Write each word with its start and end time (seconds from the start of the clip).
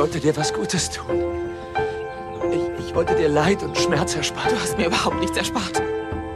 wollte 0.00 0.18
dir 0.18 0.34
was 0.34 0.54
Gutes 0.54 0.88
tun. 0.88 1.22
Ich, 2.50 2.86
ich 2.86 2.94
wollte 2.94 3.14
dir 3.16 3.28
Leid 3.28 3.62
und 3.62 3.76
Schmerz 3.76 4.16
ersparen. 4.16 4.48
Du 4.48 4.58
hast 4.58 4.78
mir 4.78 4.86
überhaupt 4.86 5.20
nichts 5.20 5.36
erspart. 5.36 5.82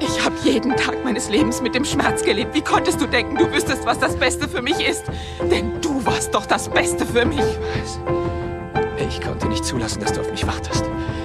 Ich 0.01 0.23
habe 0.23 0.35
jeden 0.43 0.77
Tag 0.77 1.03
meines 1.03 1.31
Lebens 1.31 1.63
mit 1.63 1.75
dem 1.75 1.87
Schmerz 1.87 2.23
gelebt. 2.23 2.55
Wie 2.55 2.61
konntest 2.61 3.01
du 3.01 3.07
denken, 3.07 3.37
du 3.37 3.51
wüsstest, 3.51 3.87
was 3.87 3.99
das 3.99 4.17
Beste 4.17 4.51
für 4.51 4.61
mich 4.61 4.87
ist? 4.87 5.05
Denn 5.51 5.81
du 5.81 6.05
warst 6.05 6.35
doch 6.35 6.45
das 6.45 6.69
Beste 6.69 7.07
für 7.07 7.25
mich. 7.25 7.39
Ich 7.39 7.59
weiß. 7.59 8.01
Ich 9.09 9.23
konnte 9.23 9.49
nicht 9.49 9.65
zulassen, 9.65 10.01
dass 10.01 10.13
du 10.13 10.21
auf 10.21 10.31
mich 10.31 10.47
wartest. 10.47 10.85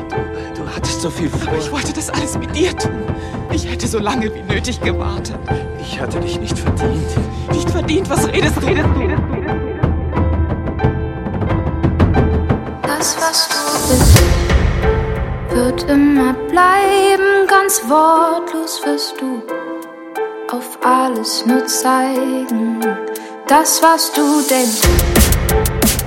Du, 0.09 0.61
du 0.61 0.69
hattest 0.73 1.01
so 1.01 1.09
viel 1.09 1.27
vor. 1.27 1.49
Aber 1.49 1.57
ich 1.57 1.69
wollte 1.73 1.91
das 1.91 2.09
alles 2.09 2.37
mit 2.37 2.55
dir 2.55 2.73
tun. 2.77 3.03
Ich 3.51 3.69
hätte 3.69 3.85
so 3.85 3.99
lange 3.99 4.33
wie 4.33 4.43
nötig 4.43 4.79
gewartet. 4.79 5.37
Ich 5.81 5.99
hatte 5.99 6.21
dich 6.21 6.39
nicht 6.39 6.57
verdient. 6.57 7.51
Nicht 7.51 7.69
verdient? 7.69 8.09
Was 8.09 8.25
redest 8.29 8.55
du? 8.61 8.65
Redest? 8.65 8.87
Redest 8.97 9.28
Das, 12.99 13.15
was 13.15 13.47
du 13.47 13.55
bist, 13.87 14.19
wird 15.51 15.89
immer 15.89 16.33
bleiben. 16.33 17.47
Ganz 17.47 17.81
wortlos 17.87 18.81
wirst 18.83 19.15
du 19.21 19.41
auf 20.51 20.77
alles 20.83 21.45
nur 21.45 21.65
zeigen. 21.65 22.81
Das, 23.47 23.81
was 23.81 24.11
du 24.11 24.41
denkst, 24.41 24.81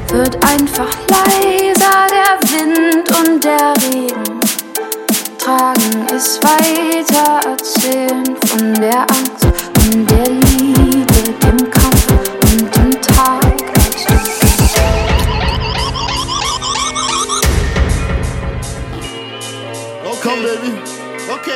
wird 0.08 0.36
einfach 0.44 0.94
leiser. 1.08 2.08
Der 2.12 2.50
Wind 2.50 3.08
und 3.20 3.42
der 3.42 3.72
Regen 3.84 4.40
tragen 5.38 6.06
es 6.14 6.38
weiter, 6.42 7.40
erzählen 7.48 8.36
von 8.48 8.74
der 8.74 9.00
Angst 9.00 9.46
und 9.94 10.10
der 10.10 10.28
Liebe, 10.28 11.06
dem 11.42 11.70
Kampf 11.70 11.81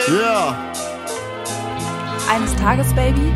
Ja. 0.08 0.72
Eines 2.30 2.54
Tages, 2.56 2.94
Baby, 2.94 3.32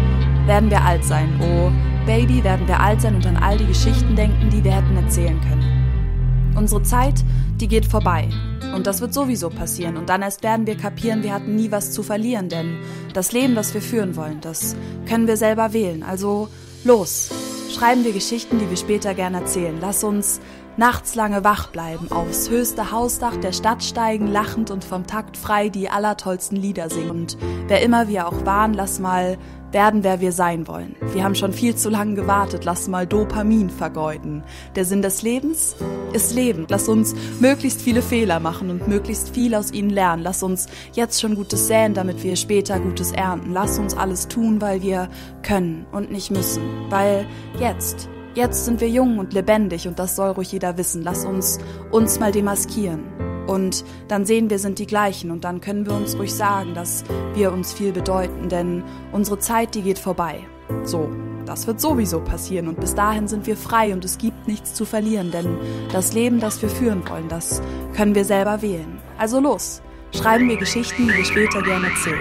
werden 0.46 0.70
wir 0.70 0.80
alt 0.82 1.04
sein. 1.04 1.28
Oh, 1.42 1.70
Baby, 2.06 2.44
werden 2.44 2.66
wir 2.68 2.78
alt 2.78 3.00
sein 3.00 3.16
und 3.16 3.26
an 3.26 3.36
all 3.36 3.56
die 3.56 3.66
Geschichten 3.66 4.14
denken, 4.14 4.50
die 4.50 4.62
wir 4.62 4.72
hätten 4.72 4.96
erzählen 4.96 5.41
können. 5.41 6.54
Unsere 6.56 6.82
Zeit, 6.82 7.24
die 7.56 7.66
geht 7.66 7.86
vorbei. 7.86 8.28
Und 8.74 8.86
das 8.86 9.00
wird 9.00 9.12
sowieso 9.12 9.50
passieren. 9.50 9.96
Und 9.96 10.08
dann 10.08 10.22
erst 10.22 10.44
werden 10.44 10.66
wir 10.66 10.76
kapieren, 10.76 11.24
wir 11.24 11.34
hatten 11.34 11.56
nie 11.56 11.72
was 11.72 11.91
zu 11.91 12.04
verlieren. 12.04 12.48
Denn 12.48 12.78
das 13.14 13.32
Leben, 13.32 13.56
das 13.56 13.74
wir 13.74 13.82
führen 13.82 14.14
wollen, 14.14 14.41
das 14.41 14.76
können 15.08 15.26
wir 15.26 15.36
selber 15.36 15.72
wählen. 15.72 16.04
Also 16.04 16.48
los, 16.84 17.30
schreiben 17.76 18.04
wir 18.04 18.12
Geschichten, 18.12 18.60
die 18.60 18.70
wir 18.70 18.76
später 18.76 19.14
gern 19.14 19.34
erzählen. 19.34 19.76
Lass 19.80 20.04
uns 20.04 20.41
nachts 20.81 21.14
lange 21.14 21.45
wach 21.45 21.67
bleiben, 21.69 22.11
aufs 22.11 22.48
höchste 22.48 22.91
Hausdach 22.91 23.36
der 23.36 23.53
Stadt 23.53 23.84
steigen, 23.84 24.27
lachend 24.27 24.70
und 24.70 24.83
vom 24.83 25.06
Takt 25.06 25.37
frei 25.37 25.69
die 25.69 25.91
allertollsten 25.91 26.56
Lieder 26.56 26.89
singen. 26.89 27.11
Und 27.11 27.37
wer 27.69 27.83
immer 27.83 28.09
wir 28.09 28.27
auch 28.27 28.47
waren, 28.47 28.72
lass 28.72 28.98
mal 28.98 29.37
werden, 29.72 30.05
wer 30.05 30.22
wir 30.22 30.33
sein 30.33 30.67
wollen. 30.67 30.97
Wir 31.12 31.22
haben 31.22 31.34
schon 31.34 31.53
viel 31.53 31.77
zu 31.77 31.91
lange 31.91 32.14
gewartet, 32.14 32.64
lass 32.64 32.89
mal 32.89 33.06
Dopamin 33.06 33.69
vergeuden. 33.69 34.42
Der 34.75 34.87
Sinn 34.87 35.03
des 35.03 35.20
Lebens 35.20 35.77
ist 36.14 36.34
Leben. 36.34 36.64
Lass 36.70 36.89
uns 36.89 37.15
möglichst 37.41 37.83
viele 37.83 38.00
Fehler 38.00 38.41
machen 38.41 38.70
und 38.70 38.89
möglichst 38.89 39.28
viel 39.34 39.55
aus 39.55 39.72
ihnen 39.72 39.91
lernen. 39.91 40.22
Lass 40.22 40.42
uns 40.42 40.67
jetzt 40.94 41.20
schon 41.20 41.34
Gutes 41.34 41.67
säen, 41.67 41.92
damit 41.92 42.22
wir 42.22 42.37
später 42.37 42.81
Gutes 42.81 43.12
ernten. 43.12 43.53
Lass 43.53 43.78
uns 43.78 43.94
alles 43.94 44.28
tun, 44.28 44.62
weil 44.62 44.81
wir 44.81 45.11
können 45.42 45.84
und 45.92 46.11
nicht 46.11 46.31
müssen. 46.31 46.62
Weil 46.89 47.27
jetzt, 47.61 48.09
jetzt 48.34 48.64
sind 48.64 48.81
wir 48.81 48.89
jung 48.89 49.19
und 49.19 49.33
lebendig 49.33 49.89
und 49.89 49.98
das 49.98 50.17
soll 50.17 50.31
ruhig 50.31 50.53
jeder 50.53 50.77
wissen. 50.77 51.03
Lass 51.03 51.25
uns 51.25 51.59
uns 51.91 52.19
mal 52.20 52.33
demaskieren. 52.33 53.05
Und 53.47 53.84
dann 54.06 54.27
sehen 54.27 54.48
wir, 54.48 54.59
sind 54.59 54.78
die 54.78 54.87
gleichen 54.87 55.31
und 55.31 55.45
dann 55.45 55.61
können 55.61 55.84
wir 55.84 55.95
uns 55.95 56.17
ruhig 56.17 56.33
sagen, 56.33 56.75
dass 56.75 57.03
wir 57.34 57.53
uns 57.53 57.72
viel 57.72 57.91
bedeuten, 57.91 58.48
denn 58.48 58.84
unsere 59.12 59.38
Zeit, 59.41 59.75
die 59.75 59.82
geht 59.82 59.99
vorbei. 59.99 60.47
So, 60.84 61.10
das 61.47 61.66
wird 61.66 61.81
sowieso 61.81 62.21
passieren 62.21 62.69
und 62.69 62.78
bis 62.78 62.94
dahin 62.94 63.27
sind 63.27 63.49
wir 63.49 63.56
frei 63.56 63.93
und 63.93 64.04
es 64.04 64.19
gibt 64.19 64.47
nichts 64.47 64.75
zu 64.75 64.84
verlieren, 64.84 65.33
denn 65.33 65.59
das 65.93 66.12
Leben, 66.12 66.38
das 66.38 66.62
wir 66.62 66.69
führen 66.69 67.03
wollen, 67.09 67.28
das 67.28 67.60
können 67.97 68.15
wir 68.15 68.25
selber 68.25 68.62
wählen. 68.62 69.00
Also 69.19 69.41
los, 69.41 69.83
schreiben 70.15 70.49
wir 70.49 70.56
Geschichten, 70.56 71.09
die 71.09 71.15
wir 71.15 71.25
später 71.25 71.60
gerne 71.62 71.88
erzählen. 71.88 72.21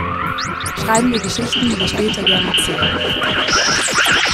Schreiben 0.77 1.11
wir 1.11 1.19
Geschichten, 1.19 1.69
die 1.69 1.79
wir 1.79 1.87
später 1.87 2.23
gerne 2.23 2.47
erzählen. 2.47 4.28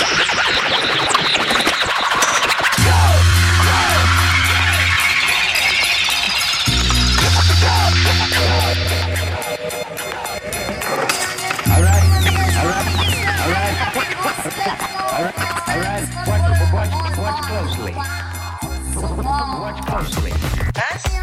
Oh, 19.97 21.14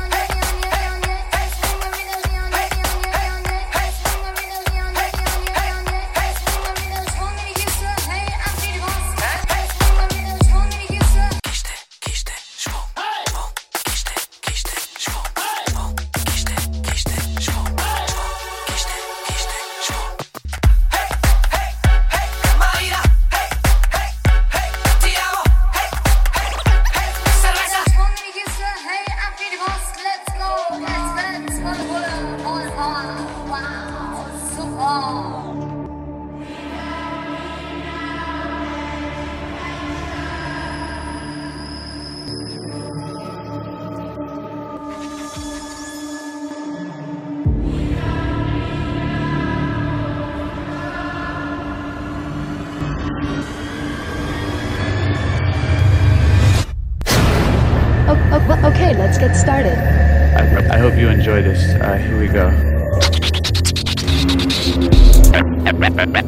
get 59.22 59.36
started. 59.36 59.78
I, 59.78 60.74
I 60.74 60.78
hope 60.78 60.96
you 60.96 61.08
enjoy 61.08 61.42
this. 61.42 61.62
Uh, 61.80 61.94
here 61.94 62.18
we 62.18 62.26
go. 62.26 62.48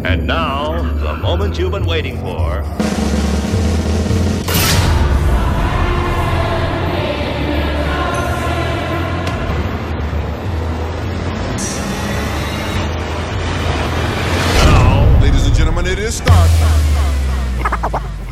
And 0.04 0.26
now, 0.28 0.80
the 1.02 1.14
moment 1.14 1.58
you've 1.58 1.72
been 1.72 1.86
waiting 1.86 2.16
for. 2.20 2.83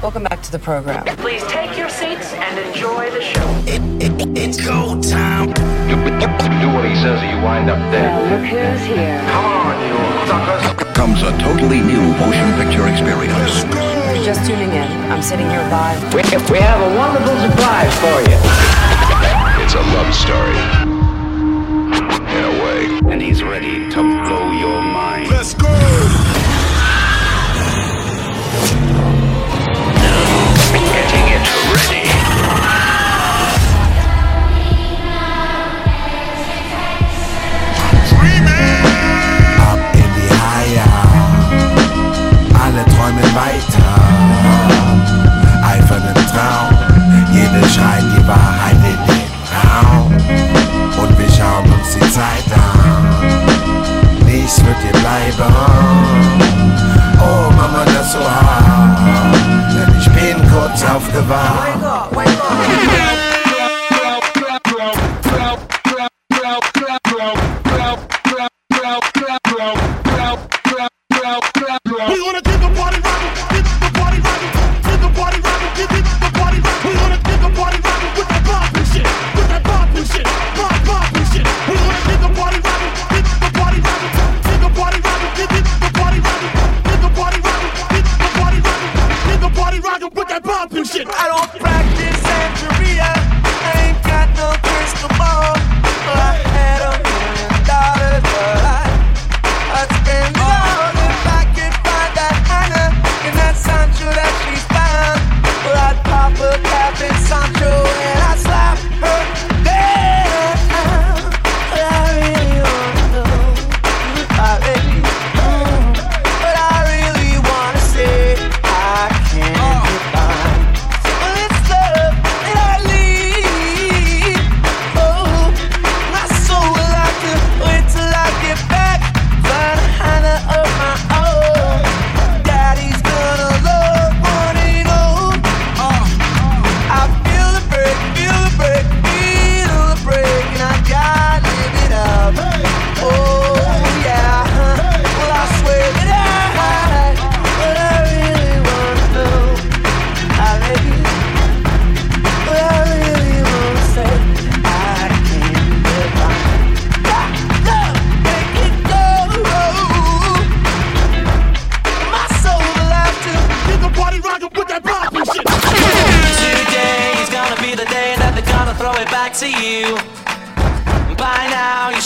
Welcome 0.02 0.24
back 0.24 0.42
to 0.42 0.50
the 0.50 0.58
program. 0.58 1.06
Please 1.18 1.44
take 1.44 1.78
your 1.78 1.88
seats 1.88 2.32
and 2.34 2.58
enjoy 2.58 3.08
the 3.12 3.22
show. 3.22 3.46
It's 4.34 4.58
go 4.58 5.00
time. 5.00 5.54
Do 5.54 6.74
what 6.74 6.84
he 6.84 6.96
says 6.96 7.22
or 7.22 7.26
you 7.30 7.38
wind 7.40 7.70
up 7.70 7.78
dead. 7.94 8.10
Look 8.32 8.42
who's 8.50 8.82
here. 8.82 9.22
Come 9.30 9.44
on, 9.46 9.78
you 9.78 9.94
suckers. 10.26 10.96
Comes 10.96 11.22
a 11.22 11.30
totally 11.38 11.78
new 11.78 12.02
motion 12.18 12.50
picture 12.58 12.88
experience. 12.90 13.62
If 13.62 14.16
you're 14.16 14.24
just 14.24 14.44
tuning 14.44 14.72
in, 14.72 14.90
I'm 15.06 15.22
sitting 15.22 15.46
here 15.46 15.62
live. 15.70 16.02
We, 16.12 16.22
we 16.50 16.58
have 16.58 16.82
a 16.82 16.98
wonderful 16.98 17.38
surprise 17.38 17.94
for 18.02 18.18
you. 18.26 18.38
It's 19.62 19.74
a 19.78 19.82
love 19.94 20.12
story. 20.12 20.58
In 22.26 22.42
a 22.42 22.54
way. 22.58 23.12
And 23.12 23.22
he's 23.22 23.44
ready 23.44 23.88
to 23.90 24.02
blow 24.02 24.50
your 24.50 24.82
mind. 24.82 25.30
Let's 25.30 25.54
go. 25.54 25.71
Weiter, 43.34 43.92
eifern 45.62 46.02
im 46.14 46.26
Traum. 46.26 46.70
Jede 47.32 47.66
schreit 47.68 48.02
die 48.02 48.26
Wahrheit 48.28 48.76
in 48.76 48.98
den 49.06 49.30
Raum. 49.52 50.12
Und 51.02 51.18
wir 51.18 51.28
schauen 51.30 51.64
uns 51.72 51.94
die 51.94 52.10
Zeit 52.10 52.44
an. 52.52 54.24
Nichts 54.26 54.62
wird 54.64 54.76
dir 54.82 54.98
bleiben. 55.00 55.54
Oh 57.20 57.50
Mama, 57.52 57.84
das 57.86 58.12
so 58.12 58.18
hart. 58.18 58.98
Denn 59.72 59.98
ich 59.98 60.08
bin 60.10 60.36
kurz 60.50 60.82
aufgewacht. 60.84 61.78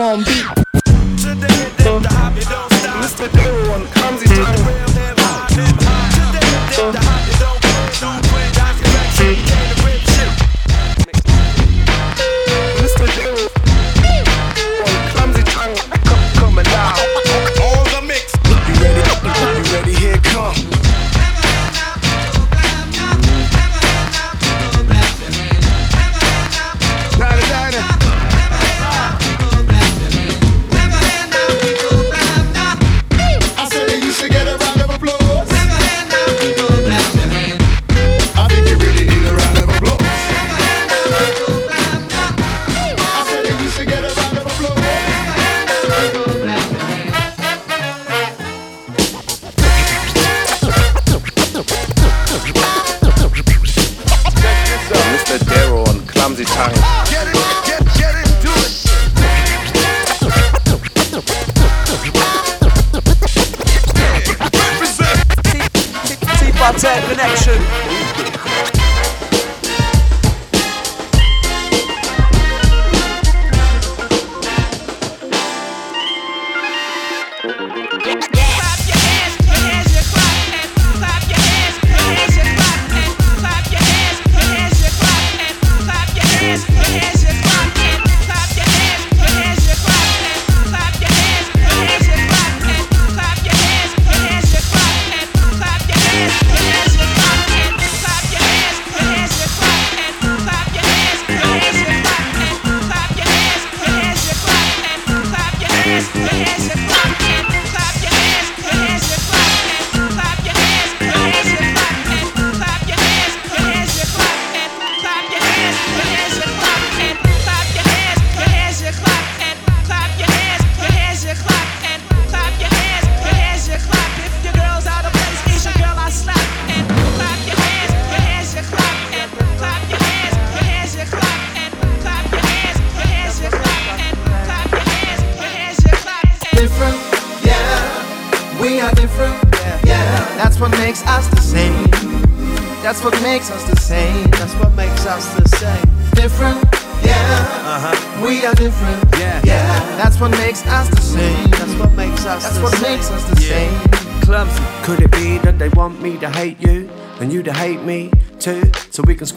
on 0.00 0.24
beat. 0.24 0.59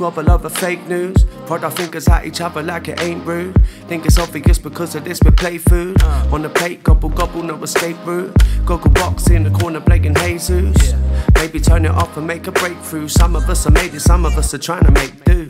So 0.04 0.10
a 0.10 0.22
can 0.22 0.28
of 0.28 0.58
fake 0.58 0.86
news. 0.90 1.24
Prod 1.46 1.64
our 1.64 1.72
fingers 1.72 2.10
at 2.10 2.26
each 2.26 2.42
other 2.42 2.62
like 2.62 2.90
it 2.90 3.02
ain't 3.02 3.26
rude. 3.26 3.56
Think 3.88 4.06
it's 4.06 4.20
obvious 4.20 4.58
because 4.60 4.96
of 4.96 5.06
this 5.06 5.22
we 5.24 5.32
play 5.32 5.58
food. 5.58 5.96
Uh. 6.04 6.28
On 6.30 6.42
the 6.42 6.50
plate, 6.50 6.84
gobble 6.84 7.08
gobble, 7.08 7.42
no 7.42 7.56
escape 7.64 7.96
route. 8.06 8.36
Goggle 8.66 8.92
box 8.92 9.30
in 9.30 9.44
the 9.44 9.50
corner 9.50 9.80
playing 9.80 10.14
Jesus. 10.16 10.94
Maybe 11.36 11.58
turn 11.62 11.86
it 11.86 11.92
off 11.92 12.18
and 12.18 12.28
make 12.28 12.48
a 12.48 12.52
breakthrough. 12.52 13.08
Some 13.08 13.38
of 13.38 13.50
us 13.50 13.66
are 13.66 13.72
made 13.72 13.94
it, 13.94 14.02
some 14.02 14.26
of 14.26 14.38
us 14.38 14.54
are 14.54 14.58
trying 14.58 14.84
to 14.84 14.92
make 14.92 15.24
do. 15.24 15.50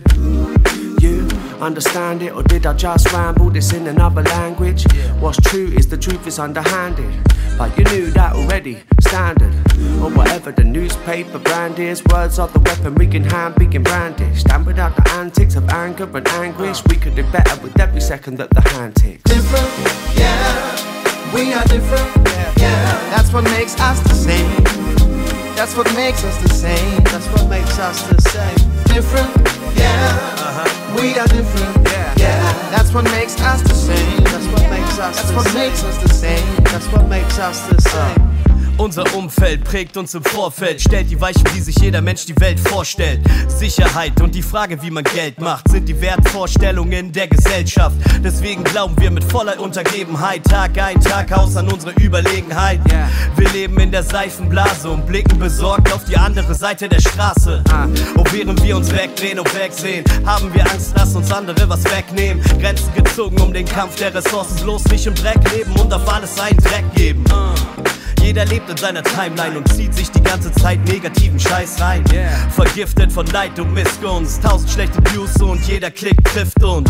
You 1.02 1.28
understand 1.60 2.22
it, 2.22 2.32
or 2.32 2.44
did 2.44 2.68
I 2.68 2.74
just 2.74 3.12
ramble 3.12 3.50
this 3.50 3.74
in 3.74 3.88
another 3.88 4.22
language? 4.22 4.86
What's 5.20 5.42
true 5.50 5.66
is 5.70 5.88
the 5.88 5.98
truth 5.98 6.28
is 6.28 6.38
underhanded. 6.38 7.12
But 7.58 7.76
you 7.76 7.86
knew 7.86 8.12
that 8.12 8.34
already, 8.34 8.84
standard. 9.02 9.63
Or 10.02 10.10
whatever 10.12 10.52
the 10.52 10.64
newspaper 10.64 11.40
brand 11.40 11.80
is, 11.80 12.04
words 12.06 12.40
are 12.40 12.48
the 12.48 12.60
weapon 12.60 12.96
we 12.96 13.08
can 13.08 13.24
hand 13.24 13.56
being 13.56 13.84
brandished. 13.84 14.50
And 14.50 14.66
without 14.66 14.96
the 14.96 15.08
antics 15.12 15.56
of 15.56 15.68
anger 15.70 16.10
and 16.18 16.28
anguish, 16.30 16.84
we 16.90 16.96
could 16.96 17.16
do 17.16 17.24
better 17.32 17.56
with 17.62 17.80
every 17.80 18.02
second 18.02 18.38
that 18.38 18.50
the 18.52 18.62
hand 18.70 18.96
ticks. 18.96 19.24
Different, 19.24 19.70
yeah. 20.18 21.34
We 21.34 21.54
are 21.54 21.64
different, 21.66 22.28
yeah. 22.58 23.10
That's 23.16 23.32
what 23.34 23.44
makes 23.46 23.80
us 23.80 24.00
the 24.02 24.14
same. 24.16 24.64
That's 25.56 25.76
what 25.78 25.88
makes 25.96 26.24
us 26.24 26.38
the 26.44 26.50
same. 26.50 27.04
That's 27.06 27.28
what 27.28 27.48
makes 27.50 27.78
us 27.80 28.02
the 28.08 28.22
same. 28.22 28.58
Different, 28.94 29.32
yeah. 29.78 30.36
Uh-huh. 30.38 31.02
We 31.02 31.18
are 31.18 31.28
different, 31.28 31.88
Yeah. 31.88 32.14
yeah. 32.18 32.70
That's 32.72 32.94
what 32.94 33.06
makes 33.06 33.40
us 33.42 33.62
the 33.62 33.74
same. 33.74 34.24
That's 34.26 34.46
what 34.48 34.70
makes 34.70 35.00
us 35.00 35.16
That's 35.16 35.30
the 35.30 35.36
what 35.36 35.46
same. 35.48 35.56
makes 35.56 35.84
us 35.84 35.98
the 36.04 36.10
same. 36.14 36.56
That's 36.66 36.88
what 36.88 37.08
makes 37.08 37.40
us 37.40 37.68
the 37.68 37.82
same. 37.82 38.33
Unser 38.78 39.04
Umfeld 39.14 39.64
prägt 39.64 39.98
uns 39.98 40.16
im 40.16 40.24
Vorfeld, 40.24 40.82
stellt 40.82 41.10
die 41.10 41.20
Weichen, 41.22 41.44
wie 41.54 41.62
sich 41.62 41.78
jeder 41.78 42.02
Mensch 42.02 42.26
die 42.26 42.38
Welt 42.40 42.60
vorstellt. 42.60 43.22
Sicherheit 43.48 44.20
und 44.20 44.34
die 44.34 44.42
Frage, 44.42 44.82
wie 44.82 44.90
man 44.90 45.04
Geld 45.04 45.40
macht, 45.40 45.70
sind 45.70 45.88
die 45.88 46.02
Wertvorstellungen 46.02 47.12
der 47.12 47.28
Gesellschaft. 47.28 47.96
Deswegen 48.24 48.64
glauben 48.64 48.96
wir 49.00 49.12
mit 49.12 49.24
voller 49.24 49.60
Untergebenheit 49.60 50.44
Tag 50.46 50.78
ein, 50.80 51.00
Tag 51.00 51.32
aus 51.32 51.56
an 51.56 51.72
unsere 51.72 51.94
Überlegenheit. 52.02 52.80
Wir 53.38 53.50
leben 53.50 53.80
in 53.80 53.92
der 53.92 54.04
Seifenblase 54.04 54.90
und 54.90 55.06
blicken 55.06 55.38
besorgt 55.38 55.94
auf 55.94 56.04
die 56.06 56.18
andere 56.18 56.56
Seite 56.56 56.90
der 56.90 57.00
Straße. 57.00 57.64
Und 58.16 58.34
während 58.34 58.62
wir 58.64 58.76
uns 58.76 58.92
wegdrehen 58.92 59.40
und 59.40 59.54
wegsehen, 59.56 60.04
haben 60.26 60.54
wir 60.54 60.64
Angst, 60.70 60.98
dass 60.98 61.16
uns 61.16 61.32
andere 61.32 61.70
was 61.70 61.84
wegnehmen. 61.86 62.44
Grenzen 62.60 62.92
gezogen 62.96 63.40
um 63.40 63.54
den 63.54 63.66
Kampf 63.66 63.96
der 63.98 64.14
Ressourcen, 64.14 64.64
bloß 64.64 64.86
nicht 64.86 65.06
im 65.06 65.16
Dreck 65.16 65.40
leben 65.56 65.72
und 65.74 65.94
auf 65.94 66.12
alles 66.12 66.40
einen 66.40 66.58
Dreck 66.58 66.86
geben. 66.96 67.24
Jeder 68.24 68.46
lebt 68.46 68.70
in 68.70 68.78
seiner 68.78 69.04
Timeline 69.04 69.58
und 69.58 69.72
zieht 69.74 69.94
sich 69.94 70.10
die 70.10 70.24
ganze 70.24 70.50
Zeit 70.54 70.80
negativen 70.86 71.38
Scheiß 71.38 71.82
rein. 71.82 72.04
Vergiftet 72.56 73.12
von 73.12 73.26
Neid 73.28 73.60
und 73.60 73.74
Missgunst, 73.74 74.42
tausend 74.42 74.72
schlechte 74.72 75.00
Views 75.12 75.36
und 75.42 75.62
jeder 75.68 75.92
Klick 75.92 76.24
trifft 76.24 76.64
uns. 76.64 76.90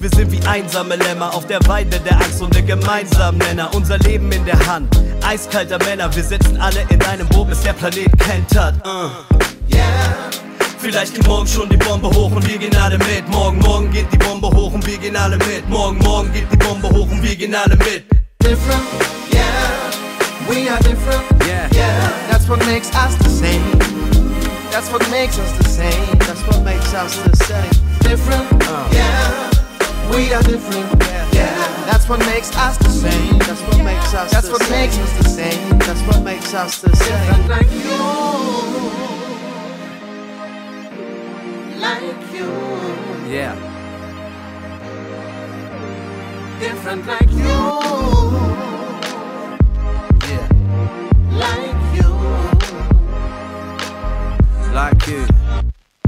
Wir 0.00 0.10
sind 0.10 0.32
wie 0.32 0.44
einsame 0.46 0.96
Lämmer 0.96 1.32
auf 1.32 1.46
der 1.46 1.60
Weide 1.68 2.00
der 2.00 2.16
Angst 2.16 2.42
und 2.42 2.52
der 2.54 2.62
gemeinsamen 2.62 3.38
Nenner. 3.38 3.70
Unser 3.72 3.98
Leben 3.98 4.30
in 4.32 4.44
der 4.44 4.58
Hand, 4.66 5.00
eiskalter 5.24 5.78
Männer, 5.84 6.14
wir 6.14 6.24
sitzen 6.24 6.56
alle 6.60 6.84
in 6.88 7.00
einem 7.02 7.28
Boot, 7.28 7.48
bis 7.48 7.60
der 7.60 7.72
Planet 7.72 8.10
kentert. 8.18 8.74
Uh. 8.84 9.10
Vielleicht 10.78 11.14
geht 11.14 11.26
morgen 11.26 11.46
schon 11.46 11.68
die 11.68 11.76
Bombe 11.76 12.08
hoch 12.08 12.30
und 12.30 12.48
wir 12.48 12.58
gehen 12.58 12.76
alle 12.76 12.98
mit. 12.98 13.28
Morgen, 13.28 13.58
morgen 13.58 13.90
geht 13.90 14.12
die 14.12 14.16
Bombe 14.16 14.48
hoch 14.48 14.72
und 14.72 14.86
wir 14.86 14.96
gehen 14.96 15.16
alle 15.16 15.36
mit. 15.36 15.68
Morgen, 15.68 15.98
morgen 15.98 16.32
geht 16.32 16.50
die 16.50 16.56
Bombe 16.56 16.88
hoch 16.88 17.10
und 17.10 17.22
wir 17.22 17.36
gehen 17.36 17.54
alle 17.54 17.76
mit. 17.76 18.04
Different, 18.40 18.82
yeah. 19.32 19.67
We 20.48 20.68
are 20.68 20.78
different, 20.80 21.24
Yeah. 21.46 21.68
yeah. 21.72 22.08
That's 22.30 22.48
what 22.48 22.58
makes 22.66 22.90
us 22.94 23.14
the 23.16 23.28
same. 23.28 23.62
That's 24.70 24.90
what 24.90 25.08
makes 25.10 25.38
us 25.38 25.52
the 25.58 25.64
same. 25.68 26.18
That's 26.18 26.42
what 26.46 26.62
makes 26.64 26.92
us 26.94 27.16
the 27.22 27.36
same. 27.36 27.70
Different, 28.00 28.46
uh. 28.66 28.88
yeah. 28.92 29.50
We 30.14 30.32
are 30.32 30.42
different, 30.42 30.90
yeah. 31.32 31.84
That's 31.86 32.08
what 32.08 32.20
makes 32.20 32.50
us 32.56 32.76
the 32.78 32.88
same. 32.90 33.38
That's 33.38 33.60
what 33.62 33.78
makes 33.84 34.14
us 34.14 34.30
That's 34.32 34.48
what 34.48 34.62
same. 34.62 34.80
makes 34.80 34.98
us 34.98 35.12
the 35.18 35.28
same. 35.28 35.78
That's 35.78 36.02
what 36.02 36.22
makes 36.22 36.54
us 36.54 36.80
the 36.80 36.96
same. 36.96 37.48
Like 37.48 37.70
you, 37.70 37.98
like 41.78 42.02
you, 42.34 42.48
Yeah. 43.28 43.54
different 46.60 47.06
like 47.06 47.30
you, 47.30 48.57
Like 54.78 55.08
you. 55.08 55.26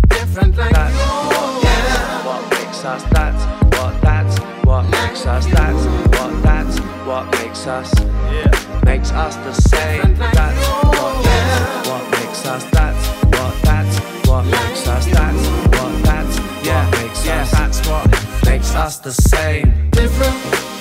different 0.09 0.57
like 0.57 0.73
That's 0.73 0.95
you, 0.95 1.69
yeah. 1.69 2.25
what 2.25 2.51
makes 2.53 2.85
us. 2.85 3.03
That's 3.11 3.45
what. 3.77 4.01
That's 4.01 4.39
what 4.65 4.83
makes 4.89 5.27
us. 5.27 5.47
That's 5.47 5.85
what. 6.17 6.43
That's 6.45 6.79
what 7.05 7.25
makes 7.33 7.67
us. 7.67 7.93
Yeah. 7.99 8.81
Makes 8.85 9.11
us 9.11 9.35
the 9.39 9.53
same. 9.55 10.15
That's 10.15 10.69
what. 10.87 11.25
That's 11.25 11.89
what 11.89 12.11
makes 12.13 12.47
us. 12.47 12.65
That's 12.71 13.09
what. 13.35 13.55
That's 13.65 13.99
what 14.29 14.45
makes 14.45 14.87
us. 14.87 15.07
That's 15.07 15.47
what. 15.75 16.03
That's 16.05 16.39
what 16.69 16.91
makes 16.93 17.27
us. 17.29 17.51
That's 17.51 17.89
what 17.89 18.45
makes 18.47 18.75
us 18.77 18.99
the 18.99 19.13
same. 19.13 19.91
different, 19.91 20.37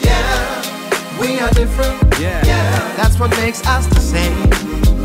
yeah. 0.05 1.19
We 1.19 1.39
are 1.39 1.49
different, 1.51 2.19
Yeah. 2.19 2.45
yeah. 2.45 2.95
That's 2.97 3.17
what 3.19 3.31
makes 3.31 3.65
us 3.65 3.87
the 3.87 3.99
same. 3.99 4.98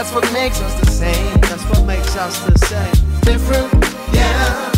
That's 0.00 0.14
what 0.14 0.32
makes 0.32 0.62
us 0.62 0.80
the 0.80 0.86
same. 0.90 1.40
That's 1.42 1.62
what 1.64 1.84
makes 1.84 2.16
us 2.16 2.38
the 2.46 2.58
same. 2.60 3.20
Different, 3.20 3.70
yeah. 4.14 4.72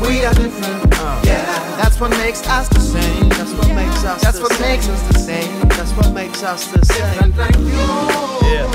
We 0.00 0.24
are 0.24 0.32
different, 0.32 0.94
yeah. 1.26 1.42
That's 1.76 1.98
what 1.98 2.10
makes 2.12 2.46
us 2.46 2.68
the 2.68 2.78
same. 2.78 3.28
That's 3.30 3.52
what 3.54 3.66
makes 3.74 4.04
us 4.04 4.22
That's 4.22 4.36
the 4.38 4.44
what 4.44 4.52
same. 4.52 4.68
makes 4.68 4.88
us 4.88 5.02
the 5.08 5.18
same. 5.18 5.68
That's 5.70 5.90
what 5.94 6.14
makes 6.14 6.44
us 6.44 6.70
the 6.70 6.84
same. 6.86 7.02
Different 7.14 7.36
like 7.36 7.58
you, 7.58 7.66
Yeah. 8.46 8.70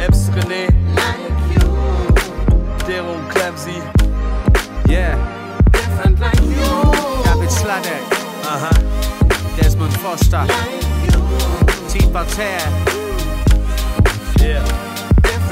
Eps 0.00 0.30
René, 0.32 0.72
like 0.96 1.20
you, 1.52 1.68
Dero 2.88 3.12
und 3.16 3.28
Clemsy. 3.28 3.76
Yeah. 4.88 5.12
different 5.72 6.18
like 6.18 6.40
you, 6.40 6.72
David 7.28 7.50
Sladek. 7.50 8.00
Uh 8.48 8.64
huh. 8.64 9.56
Desmond 9.60 9.92
Foster. 10.00 10.46
like 10.48 10.84
you, 11.04 11.20
T. 11.90 12.06
Voltaire. 12.06 12.96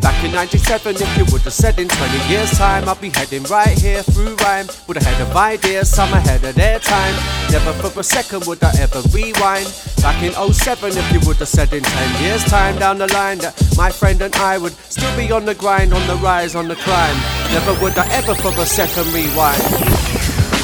Back 0.00 0.24
in 0.24 0.32
97, 0.32 0.96
if 0.96 1.18
you 1.18 1.24
would 1.32 1.42
have 1.42 1.52
said 1.52 1.78
in 1.78 1.88
20 1.88 2.28
years' 2.28 2.50
time, 2.52 2.88
I'll 2.88 2.94
be 2.94 3.10
heading 3.10 3.42
right 3.44 3.78
here 3.78 4.02
through 4.02 4.34
rhyme. 4.36 4.66
Would 4.86 4.96
have 4.96 5.06
had 5.06 5.20
of 5.20 5.36
ideas, 5.36 5.90
some 5.90 6.12
ahead 6.12 6.42
of 6.44 6.54
their 6.54 6.78
time. 6.78 7.14
Never 7.50 7.72
for 7.72 8.00
a 8.00 8.02
second 8.02 8.46
would 8.46 8.62
I 8.62 8.72
ever 8.80 9.02
rewind. 9.12 9.68
Back 10.00 10.22
in 10.22 10.32
07, 10.32 10.96
if 10.96 11.12
you 11.12 11.20
would 11.26 11.36
have 11.36 11.48
said 11.48 11.72
in 11.72 11.82
10 11.82 12.22
years' 12.22 12.44
time 12.44 12.78
down 12.78 12.98
the 12.98 13.12
line 13.12 13.38
that 13.38 13.54
my 13.76 13.90
friend 13.90 14.20
and 14.22 14.34
I 14.36 14.58
would 14.58 14.72
still 14.72 15.14
be 15.16 15.30
on 15.32 15.44
the 15.44 15.54
grind, 15.54 15.92
on 15.92 16.06
the 16.06 16.16
rise, 16.16 16.54
on 16.54 16.68
the 16.68 16.76
climb. 16.76 17.16
Never 17.52 17.74
would 17.82 17.98
I 17.98 18.08
ever 18.12 18.34
for 18.34 18.48
a 18.48 18.66
second 18.66 19.06
rewind. 19.12 19.62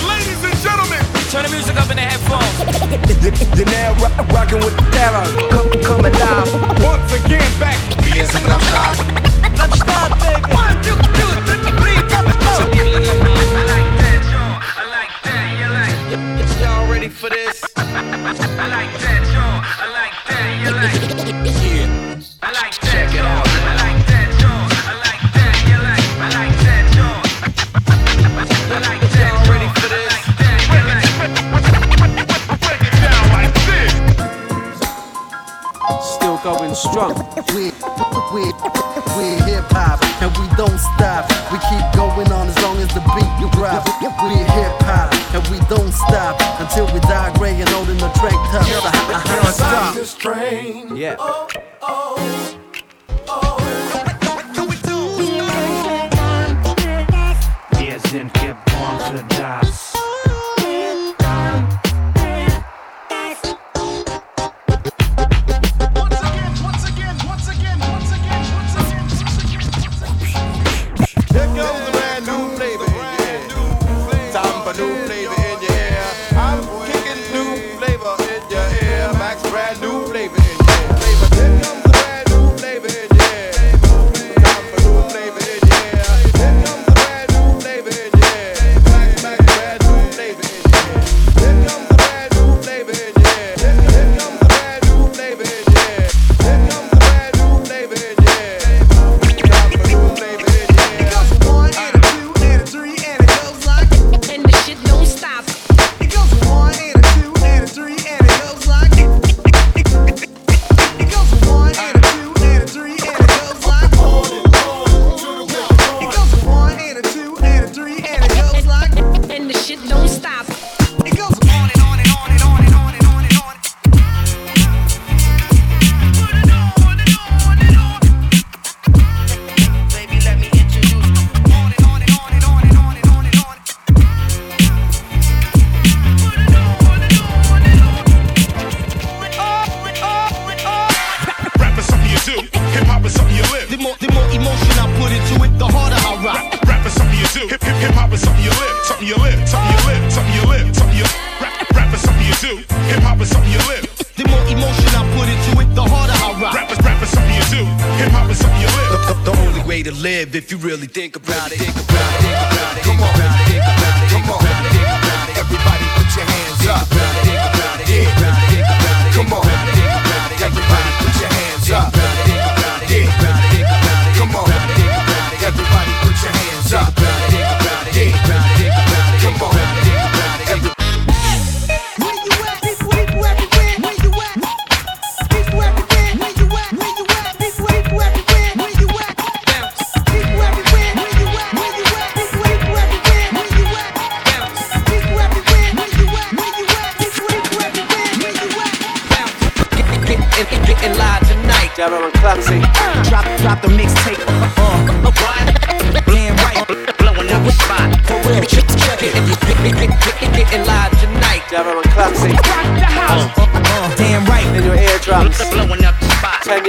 Ladies 0.09 0.43
and 0.45 0.57
gentlemen, 0.63 1.17
Turn 1.31 1.43
the 1.43 1.51
music 1.51 1.77
up 1.77 1.91
in 1.91 1.97
the 1.97 2.07
headphones. 2.07 2.55
You're 3.59 3.67
now 3.67 3.93
rocking 4.33 4.63
with 4.63 4.77
the 4.77 4.85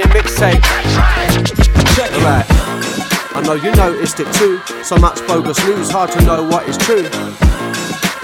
Mixtape. 0.03 0.61
Check 1.95 2.11
right. 2.23 2.45
I 3.35 3.41
know 3.43 3.53
you 3.53 3.71
noticed 3.75 4.19
it 4.19 4.31
too. 4.33 4.59
So 4.83 4.97
much 4.97 5.25
bogus 5.27 5.63
news, 5.65 5.89
hard 5.89 6.11
to 6.11 6.21
know 6.23 6.43
what 6.43 6.67
is 6.67 6.77
true. 6.77 7.07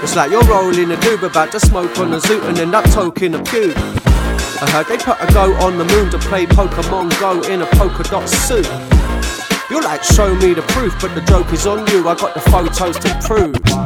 It's 0.02 0.16
like 0.16 0.30
you're 0.30 0.44
rolling 0.44 0.92
a 0.92 0.96
doob 0.96 1.22
about 1.22 1.52
to 1.52 1.60
smoke 1.60 1.98
on 1.98 2.12
a 2.12 2.18
zoot, 2.18 2.48
and 2.48 2.58
end 2.58 2.74
up 2.74 2.84
talking 2.90 3.34
a 3.34 3.42
pew. 3.42 3.72
I 3.76 4.70
heard 4.70 4.86
they 4.86 4.98
put 4.98 5.20
a 5.20 5.32
go 5.32 5.54
on 5.56 5.78
the 5.78 5.84
moon 5.84 6.10
to 6.10 6.18
play 6.18 6.46
Pokemon 6.46 7.18
Go 7.20 7.42
in 7.42 7.62
a 7.62 7.66
polka 7.66 8.02
dot 8.04 8.28
suit. 8.28 8.68
You're 9.70 9.82
like, 9.82 10.04
show 10.04 10.34
me 10.34 10.54
the 10.54 10.62
proof, 10.68 10.94
but 11.00 11.14
the 11.14 11.22
joke 11.22 11.52
is 11.52 11.66
on 11.66 11.86
you. 11.88 12.06
I 12.08 12.14
got 12.14 12.34
the 12.34 12.40
photos 12.40 12.98
to 12.98 13.20
prove. 13.24 13.83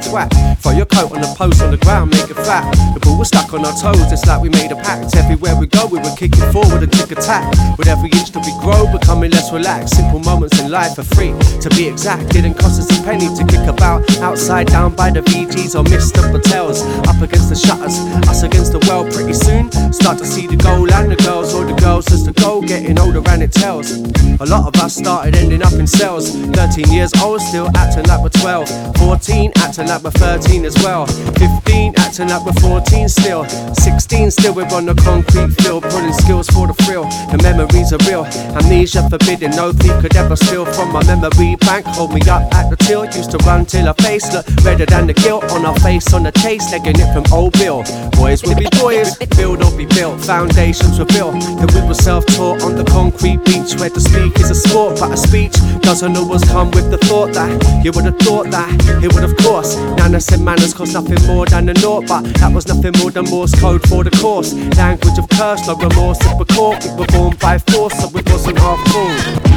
Twat. 0.00 0.28
Throw 0.58 0.72
your 0.72 0.86
coat 0.86 1.12
on 1.12 1.20
the 1.20 1.30
post 1.38 1.62
on 1.62 1.70
the 1.70 1.78
ground, 1.78 2.10
make 2.10 2.26
it 2.26 2.34
flat. 2.34 2.66
The 2.94 3.00
ball 3.00 3.18
was 3.18 3.28
stuck 3.28 3.52
on 3.54 3.64
our 3.64 3.76
toes, 3.78 4.10
it's 4.10 4.26
like 4.26 4.42
we 4.42 4.48
made 4.48 4.72
a 4.72 4.76
pact. 4.76 5.14
Everywhere 5.14 5.54
we 5.54 5.66
go, 5.66 5.86
we 5.86 5.98
were 5.98 6.14
kicking 6.18 6.44
forward 6.50 6.82
and 6.82 6.92
tick 6.92 7.12
attack. 7.12 7.46
With 7.78 7.86
every 7.86 8.10
inch 8.10 8.34
that 8.34 8.42
we 8.42 8.52
grow, 8.58 8.73
less 9.28 9.52
relaxed. 9.52 9.96
Simple 9.96 10.20
moments 10.20 10.60
in 10.60 10.70
life 10.70 10.98
are 10.98 11.08
free, 11.14 11.32
to 11.60 11.68
be 11.70 11.88
exact. 11.88 12.30
Didn't 12.30 12.54
cost 12.54 12.80
us 12.80 12.90
a 12.98 13.02
penny 13.04 13.28
to 13.34 13.44
kick 13.46 13.66
about. 13.68 14.02
Outside 14.18 14.68
down 14.68 14.94
by 14.94 15.10
the 15.10 15.20
VGs 15.20 15.74
or 15.78 15.84
Mr. 15.84 16.22
Patels. 16.32 16.80
Up 17.06 17.20
against 17.22 17.48
the 17.48 17.56
shutters, 17.56 17.98
us 18.28 18.42
against 18.42 18.72
the 18.72 18.80
world 18.88 19.12
pretty 19.12 19.34
soon. 19.34 19.70
Start 19.92 20.18
to 20.18 20.26
see 20.26 20.46
the 20.46 20.56
goal 20.56 20.90
and 20.92 21.10
the 21.10 21.16
girls, 21.16 21.54
all 21.54 21.64
the 21.64 21.74
girls 21.80 22.10
as 22.12 22.24
the 22.24 22.32
goal 22.32 22.62
getting 22.62 22.98
older 22.98 23.22
and 23.30 23.42
it 23.42 23.52
tells. 23.52 23.92
A 24.40 24.46
lot 24.46 24.66
of 24.66 24.80
us 24.82 24.96
started 24.96 25.36
ending 25.36 25.62
up 25.62 25.72
in 25.74 25.86
cells. 25.86 26.34
13 26.34 26.92
years 26.92 27.12
old, 27.22 27.40
still 27.40 27.68
acting 27.76 28.04
like 28.04 28.20
we're 28.22 28.28
12. 28.40 28.96
14, 28.98 29.52
acting 29.56 29.86
like 29.86 30.02
we're 30.02 30.10
13 30.10 30.64
as 30.64 30.74
well. 30.82 31.06
15, 31.06 31.94
acting 31.98 32.28
like 32.28 32.44
we're 32.44 32.60
14 32.60 33.08
still. 33.08 33.44
16, 33.74 34.30
still 34.30 34.54
we're 34.54 34.66
on 34.74 34.86
the 34.86 34.94
concrete 34.94 35.50
field, 35.62 35.84
pulling 35.84 36.12
skills 36.12 36.48
for 36.48 36.66
the 36.66 36.74
thrill. 36.84 37.04
The 37.30 37.38
memories 37.42 37.92
are 37.92 38.02
real. 38.08 38.24
Amnesia 38.56 39.06
forbidden, 39.18 39.50
no 39.52 39.72
thief 39.72 39.94
could 40.00 40.16
ever 40.16 40.34
steal 40.34 40.64
from 40.64 40.92
my 40.92 41.02
memory 41.04 41.56
bank. 41.56 41.86
Hold 41.86 42.12
me 42.12 42.20
up 42.22 42.42
at 42.54 42.70
the 42.70 42.76
till, 42.76 43.04
used 43.06 43.30
to 43.30 43.38
run 43.38 43.64
till 43.64 43.86
her 43.86 43.94
face 44.02 44.26
looked 44.32 44.50
redder 44.64 44.86
than 44.86 45.06
the 45.06 45.14
guilt 45.14 45.44
on 45.52 45.62
her 45.64 45.74
face 45.80 46.12
on 46.12 46.24
the 46.24 46.32
chase, 46.32 46.64
legging 46.72 46.98
it 46.98 47.08
from 47.14 47.24
old 47.32 47.52
Bill. 47.54 47.84
Boys 48.12 48.42
will 48.42 48.56
be 48.56 48.66
boys, 48.80 49.16
build 49.36 49.62
or 49.62 49.70
be 49.76 49.86
built. 49.86 50.20
Foundations 50.20 50.98
were 50.98 51.10
built. 51.16 51.34
that 51.60 51.70
we 51.74 51.80
were 51.86 51.94
self-taught 51.94 52.62
on 52.62 52.74
the 52.74 52.84
concrete 52.84 53.44
beach 53.44 53.78
where 53.78 53.90
to 53.90 54.00
speak 54.00 54.34
is 54.40 54.50
a 54.50 54.54
sport, 54.54 54.98
but 54.98 55.12
a 55.12 55.16
speech 55.16 55.54
doesn't 55.80 56.16
always 56.16 56.42
come 56.44 56.70
with 56.72 56.90
the 56.90 56.98
thought 57.06 57.32
that 57.34 57.50
you 57.84 57.92
would 57.92 58.04
have 58.04 58.18
thought 58.18 58.50
that 58.50 58.68
it 59.02 59.12
would, 59.14 59.24
of 59.24 59.36
course. 59.38 59.76
Nana 59.98 60.20
said 60.20 60.40
manners 60.40 60.74
cost 60.74 60.94
nothing 60.94 61.22
more 61.26 61.46
than 61.46 61.68
a 61.68 61.74
naught, 61.74 62.06
but 62.08 62.22
that 62.40 62.52
was 62.52 62.66
nothing 62.66 62.92
more 63.00 63.10
than 63.10 63.24
Morse 63.30 63.54
code 63.60 63.82
for 63.88 64.04
the 64.04 64.10
course. 64.22 64.52
Language 64.76 65.18
of 65.18 65.28
curse, 65.30 65.66
no 65.66 65.74
remorse 65.76 66.18
if 66.20 66.38
we're 66.38 66.50
caught. 66.56 66.84
We 66.84 66.90
were 66.98 67.06
born 67.06 67.36
by 67.40 67.58
force, 67.58 67.94
so 67.98 68.08
we 68.08 68.22
wasn't 68.26 68.58
half 68.58 68.80
full. 68.88 69.03
Thoughtless. 69.04 69.53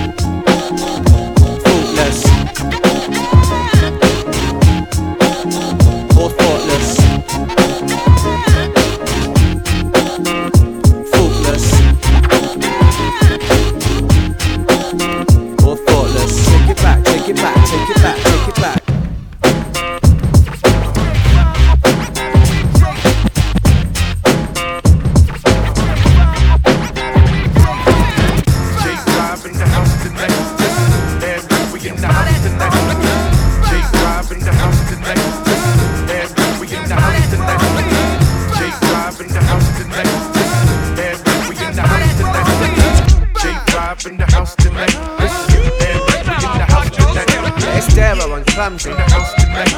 Darrow. 48.67 48.75
In 48.75 48.97
the 48.97 49.03
house 49.13 49.33
tonight. 49.35 49.73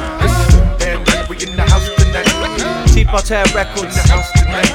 We 1.28 1.36
in 1.36 1.54
the 1.54 1.62
house 1.62 1.88
tonight. 1.96 2.88
T-Parterre 2.88 3.44
Records. 3.54 3.96
In 3.96 4.02
the 4.02 4.08
house 4.10 4.30
tonight. 4.32 4.70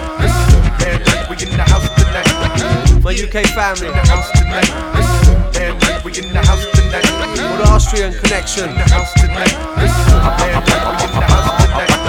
We 1.29 1.35
in 1.43 1.51
the 1.57 1.63
house 1.63 1.89
tonight. 1.99 3.03
My 3.03 3.11
UK 3.11 3.45
family. 3.51 3.87
In 3.87 3.93
the 3.93 4.07
house 4.07 4.31
tonight. 4.31 4.71
We 6.05 6.11
in 6.17 6.31
the 6.31 6.39
house 6.39 6.65
tonight. 6.75 7.05
All 7.41 7.57
the 7.57 7.67
Austrian 7.69 8.13
connection. 8.13 8.69
In 8.69 8.75
the 8.75 8.83
house 8.83 9.11
tonight. 9.15 9.53
And 9.53 9.83
we 9.83 11.03
in 11.03 11.11
the 11.11 11.25
house 11.27 11.34
tonight. 11.34 11.34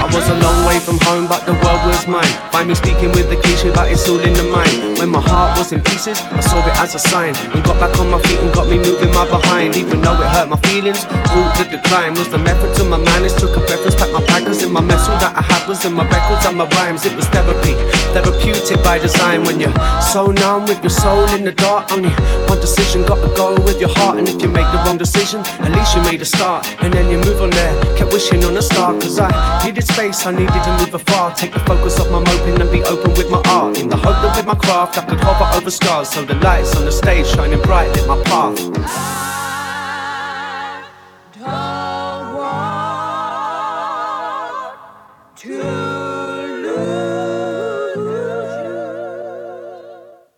I 0.07 0.14
was 0.14 0.29
a 0.31 0.38
long 0.38 0.62
way 0.71 0.79
from 0.79 1.03
home, 1.03 1.27
but 1.27 1.42
the 1.51 1.53
world 1.66 1.83
was 1.83 2.07
mine. 2.07 2.31
Find 2.55 2.69
me 2.71 2.77
speaking 2.79 3.11
with 3.11 3.27
the 3.27 3.35
cliche, 3.42 3.75
but 3.75 3.90
it's 3.90 4.07
all 4.09 4.23
in 4.23 4.35
the 4.38 4.47
mind. 4.55 5.03
When 5.03 5.11
my 5.11 5.19
heart 5.19 5.59
was 5.59 5.73
in 5.73 5.83
pieces, 5.83 6.14
I 6.31 6.38
saw 6.38 6.62
it 6.62 6.79
as 6.79 6.95
a 6.95 7.01
sign. 7.03 7.35
And 7.51 7.59
got 7.66 7.75
back 7.83 7.99
on 7.99 8.14
my 8.14 8.23
feet 8.23 8.38
and 8.38 8.55
got 8.55 8.71
me 8.71 8.79
moving 8.79 9.11
my 9.11 9.27
behind. 9.27 9.75
Even 9.75 10.01
though 10.01 10.14
it 10.14 10.31
hurt 10.31 10.49
my 10.49 10.62
feelings, 10.71 11.03
brought 11.35 11.59
the 11.59 11.66
decline. 11.66 12.14
Was 12.14 12.31
the 12.31 12.38
method 12.38 12.71
to 12.79 12.85
my 12.85 13.03
madness, 13.03 13.35
took 13.35 13.57
a 13.59 13.61
preference, 13.66 13.99
packed 13.99 14.12
my 14.14 14.23
packers 14.31 14.62
in 14.62 14.71
my 14.71 14.81
mess. 14.81 15.09
All 15.11 15.19
that 15.19 15.35
I 15.35 15.42
had 15.42 15.66
was 15.66 15.85
in 15.85 15.92
my 15.92 16.07
records 16.07 16.47
and 16.47 16.57
my 16.57 16.71
rhymes. 16.79 17.05
It 17.05 17.16
was 17.19 17.27
therapy, 17.35 17.75
therapeutic 18.14 18.79
by 18.87 19.03
design. 19.03 19.42
When 19.42 19.59
you're 19.59 19.75
so 19.99 20.31
numb 20.31 20.71
with 20.71 20.87
your 20.87 20.95
soul 20.95 21.27
in 21.35 21.42
the 21.42 21.51
dark, 21.51 21.90
only 21.90 22.14
one 22.47 22.61
decision, 22.62 23.03
gotta 23.03 23.27
go 23.35 23.59
with 23.66 23.83
your 23.83 23.90
heart. 23.99 24.23
And 24.23 24.29
if 24.29 24.38
you 24.40 24.47
make 24.55 24.71
the 24.71 24.79
wrong 24.87 24.99
decision, 24.99 25.42
at 25.66 25.75
least 25.75 25.99
you 25.99 26.03
made 26.07 26.23
a 26.23 26.29
start. 26.31 26.62
And 26.79 26.95
then 26.95 27.11
you 27.11 27.19
move 27.19 27.42
on 27.42 27.51
there, 27.51 27.75
kept 27.99 28.12
wishing 28.12 28.45
on 28.45 28.57
a 28.57 28.62
star. 28.62 28.95
Cause 29.03 29.19
I 29.19 29.35
needed 29.66 29.83
space, 29.97 30.27
I 30.27 30.31
needed 30.33 30.63
to 30.67 30.77
move 30.79 30.93
afar. 30.93 31.35
Take 31.35 31.53
the 31.55 31.61
focus 31.61 31.99
off 31.99 32.11
my 32.11 32.21
moping 32.21 32.61
and 32.61 32.71
be 32.71 32.83
open 32.85 33.13
with 33.13 33.31
my 33.31 33.41
art. 33.47 33.79
In 33.79 33.89
the 33.89 33.97
hope 33.97 34.19
that 34.23 34.37
with 34.37 34.47
my 34.47 34.55
craft, 34.55 34.99
I 34.99 35.07
could 35.07 35.21
hover 35.21 35.49
over 35.57 35.71
scars. 35.71 36.11
So 36.11 36.23
the 36.23 36.35
lights 36.35 36.77
on 36.77 36.85
the 36.85 36.93
stage 36.93 37.27
shining 37.27 37.63
bright 37.63 37.91
lit 37.95 38.07
my 38.07 38.23
path. 38.25 38.59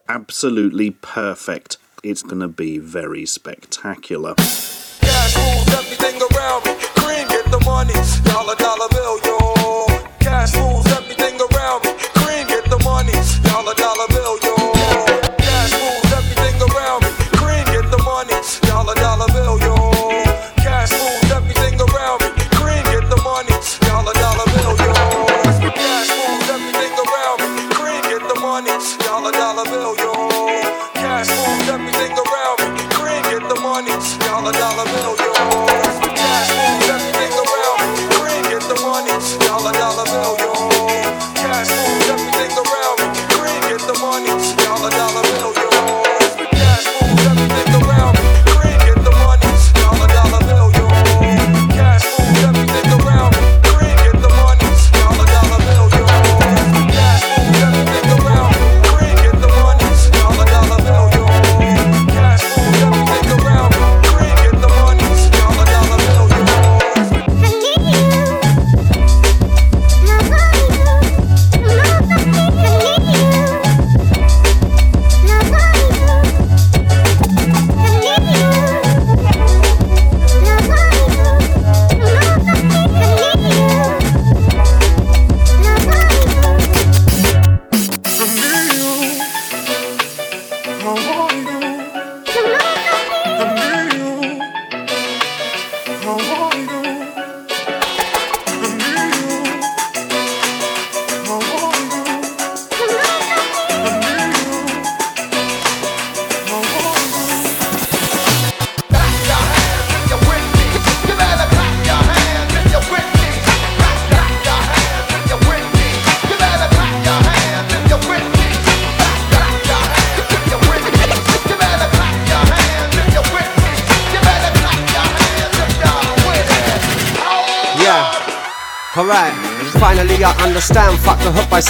Absolutely 0.09 0.91
perfect. 0.91 1.79
It's 2.05 2.23
going 2.23 2.41
to 2.41 2.49
be 2.49 2.79
very 2.79 3.27
spectacular. 3.27 4.35
Cash 4.37 5.37
rules 5.37 5.69
everything 5.81 6.17
around 6.31 6.65
me. 6.65 6.75
Cream 7.01 7.27
get 7.29 7.51
the 7.51 7.61
money. 7.65 7.95
Dollar 8.25 8.55
dollar 8.55 8.89
bill, 8.91 9.28
yo. 10.47 10.79
Cash 10.85 11.08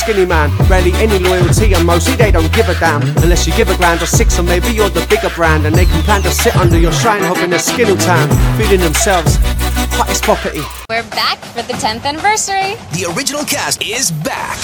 skinny 0.08 0.24
man. 0.24 0.50
Rarely 0.68 0.92
any 0.94 1.18
loyalty, 1.18 1.74
and 1.74 1.84
mostly 1.84 2.16
they 2.16 2.30
don't 2.30 2.50
give 2.54 2.68
a 2.68 2.74
damn. 2.80 3.02
Unless 3.22 3.46
you 3.46 3.52
give 3.54 3.68
a 3.68 3.76
grand 3.76 4.00
or 4.00 4.06
six, 4.06 4.38
or 4.38 4.42
maybe 4.42 4.68
you're 4.68 4.88
the 4.88 5.04
bigger 5.10 5.28
brand. 5.34 5.66
And 5.66 5.74
they 5.74 5.84
can 5.84 6.02
plan 6.04 6.22
to 6.22 6.30
sit 6.30 6.56
under 6.56 6.78
your 6.78 6.92
shrine, 6.92 7.22
hoping 7.22 7.50
their 7.50 7.58
skin 7.58 7.88
will 7.88 7.96
tan. 7.96 8.28
Feeding 8.58 8.80
themselves 8.80 9.36
hottest 9.98 10.22
property. 10.22 10.62
We're 10.88 11.02
back 11.10 11.38
for 11.38 11.62
the 11.62 11.74
10th 11.74 12.04
anniversary. 12.04 12.76
The 12.92 13.12
original 13.14 13.44
cast 13.44 13.82
is 13.82 14.10
back 14.10 14.56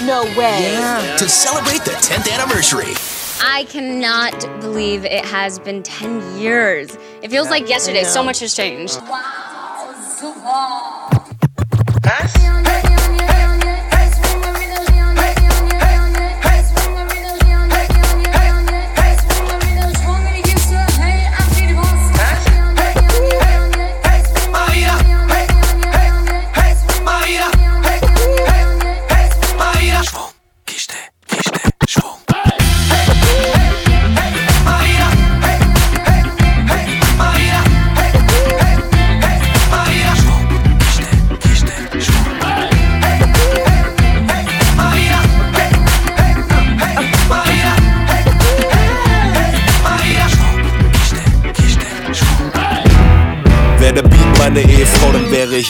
no 0.04 0.24
way. 0.38 0.72
Yeah. 0.72 1.16
to 1.16 1.28
celebrate 1.28 1.84
the 1.84 1.96
10th 2.02 2.30
anniversary. 2.30 2.92
I 3.40 3.64
cannot 3.64 4.40
believe 4.60 5.04
it 5.04 5.24
has 5.24 5.58
been 5.58 5.82
10 5.82 6.38
years. 6.38 6.96
It 7.22 7.30
feels 7.30 7.50
like 7.50 7.68
yesterday. 7.68 8.04
So 8.04 8.22
much 8.22 8.40
has 8.40 8.54
changed. 8.54 9.00
Wäre 9.00 9.23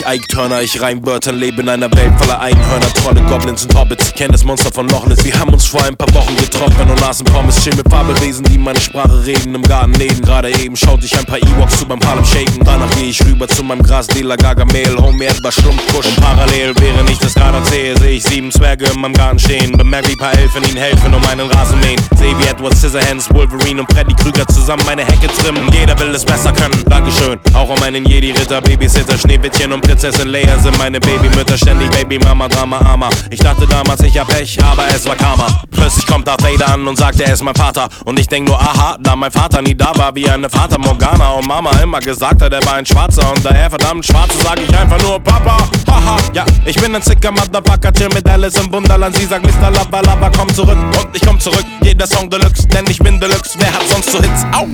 ich 0.05 0.13
Ike 0.13 0.27
Turner. 0.27 0.61
Ich 0.61 0.81
reim 0.81 1.05
Wörter, 1.05 1.31
lebe 1.31 1.61
in 1.61 1.69
einer 1.69 1.91
Welt 1.95 2.13
voller 2.17 2.39
Einhörner, 2.39 2.93
Trolle, 2.93 3.21
Goblins 3.21 3.65
und 3.65 3.75
Hobbits. 3.75 4.13
Kenn 4.13 4.31
das 4.31 4.43
Monster 4.43 4.71
von 4.71 4.87
Loch 4.89 5.05
Ness. 5.07 5.23
Wir 5.23 5.37
haben 5.37 5.53
uns 5.53 5.65
vor 5.65 5.83
ein 5.83 5.95
paar 5.95 6.13
Wochen 6.13 6.35
getroffen 6.35 6.89
und 6.89 7.03
aßen 7.03 7.25
Pommes. 7.25 7.63
Chill 7.63 7.75
mit 7.75 7.89
Fabelwesen, 7.89 8.43
die 8.45 8.57
meine 8.57 8.79
Sprache 8.79 9.25
reden. 9.25 9.55
Im 9.55 9.63
Garten 9.63 9.91
neben, 9.91 10.21
gerade 10.21 10.49
eben 10.59 10.75
schaute 10.75 11.05
ich 11.05 11.17
ein 11.17 11.25
paar 11.25 11.39
Ewoks 11.39 11.79
zu 11.79 11.85
beim 11.85 11.99
Harlem 12.05 12.25
Shaken. 12.25 12.63
Danach 12.63 12.89
gehe 12.95 13.09
ich 13.09 13.23
rüber 13.25 13.47
zu 13.47 13.63
meinem 13.63 13.83
Grasdealer 13.83 14.37
Gargamel. 14.37 14.97
Homie, 14.97 15.25
etwas 15.25 15.55
Schlumpfkusch. 15.55 16.07
Und 16.07 16.21
parallel, 16.21 16.73
während 16.79 17.09
ich 17.09 17.19
das 17.19 17.33
gerade 17.33 17.57
erzähle, 17.57 17.97
sehe 17.99 18.11
ich 18.11 18.23
sieben 18.23 18.51
Zwerge 18.51 18.85
in 18.85 19.01
meinem 19.01 19.13
Garten 19.13 19.39
stehen. 19.39 19.71
Bemerke, 19.77 20.09
wie 20.09 20.15
paar 20.15 20.33
Elfen 20.37 20.63
ihnen 20.63 20.77
helfen, 20.77 21.13
um 21.13 21.21
meinen 21.21 21.49
Rasen 21.49 21.79
mähen. 21.79 21.99
Sehe, 22.17 22.37
wie 22.39 22.47
Edward 22.47 22.75
Scissorhands, 22.77 23.33
Wolverine 23.33 23.81
und 23.81 23.91
Freddy 23.91 24.13
Krüger 24.15 24.47
zusammen 24.47 24.83
meine 24.85 25.05
Hecke 25.05 25.27
trimmen. 25.41 25.67
Jeder 25.73 25.97
will 25.99 26.13
es 26.13 26.25
besser 26.25 26.51
können. 26.51 26.83
Dankeschön. 26.89 27.39
Auch 27.53 27.69
um 27.69 27.79
meinen 27.79 28.05
Jedi-Ritter, 28.05 28.61
Babysitter, 28.61 29.17
Schneewittchen 29.17 29.71
und 29.71 29.85
Prinzessin 29.95 30.27
Leia 30.27 30.59
sind 30.59 30.77
meine 30.77 30.99
Babymütter. 30.99 31.57
Ständig 31.57 31.89
Babymama, 31.89 32.49
Drama, 32.49 32.79
Armer. 32.79 33.09
Ich 33.29 33.39
dachte 33.39 33.65
damals, 33.65 34.01
ich 34.01 34.19
hab 34.19 34.27
Pech, 34.27 34.61
aber 34.61 34.83
es 34.93 35.07
war 35.07 35.15
Karma. 35.15 35.47
Plötzlich 35.71 36.05
kommt 36.05 36.27
Darth 36.27 36.43
Vader 36.43 36.73
an 36.73 36.85
und 36.85 36.97
sagt, 36.97 37.21
er 37.21 37.31
ist 37.31 37.41
mein 37.41 37.55
Vater. 37.55 37.87
Und 38.03 38.19
ich 38.19 38.27
denk 38.27 38.45
nur, 38.45 38.59
aha, 38.59 38.97
da 38.99 39.15
mein 39.15 39.31
Vater 39.31 39.61
nie 39.61 39.73
da 39.73 39.93
war, 39.95 40.13
wie 40.13 40.29
eine 40.29 40.49
Vater 40.49 40.77
Morgana. 40.79 41.29
Und 41.29 41.47
Mama 41.47 41.71
immer 41.81 42.01
gesagt 42.01 42.41
hat, 42.41 42.51
er 42.51 42.65
war 42.65 42.73
ein 42.73 42.85
Schwarzer. 42.85 43.31
Und 43.31 43.45
daher 43.45 43.69
verdammt 43.69 44.05
Schwarze 44.05 44.37
sag 44.43 44.59
ich 44.59 44.77
einfach 44.77 45.01
nur 45.01 45.17
Papa. 45.17 45.59
Haha, 45.89 46.17
ja, 46.33 46.43
ich 46.65 46.75
bin 46.75 46.93
ein 46.93 47.01
sicker 47.01 47.31
Motherfucker, 47.31 47.93
chill 47.93 48.09
mit 48.13 48.27
Alice 48.27 48.59
im 48.59 48.73
Wunderland. 48.73 49.15
Sie 49.15 49.25
sagt, 49.25 49.45
Mr. 49.45 49.71
Lava 49.71 50.01
Lava, 50.01 50.29
komm 50.37 50.53
zurück. 50.53 50.77
Und 50.77 51.07
ich 51.13 51.21
komm 51.21 51.39
zurück, 51.39 51.63
jeder 51.81 52.05
Song 52.05 52.29
Deluxe, 52.29 52.67
denn 52.67 52.83
ich 52.89 52.99
bin 52.99 53.17
Deluxe. 53.17 53.57
Wer 53.59 53.71
hat 53.71 53.87
sonst 53.87 54.11
so 54.11 54.21
Hits? 54.21 54.45
Au! 54.51 54.67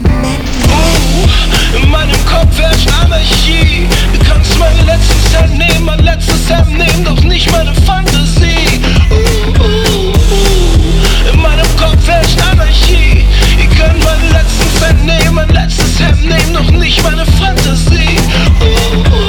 In 1.75 1.89
meinem 1.89 2.25
Kopf 2.25 2.57
herrscht 2.57 2.89
Anarchie. 3.03 3.87
Du 4.13 4.19
kannst 4.27 4.57
meine 4.59 4.81
letzten 4.81 5.10
Cent 5.31 5.57
nehmen, 5.57 5.85
mein 5.85 5.99
letztes 5.99 6.49
Hemd 6.49 6.77
nehmen, 6.77 7.03
doch 7.03 7.21
nicht 7.23 7.51
meine 7.51 7.73
Fantasie. 7.73 8.81
Uh, 9.09 9.15
uh, 9.15 10.13
uh. 10.13 11.31
In 11.31 11.41
meinem 11.41 11.67
Kopf 11.77 12.07
herrscht 12.07 12.39
Anarchie. 12.51 13.25
Ihr 13.57 13.67
könnt 13.77 14.03
meine 14.03 14.31
letzten 14.31 14.70
Cent 14.81 15.05
nehmen, 15.05 15.35
mein 15.35 15.49
letztes 15.49 15.99
Hemd 15.99 16.23
nehmen, 16.23 16.53
doch 16.53 16.71
nicht 16.71 17.03
meine 17.03 17.25
Fantasie. 17.25 18.17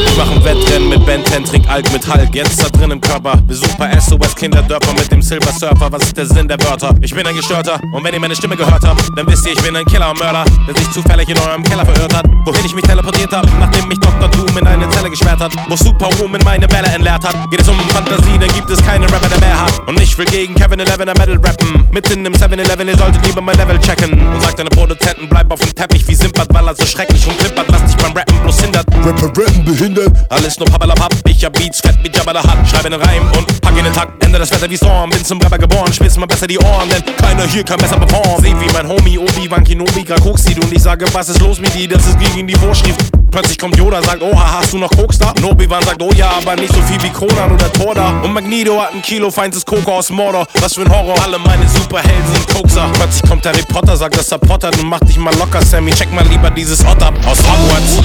Ich 0.06 0.16
mach 0.16 0.30
ein 0.30 0.44
Wettrennen 0.44 0.88
mit 0.88 1.04
Ben 1.04 1.24
10, 1.24 1.44
trink 1.44 1.68
Alk 1.68 1.92
mit 1.92 2.06
Hulk, 2.06 2.34
jetzt 2.34 2.62
da 2.62 2.68
drin 2.70 2.90
im 2.90 3.00
Körper. 3.00 3.36
Besuch 3.46 3.74
bei 3.78 3.98
SOS 3.98 4.34
Kinderdörfer 4.34 4.92
mit 4.94 5.10
dem 5.10 5.20
Silver 5.20 5.52
Surfer. 5.52 5.92
Was 5.92 6.04
ist 6.04 6.16
der 6.16 6.26
Sinn 6.26 6.48
der 6.48 6.58
Wörter? 6.64 6.94
Ich 7.00 7.14
bin 7.14 7.26
ein 7.26 7.36
Gestörter 7.36 7.78
und 7.92 8.02
wenn 8.04 8.14
ihr 8.14 8.20
meine 8.20 8.34
Stimme 8.34 8.56
gehört 8.56 8.82
habt, 8.84 9.02
dann 9.16 9.26
wisst 9.26 9.46
ihr, 9.46 9.52
ich 9.52 9.62
bin 9.62 9.76
ein 9.76 9.84
Killer 9.84 10.10
und 10.10 10.18
Mörder, 10.18 10.44
der 10.66 10.74
sich 10.76 10.90
zufällig 10.90 11.28
in 11.28 11.38
eurem 11.38 11.62
Keller 11.62 11.84
verirrt 11.84 12.14
hat. 12.14 12.26
Wohin 12.44 12.64
ich 12.64 12.74
mich 12.74 12.84
teleportiert 12.84 13.32
hab, 13.32 13.46
nachdem 13.58 13.88
mich 13.88 13.98
Dr. 14.00 14.28
Doom 14.28 14.58
in 14.58 14.66
eine 14.66 14.88
Zelle 14.90 15.10
gesperrt 15.10 15.40
hat. 15.40 15.52
Wo 15.68 15.76
Superwoman 15.76 16.40
meine 16.44 16.66
Bälle 16.66 16.88
entleert 16.88 17.24
hat. 17.24 17.50
Geht 17.50 17.60
es 17.60 17.68
um 17.68 17.78
Fantasie, 17.90 18.38
dann 18.38 18.52
gibt 18.52 18.70
es 18.70 18.82
keinen 18.84 19.04
Rapper, 19.04 19.28
der 19.28 19.38
mehr 19.40 19.60
hat. 19.60 19.72
Und 19.86 20.00
ich 20.00 20.16
will 20.18 20.26
gegen 20.26 20.54
Kevin 20.54 20.80
Eleven 20.80 21.08
ein 21.08 21.16
Metal 21.18 21.36
rappen. 21.36 21.86
Mitten 21.90 22.24
im 22.26 22.32
7-Eleven, 22.32 22.88
ihr 22.88 22.96
solltet 22.96 23.24
lieber 23.26 23.40
mein 23.40 23.56
Level 23.56 23.78
checken. 23.78 24.12
Und 24.12 24.42
sagt 24.42 24.58
deine 24.58 24.70
Produzenten, 24.70 25.28
bleib 25.28 25.41
auf 25.50 25.60
dem 25.60 25.74
Teppich 25.74 26.06
wie 26.06 26.14
Simpert, 26.14 26.52
weil 26.52 26.66
er 26.66 26.74
so 26.74 26.84
schrecklich 26.84 27.26
rumklippert, 27.26 27.66
was 27.68 27.84
dich 27.84 27.96
beim 27.96 28.12
Rappen 28.12 28.40
bloß 28.42 28.60
hindert. 28.60 28.86
Rapper 29.04 29.26
rappen 29.26 29.64
behindert. 29.64 30.12
Alles 30.30 30.58
nur 30.58 30.66
Pappalapapp, 30.68 31.14
ich 31.28 31.44
hab 31.44 31.52
Beats 31.54 31.80
fett 31.80 31.96
wie 32.02 32.10
Jabba 32.10 32.40
the 32.40 32.48
Hutt. 32.48 32.68
Schreibe 32.68 32.90
den 32.90 33.00
Reim 33.00 33.22
und 33.36 33.60
pack 33.60 33.76
in 33.76 33.84
den 33.84 33.92
Takt. 33.92 34.24
Ende 34.24 34.38
das 34.38 34.50
Wetter 34.50 34.70
wie 34.70 34.76
Storm, 34.76 35.10
bin 35.10 35.24
zum 35.24 35.40
Rapper 35.40 35.58
geboren 35.58 35.92
Spitz 35.92 36.16
mal 36.16 36.26
besser 36.26 36.46
die 36.46 36.58
Ohren, 36.58 36.88
denn 36.88 37.02
keiner 37.16 37.46
hier 37.46 37.64
kann 37.64 37.78
besser 37.78 37.98
performen. 37.98 38.42
Seh 38.42 38.54
wie 38.60 38.72
mein 38.72 38.88
Homie 38.88 39.18
Obi-Wan 39.18 39.64
Kenobi 39.64 40.04
grad 40.04 40.20
Koks 40.20 40.44
sieht 40.44 40.62
Und 40.62 40.72
ich 40.72 40.82
sage, 40.82 41.06
was 41.12 41.28
ist 41.28 41.40
los 41.40 41.58
mit 41.58 41.74
dir, 41.74 41.88
das 41.88 42.06
ist 42.06 42.18
gegen 42.18 42.46
die 42.46 42.54
Vorschrift 42.54 43.21
Plötzlich 43.32 43.56
kommt 43.56 43.78
Yoda, 43.78 44.02
sagt, 44.02 44.22
oha, 44.22 44.58
hast 44.58 44.74
du 44.74 44.78
noch 44.78 44.90
Koks 44.90 45.16
da? 45.16 45.30
Und 45.30 45.42
Obi-Wan 45.44 45.82
sagt, 45.82 46.02
oh 46.02 46.10
ja, 46.14 46.32
aber 46.36 46.54
nicht 46.54 46.72
so 46.74 46.82
viel 46.82 47.02
wie 47.02 47.08
Conan 47.08 47.50
oder 47.50 47.72
Thor 47.72 47.94
da 47.94 48.20
Und 48.22 48.34
Magneto 48.34 48.78
hat 48.78 48.92
ein 48.92 49.00
Kilo 49.00 49.30
feinstes 49.30 49.64
Coke 49.64 49.90
aus 49.90 50.10
Mordor 50.10 50.46
Was 50.60 50.74
für 50.74 50.82
ein 50.82 50.90
Horror, 50.90 51.14
alle 51.24 51.38
meine 51.38 51.66
Superhelden 51.66 52.26
sind 52.34 52.46
Kokser 52.48 52.90
Plötzlich 52.92 53.28
kommt 53.28 53.46
Harry 53.46 53.62
Potter, 53.62 53.96
sagt, 53.96 54.18
dass 54.18 54.30
er 54.30 54.38
pottert 54.38 54.76
Und 54.78 54.88
mach 54.88 55.00
dich 55.00 55.16
mal 55.16 55.34
locker, 55.36 55.62
Sammy, 55.62 55.92
check 55.92 56.12
mal 56.12 56.26
lieber 56.26 56.50
dieses 56.50 56.84
Ott 56.84 57.02
ab 57.02 57.14
aus 57.26 57.38
Hogwarts 57.38 58.00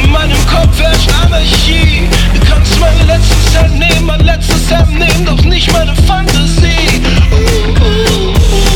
In 0.00 0.10
meinem 0.10 0.46
Kopf 0.46 0.78
herrscht 0.78 1.10
Anarchie. 1.24 2.08
Du 2.32 2.40
kannst 2.46 2.78
meine 2.78 3.02
letzten 3.04 3.52
Cent 3.52 3.78
nehmen, 3.78 4.06
mein 4.06 4.20
letztes 4.20 4.70
Hemd 4.70 4.98
nehmen, 4.98 5.24
doch 5.24 5.42
nicht 5.44 5.72
meine 5.72 5.94
Fantasie. 6.06 7.02
Uh, 7.32 7.84
uh, 7.84 8.28
uh. 8.30 8.67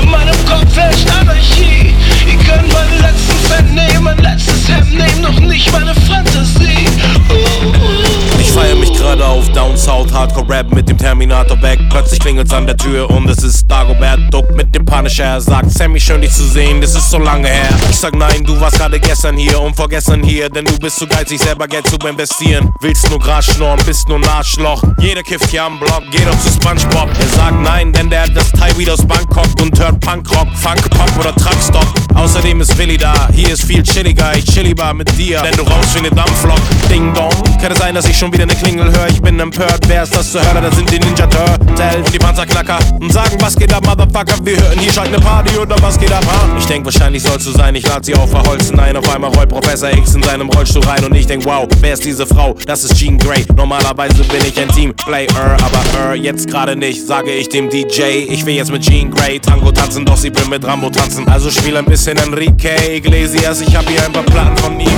In 0.00 0.10
meinem 0.10 0.36
Kopf 0.46 0.76
herrscht 0.76 1.08
Anarchie. 1.20 1.94
Ihr 2.26 2.38
könnt 2.44 2.72
meine 2.72 2.98
letzten 3.00 3.46
Cent 3.48 3.74
nehmen, 3.74 4.04
mein 4.04 4.18
letztes 4.18 4.68
Hemd 4.68 4.92
nehmen, 4.92 5.22
doch 5.22 5.40
nicht 5.40 5.70
meine 5.72 5.94
Fantasie. 5.94 6.86
Uh, 7.30 7.66
uh. 7.66 8.25
Ich 8.46 8.52
feier 8.52 8.76
mich 8.76 8.92
gerade 8.92 9.26
auf 9.26 9.50
Down 9.52 9.76
South 9.76 10.12
Hardcore 10.12 10.48
Rap 10.48 10.72
mit 10.72 10.88
dem 10.88 10.96
Terminator 10.96 11.56
Back. 11.56 11.80
Plötzlich 11.90 12.20
klingelt's 12.20 12.52
an 12.52 12.64
der 12.64 12.76
Tür 12.76 13.10
und 13.10 13.28
es 13.28 13.42
ist 13.42 13.66
Dagobert 13.68 14.20
Duck 14.32 14.54
mit 14.54 14.72
dem 14.74 14.84
Punisher. 14.84 15.24
Er 15.24 15.40
sagt, 15.40 15.70
Sammy, 15.72 15.98
schön 15.98 16.20
dich 16.20 16.32
zu 16.32 16.44
sehen, 16.44 16.80
das 16.80 16.94
ist 16.94 17.10
so 17.10 17.18
lange 17.18 17.48
her. 17.48 17.68
Ich 17.90 17.96
sag 17.96 18.14
nein, 18.14 18.44
du 18.44 18.58
warst 18.60 18.78
gerade 18.78 19.00
gestern 19.00 19.36
hier 19.36 19.60
und 19.60 19.74
vorgestern 19.74 20.22
hier, 20.22 20.48
denn 20.48 20.64
du 20.64 20.78
bist 20.78 20.96
zu 20.96 21.06
geizig, 21.06 21.40
selber 21.40 21.66
Geld 21.66 21.88
zu 21.88 21.96
investieren. 22.06 22.72
Willst 22.80 23.10
nur 23.10 23.18
Gras 23.18 23.46
schnorren, 23.46 23.80
bist 23.84 24.08
nur 24.08 24.18
ein 24.18 24.28
Arschloch. 24.28 24.82
Jeder 25.00 25.22
kifft 25.22 25.50
hier 25.50 25.64
am 25.64 25.78
Block, 25.80 26.04
geh 26.12 26.24
doch 26.24 26.38
zu 26.38 26.52
Spongebob. 26.52 27.10
Er 27.18 27.26
sagt 27.36 27.60
nein, 27.62 27.92
denn 27.92 28.08
der 28.08 28.22
hat 28.22 28.36
das 28.36 28.52
Teil 28.52 28.76
wieder 28.78 28.94
aus 28.94 29.04
Bangkok 29.04 29.48
und 29.60 29.76
hört 29.78 30.00
Punkrock, 30.00 30.48
Funk, 30.54 30.88
Pop 30.90 31.10
oder 31.18 31.34
Truckstop. 31.34 31.86
Außerdem 32.14 32.60
ist 32.60 32.78
Willi 32.78 32.96
da, 32.96 33.28
hier 33.32 33.50
ist 33.50 33.64
viel 33.64 33.82
chilliger, 33.82 34.34
ich 34.36 34.44
chill 34.46 34.62
lieber 34.62 34.94
mit 34.94 35.18
dir, 35.18 35.42
denn 35.42 35.54
du 35.56 35.62
rauchst 35.62 35.94
wie 35.96 36.02
ne 36.02 36.10
Dampflok. 36.10 36.60
Ding 36.88 37.12
dong, 37.12 37.32
kann 37.60 37.74
sein, 37.74 37.94
dass 37.94 38.06
ich 38.06 38.16
schon 38.16 38.32
wieder 38.32 38.35
ne 38.44 38.54
Klingel 38.54 38.92
höre? 38.92 39.08
Ich 39.08 39.22
bin 39.22 39.38
empört, 39.40 39.80
wer 39.86 40.02
ist 40.02 40.14
das 40.14 40.32
zu 40.32 40.40
hören? 40.40 40.62
Das 40.62 40.74
sind 40.76 40.90
die 40.90 40.98
Ninja 40.98 41.26
Turtles, 41.26 42.10
die 42.12 42.18
Panzerknacker 42.18 42.78
und 43.00 43.12
sagen, 43.12 43.36
was 43.40 43.56
geht 43.56 43.72
ab, 43.72 43.86
Motherfucker? 43.86 44.34
Wir 44.44 44.60
hören 44.60 44.78
hier 44.78 44.92
scheint 44.92 45.12
ne 45.12 45.18
Party 45.18 45.56
oder 45.56 45.76
was 45.80 45.98
geht 45.98 46.12
ab, 46.12 46.24
ha? 46.26 46.56
Ich 46.58 46.66
denk, 46.66 46.84
wahrscheinlich 46.84 47.22
sollst 47.22 47.46
du 47.46 47.52
sein, 47.52 47.74
ich 47.74 47.86
lad 47.86 48.04
sie 48.04 48.14
auf 48.14 48.30
verholzen 48.30 48.78
ein. 48.78 48.96
Auf 48.96 49.08
einmal 49.14 49.30
rollt 49.32 49.48
Professor 49.48 49.90
X 49.90 50.14
in 50.14 50.22
seinem 50.22 50.48
Rollstuhl 50.50 50.84
rein 50.84 51.04
und 51.04 51.14
ich 51.14 51.26
denk, 51.26 51.44
wow, 51.44 51.66
wer 51.80 51.94
ist 51.94 52.04
diese 52.04 52.26
Frau? 52.26 52.54
Das 52.66 52.84
ist 52.84 52.96
Jean 52.96 53.18
Grey. 53.18 53.44
Normalerweise 53.56 54.22
bin 54.24 54.44
ich 54.46 54.58
ein 54.60 54.68
Teamplayer, 54.68 55.28
aber 55.34 56.12
äh, 56.12 56.18
jetzt 56.18 56.48
gerade 56.48 56.76
nicht, 56.76 57.06
sage 57.06 57.32
ich 57.32 57.48
dem 57.48 57.70
DJ. 57.70 58.26
Ich 58.28 58.44
will 58.44 58.54
jetzt 58.54 58.72
mit 58.72 58.82
Jean 58.82 59.10
Grey 59.10 59.38
Tango 59.40 59.70
tanzen, 59.72 60.04
doch 60.04 60.16
sie 60.16 60.34
will 60.34 60.46
mit 60.46 60.64
Rambo 60.64 60.90
tanzen. 60.90 61.26
Also 61.28 61.50
spiel 61.50 61.76
ein 61.76 61.84
bisschen 61.84 62.16
Enrique 62.18 62.96
Iglesias, 62.96 63.60
ich 63.60 63.74
hab 63.76 63.88
hier 63.88 64.04
ein 64.04 64.12
paar 64.12 64.24
Platten 64.24 64.56
von 64.58 64.74
eBay. 64.74 64.92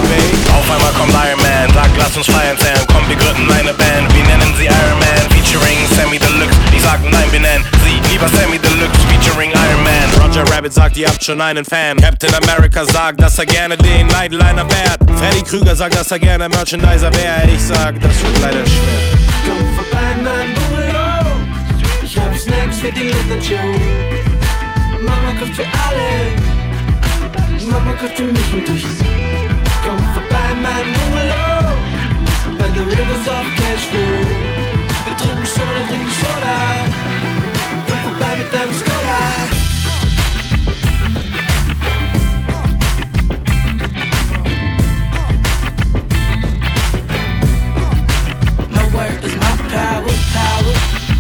Auf 0.57 0.71
einmal 0.71 0.93
kommt 0.93 1.13
Iron 1.13 1.43
Man, 1.43 1.75
sagt, 1.75 1.91
lass 1.99 2.17
uns 2.17 2.27
feiern, 2.27 2.57
Sam. 2.59 2.87
Komm, 2.89 3.09
wir 3.09 3.17
gründen 3.29 3.53
eine 3.53 3.73
Band, 3.75 4.15
wir 4.15 4.25
nennen 4.25 4.55
sie 4.57 4.67
Iron 4.67 4.99
Man, 4.99 5.31
featuring 5.31 5.79
Sammy 5.97 6.19
Deluxe. 6.19 6.57
Ich 6.75 6.83
sag, 6.83 7.03
nein, 7.03 7.31
wir 7.31 7.41
nennen 7.41 7.65
sie 7.85 8.01
lieber 8.11 8.29
Sammy 8.29 8.59
Deluxe, 8.59 8.99
featuring 9.09 9.51
Iron 9.51 9.83
Man. 9.83 10.23
Roger 10.23 10.45
Rabbit 10.53 10.73
sagt, 10.73 10.97
ihr 10.97 11.09
habt 11.09 11.23
schon 11.23 11.41
einen 11.41 11.65
Fan. 11.65 11.99
Captain 11.99 12.35
America 12.35 12.85
sagt, 12.85 13.21
dass 13.21 13.39
er 13.39 13.47
gerne 13.47 13.77
den 13.77 14.07
Nightliner 14.07 14.67
fährt. 14.69 14.99
Freddy 15.19 15.43
Krüger 15.43 15.77
sagt, 15.77 15.97
dass 15.97 16.11
er 16.11 16.19
gerne 16.19 16.49
Merchandiser 16.49 17.13
wäre. 17.15 17.51
Ich 17.55 17.63
sag, 17.63 18.01
das 18.01 18.23
wird 18.23 18.41
leider 18.41 18.67
schwer. 18.67 18.99
Komm 19.47 19.75
vorbei, 19.77 20.09
mein 20.23 20.55
Bungalow. 20.55 21.37
Ich 22.03 22.17
hab 22.19 22.37
Snacks 22.37 22.79
für 22.79 22.93
die 22.93 23.13
Literatur. 23.13 23.59
Mama 25.01 25.33
kocht 25.39 25.55
für 25.55 25.67
alle. 25.87 26.09
Mama 27.71 27.93
kocht 27.93 28.17
für 28.17 28.25
mich 28.25 28.53
und 28.55 28.69
dich. 28.69 28.85
Komm 29.85 29.99
vorbei, 30.15 30.49
mein 30.63 30.93
Bungalow. 30.95 31.08
The 32.79 32.85
rivers 32.85 33.27
of 33.27 33.45
Cashville. 33.59 34.25
Wir 35.05 35.17
trinken 35.17 35.47
Soda, 35.47 35.83
Soda. 36.21 36.79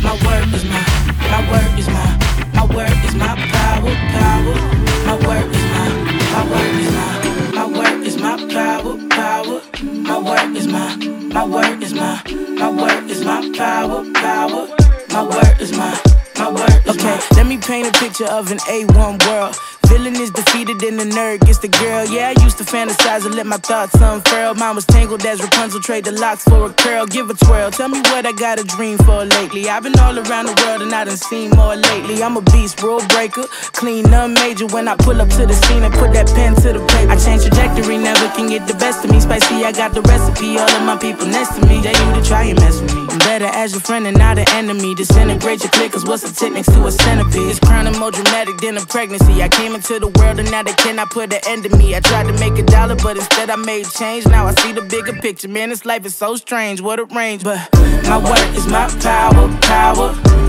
My 0.00 0.14
word 0.24 0.54
is 0.54 0.64
my, 0.64 0.80
my 1.28 1.40
word 1.50 1.78
is 1.78 1.88
my, 1.88 2.18
my 2.54 2.64
word 2.72 3.04
is 3.04 3.14
my 3.16 3.34
power, 3.50 3.94
power. 4.14 4.54
My 5.06 5.16
word 5.26 5.57
My 10.08 10.18
word 10.18 10.56
is 10.56 10.66
my, 10.66 10.96
my 10.96 11.44
word 11.44 11.82
is 11.82 11.92
my, 11.92 12.22
my 12.58 12.70
word 12.70 13.10
is 13.10 13.22
my 13.24 13.52
power, 13.54 14.02
power. 14.14 14.66
My 15.10 15.22
word 15.22 15.60
is 15.60 15.76
my, 15.76 16.00
my 16.38 16.50
word 16.50 16.86
is 16.86 16.96
Okay, 16.96 17.20
let 17.36 17.46
me 17.46 17.58
paint 17.58 17.88
a 17.88 17.92
picture 17.92 18.24
of 18.24 18.50
an 18.50 18.56
A1 18.58 19.26
world. 19.26 19.54
Villain 19.88 20.16
is 20.20 20.30
defeated 20.30 20.82
and 20.82 21.00
the 21.00 21.04
nerd 21.04 21.40
gets 21.46 21.58
the 21.58 21.68
girl. 21.68 22.04
Yeah, 22.06 22.34
I 22.36 22.42
used 22.44 22.58
to 22.58 22.64
fantasize 22.64 23.24
and 23.24 23.34
let 23.34 23.46
my 23.46 23.56
thoughts 23.56 23.94
unfurl. 23.94 24.54
Mine 24.54 24.74
was 24.74 24.84
tangled 24.84 25.24
as 25.24 25.40
Rapunzel, 25.40 25.80
trade 25.80 26.04
the 26.04 26.12
locks 26.12 26.44
for 26.44 26.66
a 26.66 26.72
curl. 26.74 27.06
Give 27.06 27.30
a 27.30 27.34
twirl. 27.34 27.70
Tell 27.70 27.88
me 27.88 28.00
what 28.10 28.26
I 28.26 28.32
got 28.32 28.60
a 28.60 28.64
dream 28.64 28.98
for 28.98 29.24
lately. 29.24 29.68
I've 29.68 29.82
been 29.82 29.98
all 29.98 30.18
around 30.18 30.46
the 30.46 30.56
world 30.62 30.82
and 30.82 30.92
I 30.92 31.04
done 31.04 31.16
seen 31.16 31.50
more 31.50 31.74
lately. 31.74 32.22
I'm 32.22 32.36
a 32.36 32.42
beast, 32.42 32.82
rule 32.82 33.00
breaker, 33.08 33.44
clean, 33.72 34.04
none 34.10 34.34
major. 34.34 34.66
When 34.66 34.88
I 34.88 34.96
pull 34.96 35.20
up 35.22 35.30
to 35.30 35.46
the 35.46 35.54
scene 35.54 35.82
and 35.82 35.94
put 35.94 36.12
that 36.12 36.28
pen 36.28 36.54
to 36.56 36.72
the 36.76 36.84
paper, 36.84 37.12
I 37.12 37.16
change 37.16 37.42
trajectory, 37.42 37.96
never 37.96 38.28
can 38.36 38.48
get 38.48 38.68
the 38.68 38.74
best 38.74 39.04
of 39.04 39.10
me. 39.10 39.20
Spicy, 39.20 39.64
I 39.64 39.72
got 39.72 39.94
the 39.94 40.02
recipe. 40.02 40.58
All 40.58 40.68
of 40.68 40.82
my 40.82 40.98
people 40.98 41.26
next 41.26 41.56
to 41.56 41.66
me, 41.66 41.80
they 41.80 41.96
you 41.96 42.08
to 42.12 42.22
try 42.22 42.44
and 42.44 42.60
mess 42.60 42.80
with 42.80 42.94
me. 42.94 43.06
I'm 43.08 43.18
better 43.20 43.46
as 43.46 43.72
your 43.72 43.80
friend 43.80 44.06
and 44.06 44.18
not 44.18 44.36
an 44.36 44.48
enemy. 44.52 44.94
Disintegrate 44.94 45.60
your 45.64 45.70
click, 45.70 45.92
cause 45.92 46.04
what's 46.04 46.28
the 46.28 46.50
next 46.50 46.72
to 46.74 46.84
a 46.84 46.92
centipede? 46.92 47.48
It's 47.48 47.58
crowning 47.58 47.98
more 47.98 48.10
dramatic 48.10 48.58
than 48.58 48.76
a 48.76 48.84
pregnancy. 48.84 49.42
I 49.42 49.48
came 49.48 49.77
into 49.78 50.00
the 50.00 50.08
world 50.18 50.40
and 50.40 50.50
now 50.50 50.60
they 50.60 50.72
cannot 50.72 51.08
put 51.10 51.32
an 51.32 51.40
end 51.46 51.62
to 51.62 51.76
me. 51.76 51.94
I 51.94 52.00
tried 52.00 52.26
to 52.26 52.32
make 52.32 52.58
a 52.58 52.64
dollar, 52.64 52.96
but 52.96 53.16
instead 53.16 53.48
I 53.48 53.54
made 53.54 53.86
change. 53.88 54.26
Now 54.26 54.48
I 54.48 54.54
see 54.54 54.72
the 54.72 54.82
bigger 54.82 55.12
picture. 55.12 55.46
Man, 55.46 55.68
this 55.68 55.84
life 55.86 56.04
is 56.04 56.16
so 56.16 56.34
strange. 56.34 56.80
What 56.80 56.98
a 56.98 57.04
range, 57.04 57.44
but 57.44 57.60
my 58.02 58.18
word 58.18 58.56
is 58.56 58.66
my 58.66 58.88
power, 59.00 59.46
power. 59.62 60.08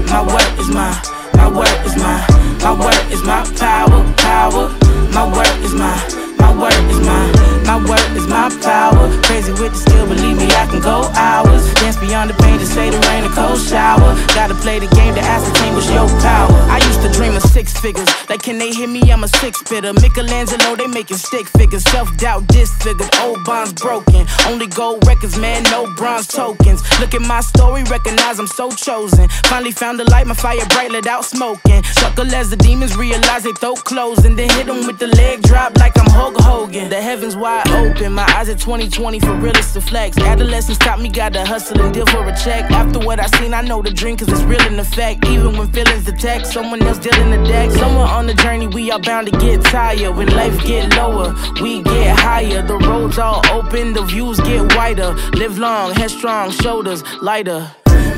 My 0.09 0.21
word 0.25 0.51
is 0.59 0.69
my, 0.73 0.91
my 1.35 1.47
word 1.47 1.77
is 1.85 1.95
my, 1.97 2.17
my 2.63 2.73
word 2.73 3.11
is 3.13 3.21
my 3.23 3.45
power, 3.55 3.99
power. 4.17 4.65
My 5.13 5.25
word 5.31 5.55
is 5.63 5.73
my, 5.75 5.93
my 6.39 6.51
word 6.55 6.73
is 6.89 6.99
my, 7.05 7.23
my 7.65 7.77
word 7.89 8.11
is 8.17 8.27
my 8.27 8.49
power. 8.61 9.09
Crazy 9.23 9.51
with 9.51 9.73
the 9.73 9.79
skill, 9.79 10.07
believe 10.07 10.37
me, 10.37 10.45
I 10.55 10.65
can 10.67 10.81
go 10.81 11.07
hours. 11.15 11.63
Dance 11.75 11.97
beyond 11.97 12.29
the 12.29 12.35
pain 12.41 12.59
to 12.59 12.65
say 12.65 12.89
the 12.89 12.99
rain, 13.07 13.23
a 13.23 13.29
cold 13.29 13.59
shower. 13.59 14.15
Gotta 14.33 14.55
play 14.55 14.79
the 14.79 14.87
game 14.95 15.13
to 15.15 15.21
ascertain 15.21 15.73
what's 15.73 15.89
your 15.91 16.07
power. 16.21 16.51
I 16.69 16.77
used 16.87 17.01
to 17.01 17.11
dream 17.11 17.35
of 17.35 17.43
six 17.43 17.77
figures. 17.77 18.07
Like, 18.29 18.41
can 18.41 18.57
they 18.57 18.71
hear 18.71 18.87
me? 18.87 19.01
I'm 19.11 19.23
a 19.23 19.27
six 19.27 19.61
fitter. 19.61 19.93
Michelangelo, 19.93 20.75
they 20.75 20.87
making 20.87 21.17
stick 21.17 21.47
figures. 21.47 21.83
Self 21.83 22.15
doubt 22.17 22.47
disfigured. 22.47 23.09
Old 23.21 23.43
bonds 23.45 23.73
broken. 23.73 24.25
Only 24.47 24.67
gold 24.67 25.05
records, 25.07 25.37
man, 25.37 25.63
no 25.63 25.87
bronze 25.95 26.27
tokens. 26.27 26.81
Look 26.99 27.13
at 27.13 27.21
my 27.21 27.41
story, 27.41 27.83
recognize 27.83 28.39
I'm 28.39 28.47
so 28.47 28.71
chosen. 28.71 29.27
Finally 29.51 29.71
found 29.71 29.99
the 29.99 30.09
light, 30.11 30.27
my 30.27 30.35
fire 30.35 30.65
bright, 30.69 30.91
let 30.91 31.07
out 31.07 31.25
smoking. 31.25 31.81
Chuckle 31.99 32.33
as 32.35 32.49
the 32.49 32.57
demons 32.57 32.95
realize 32.95 33.43
they 33.43 33.53
throat 33.53 33.83
closing. 33.83 34.35
Then 34.35 34.49
hit 34.49 34.67
them 34.67 34.85
with 34.87 34.99
the 34.99 35.07
leg 35.07 35.41
drop 35.41 35.77
like 35.77 35.97
I'm 35.99 36.09
Hulk 36.37 36.69
Hogan. 36.69 36.89
The 36.89 37.01
heavens 37.01 37.35
wide 37.35 37.67
open, 37.69 38.13
my 38.13 38.25
eyes 38.35 38.49
at 38.49 38.59
2020 38.59 39.19
for 39.19 39.33
realist 39.35 39.73
to 39.73 39.81
flex. 39.81 40.17
Adolescence 40.17 40.77
taught 40.77 40.99
me 40.99 41.09
gotta 41.09 41.45
hustle 41.45 41.81
and 41.81 41.93
deal 41.93 42.05
for 42.05 42.27
a 42.27 42.35
check. 42.37 42.69
After 42.71 42.99
what 42.99 43.19
I 43.19 43.27
seen, 43.39 43.53
I 43.53 43.61
know 43.61 43.81
the 43.81 43.91
dream 43.91 44.17
cause 44.17 44.27
it's 44.27 44.41
real 44.43 44.61
in 44.67 44.79
effect. 44.79 45.25
Even 45.27 45.57
when 45.57 45.71
feelings 45.71 46.07
attack, 46.07 46.45
someone 46.45 46.81
else 46.83 46.99
dealing 46.99 47.31
the 47.31 47.47
deck. 47.47 47.71
Somewhere 47.71 48.05
on 48.05 48.27
the 48.27 48.33
journey, 48.35 48.67
we 48.67 48.91
are 48.91 48.99
bound 48.99 49.31
to 49.31 49.37
get 49.39 49.63
tired. 49.65 50.15
When 50.15 50.27
life 50.35 50.61
get 50.65 50.95
lower, 50.95 51.33
we 51.61 51.81
get 51.81 52.19
higher. 52.19 52.61
The 52.61 52.77
roads 52.77 53.17
all 53.17 53.41
open, 53.51 53.93
the 53.93 54.03
views 54.03 54.39
get 54.41 54.75
wider. 54.75 55.13
Live 55.33 55.57
long, 55.57 55.93
headstrong, 55.93 56.51
shoulders 56.51 57.03
lighter. 57.21 57.71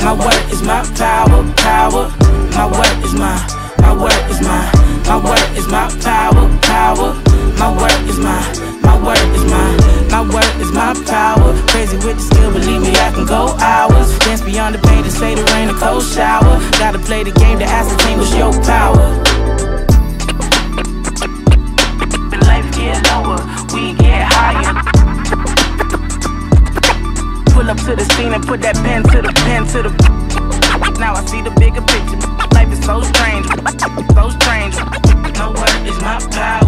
My 0.03 0.14
word 0.14 0.51
is 0.51 0.62
my 0.64 0.84
power, 0.97 1.43
power. 1.57 2.12
My 2.51 2.66
word 2.66 3.05
is 3.05 3.14
my, 3.14 3.38
my 3.80 3.93
word 3.93 4.32
is 4.32 4.41
my, 4.41 4.72
my 5.05 5.18
word 5.24 5.57
is 5.57 5.68
my 5.68 5.88
power, 6.01 6.59
power. 6.62 7.30
My 7.62 7.70
word 7.78 8.09
is 8.09 8.18
my, 8.18 8.41
my 8.82 8.97
word 9.05 9.22
is 9.38 9.45
my, 9.45 9.70
my 10.09 10.22
word 10.34 10.49
is 10.59 10.72
my 10.72 10.97
power. 11.05 11.53
Crazy 11.68 11.95
with 11.97 12.18
the 12.18 12.24
skill, 12.24 12.51
believe 12.51 12.82
me, 12.82 12.89
I 12.89 13.12
can 13.14 13.28
go 13.28 13.53
hours. 13.62 14.18
Dance 14.26 14.41
beyond 14.41 14.74
the 14.74 14.80
pain 14.80 15.03
to 15.03 15.12
say 15.12 15.36
the 15.36 15.43
rain, 15.53 15.70
a 15.70 15.74
cold 15.76 16.01
shower. 16.01 16.57
Gotta 16.82 16.97
play 16.97 17.24
the 17.24 17.30
game 17.30 17.59
to 17.59 17.66
ascertain 17.66 18.18
what's 18.18 18.34
your 18.34 18.51
power. 18.66 19.14
When 22.34 22.41
life 22.49 22.66
get 22.74 22.97
lower, 23.14 23.38
we 23.78 23.93
get 23.93 24.26
higher. 24.26 24.74
Pull 27.53 27.70
up 27.70 27.78
to 27.86 27.95
the 27.95 28.09
scene 28.18 28.34
and 28.34 28.43
put 28.43 28.62
that 28.64 28.76
pen 28.78 29.03
to 29.14 29.22
the 29.22 29.32
pen 29.45 29.68
to 29.68 29.84
the. 29.86 29.91
Now 30.97 31.14
I 31.14 31.24
see 31.26 31.43
the 31.43 31.51
bigger 31.62 31.86
picture. 31.86 32.18
Life 32.57 32.74
is 32.74 32.84
so 32.84 33.05
strange, 33.05 33.45
so 34.18 34.34
strange. 34.41 34.74
My 35.38 35.53
word 35.53 35.86
is 35.86 36.01
my 36.01 36.18
power. 36.34 36.61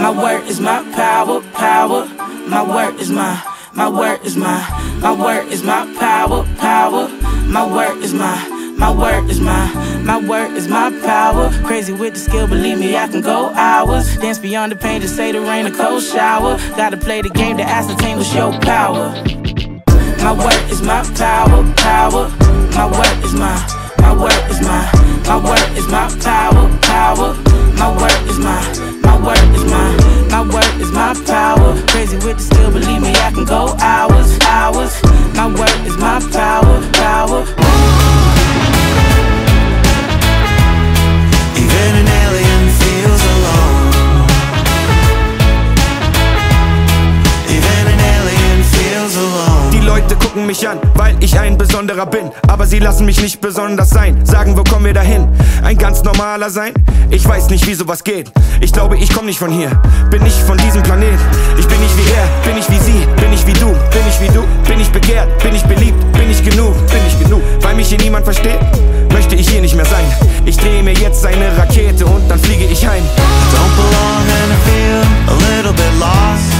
My, 0.00 0.10
word 0.10 0.46
is 0.46 0.60
my 0.60 0.82
power, 0.94 1.40
power. 1.52 2.06
My 2.48 2.62
word 2.62 3.00
is 3.00 3.10
my, 3.10 3.42
my 3.74 3.88
word 3.88 4.24
is 4.24 4.36
my, 4.36 4.98
my 5.00 5.12
word 5.12 5.48
is 5.48 5.62
my 5.62 5.94
power, 5.98 6.44
power. 6.56 7.08
My 7.46 7.66
word 7.66 8.02
is 8.02 8.14
my. 8.14 8.56
My 8.80 8.90
word 8.90 9.28
is 9.28 9.40
my, 9.40 10.00
my 10.04 10.18
word 10.26 10.52
is 10.56 10.66
my 10.66 10.90
power. 11.04 11.50
Crazy 11.66 11.92
with 11.92 12.14
the 12.14 12.18
skill, 12.18 12.46
believe 12.46 12.78
me, 12.78 12.96
I 12.96 13.08
can 13.08 13.20
go 13.20 13.50
hours. 13.50 14.16
Dance 14.16 14.38
beyond 14.38 14.72
the 14.72 14.76
pain 14.76 15.02
to 15.02 15.08
say 15.08 15.32
the 15.32 15.40
rain, 15.42 15.66
a 15.66 15.70
cold 15.70 16.02
shower. 16.02 16.56
Gotta 16.78 16.96
play 16.96 17.20
the 17.20 17.28
game 17.28 17.58
to 17.58 17.62
ascertain 17.62 18.16
what's 18.16 18.34
your 18.34 18.52
power. 18.60 19.12
My 20.24 20.32
word 20.32 20.70
is 20.70 20.80
my 20.80 21.02
power, 21.14 21.62
power. 21.76 22.30
My 22.72 22.86
word 22.86 23.22
is 23.22 23.34
my, 23.34 23.56
my 23.98 24.14
word 24.14 24.50
is 24.50 24.62
my, 24.62 24.90
my 25.26 25.36
word 25.36 25.76
is 25.76 25.86
my 25.88 26.08
power, 26.24 26.78
power. 26.80 27.34
My 27.76 27.94
word 28.00 28.30
is 28.30 28.38
my, 28.38 28.89
my 29.20 29.26
word 29.26 29.54
is 29.54 29.64
my, 29.64 30.28
my 30.30 30.42
word 30.42 30.80
is 30.80 30.90
my 30.92 31.14
power. 31.26 31.76
Crazy 31.88 32.16
with 32.16 32.38
the 32.38 32.42
skill, 32.42 32.70
believe 32.70 33.02
me, 33.02 33.10
I 33.10 33.30
can 33.32 33.44
go 33.44 33.76
hours, 33.80 34.38
hours. 34.46 35.02
My 35.34 35.46
word 35.46 35.86
is 35.86 35.96
my 35.98 36.20
power, 36.32 36.80
power. 36.92 37.99
Gucken 50.30 50.46
mich 50.46 50.68
an, 50.68 50.78
weil 50.94 51.16
ich 51.20 51.38
ein 51.40 51.58
besonderer 51.58 52.06
bin. 52.06 52.30
Aber 52.46 52.64
sie 52.64 52.78
lassen 52.78 53.04
mich 53.04 53.20
nicht 53.20 53.40
besonders 53.40 53.90
sein. 53.90 54.24
Sagen, 54.24 54.56
wo 54.56 54.62
kommen 54.62 54.84
wir 54.84 54.94
dahin? 54.94 55.26
Ein 55.64 55.76
ganz 55.76 56.04
normaler 56.04 56.50
sein? 56.50 56.72
Ich 57.10 57.26
weiß 57.26 57.50
nicht, 57.50 57.66
wie 57.66 57.74
sowas 57.74 58.04
geht. 58.04 58.30
Ich 58.60 58.72
glaube, 58.72 58.96
ich 58.96 59.12
komm 59.12 59.26
nicht 59.26 59.40
von 59.40 59.50
hier. 59.50 59.70
Bin 60.08 60.22
nicht 60.22 60.38
von 60.46 60.56
diesem 60.58 60.84
Planet. 60.84 61.18
Ich 61.58 61.66
bin 61.66 61.80
nicht 61.80 61.96
wie 61.98 62.12
er, 62.12 62.28
bin 62.44 62.56
ich 62.56 62.70
wie 62.70 62.78
sie, 62.78 63.06
bin 63.20 63.32
ich 63.32 63.44
wie 63.44 63.54
du, 63.54 63.66
bin 63.66 64.06
ich 64.08 64.20
wie 64.20 64.32
du, 64.32 64.44
bin 64.68 64.80
ich 64.80 64.88
begehrt, 64.90 65.26
bin 65.42 65.52
ich 65.52 65.64
beliebt, 65.64 66.12
bin 66.12 66.30
ich 66.30 66.44
genug, 66.44 66.74
bin 66.86 67.00
ich 67.08 67.18
genug. 67.18 67.42
Weil 67.62 67.74
mich 67.74 67.88
hier 67.88 67.98
niemand 67.98 68.24
versteht, 68.24 68.60
möchte 69.12 69.34
ich 69.34 69.48
hier 69.48 69.60
nicht 69.60 69.74
mehr 69.74 69.86
sein. 69.86 70.04
Ich 70.44 70.56
drehe 70.56 70.82
mir 70.84 70.94
jetzt 70.94 71.26
eine 71.26 71.58
Rakete 71.58 72.06
und 72.06 72.30
dann 72.30 72.38
fliege 72.38 72.66
ich 72.66 72.86
heim. 72.86 73.02
Don't 73.52 73.74
belong 73.74 74.24
and 74.38 74.52
I 74.52 74.58
feel 74.64 75.34
a 75.34 75.56
little 75.56 75.72
bit 75.72 75.98
lost. 75.98 76.54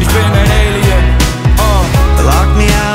Ich 0.00 0.08
bin 0.08 0.24
ein 0.24 0.50
Alien. 0.50 1.04
Oh. 1.58 2.04
Lock 2.24 2.56
me 2.56 2.64
out 2.88 2.93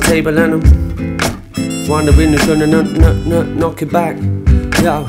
table 0.00 0.36
and 0.38 0.54
I'm 0.54 1.88
wondering 1.88 2.32
who's 2.32 2.46
gonna 2.46 2.66
knock, 2.66 2.86
knock, 2.92 3.16
knock, 3.26 3.46
knock 3.46 3.82
it 3.82 3.92
back. 3.92 4.16
Yo, 4.82 5.04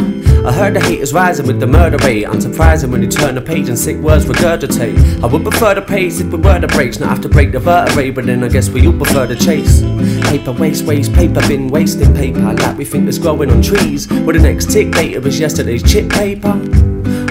I 0.46 0.52
heard 0.52 0.74
the 0.74 0.82
hate 0.82 1.00
is 1.00 1.14
rising 1.14 1.48
with 1.48 1.60
the 1.60 1.68
murder 1.68 1.98
rate. 2.06 2.26
Unsurprising 2.26 2.92
when 2.92 3.02
you 3.02 3.08
turn 3.08 3.36
the 3.36 3.42
page 3.42 3.70
and 3.70 3.78
sick 3.78 3.98
words 3.98 4.26
regurgitate. 4.26 5.24
I 5.24 5.28
would 5.28 5.44
prefer 5.44 5.76
the 5.76 5.82
pace 5.82 6.20
if 6.20 6.32
we 6.32 6.40
were 6.40 6.60
to 6.60 6.68
breaks, 6.68 7.00
not 7.00 7.10
have 7.10 7.22
to 7.22 7.30
break 7.30 7.52
the 7.52 7.60
vertebrae, 7.60 8.12
but 8.12 8.26
then 8.26 8.44
I 8.44 8.50
guess 8.50 8.70
we 8.70 8.86
all 8.88 8.94
prefer 8.94 9.28
the 9.28 9.36
chase. 9.36 9.82
Paper 10.30 10.52
waste, 10.52 10.86
waste, 10.86 11.14
paper 11.14 11.42
bin, 11.48 11.68
wasting 11.68 12.14
paper. 12.14 12.54
Like 12.54 12.78
we 12.78 12.86
think 12.86 13.08
it's 13.08 13.18
growing 13.18 13.52
on 13.52 13.62
trees. 13.62 14.08
Well, 14.10 14.34
the 14.34 14.40
next 14.40 14.72
tick 14.72 14.92
data 14.92 15.22
was 15.22 15.40
yesterday's 15.40 15.84
chip 15.84 16.10
paper. 16.10 16.52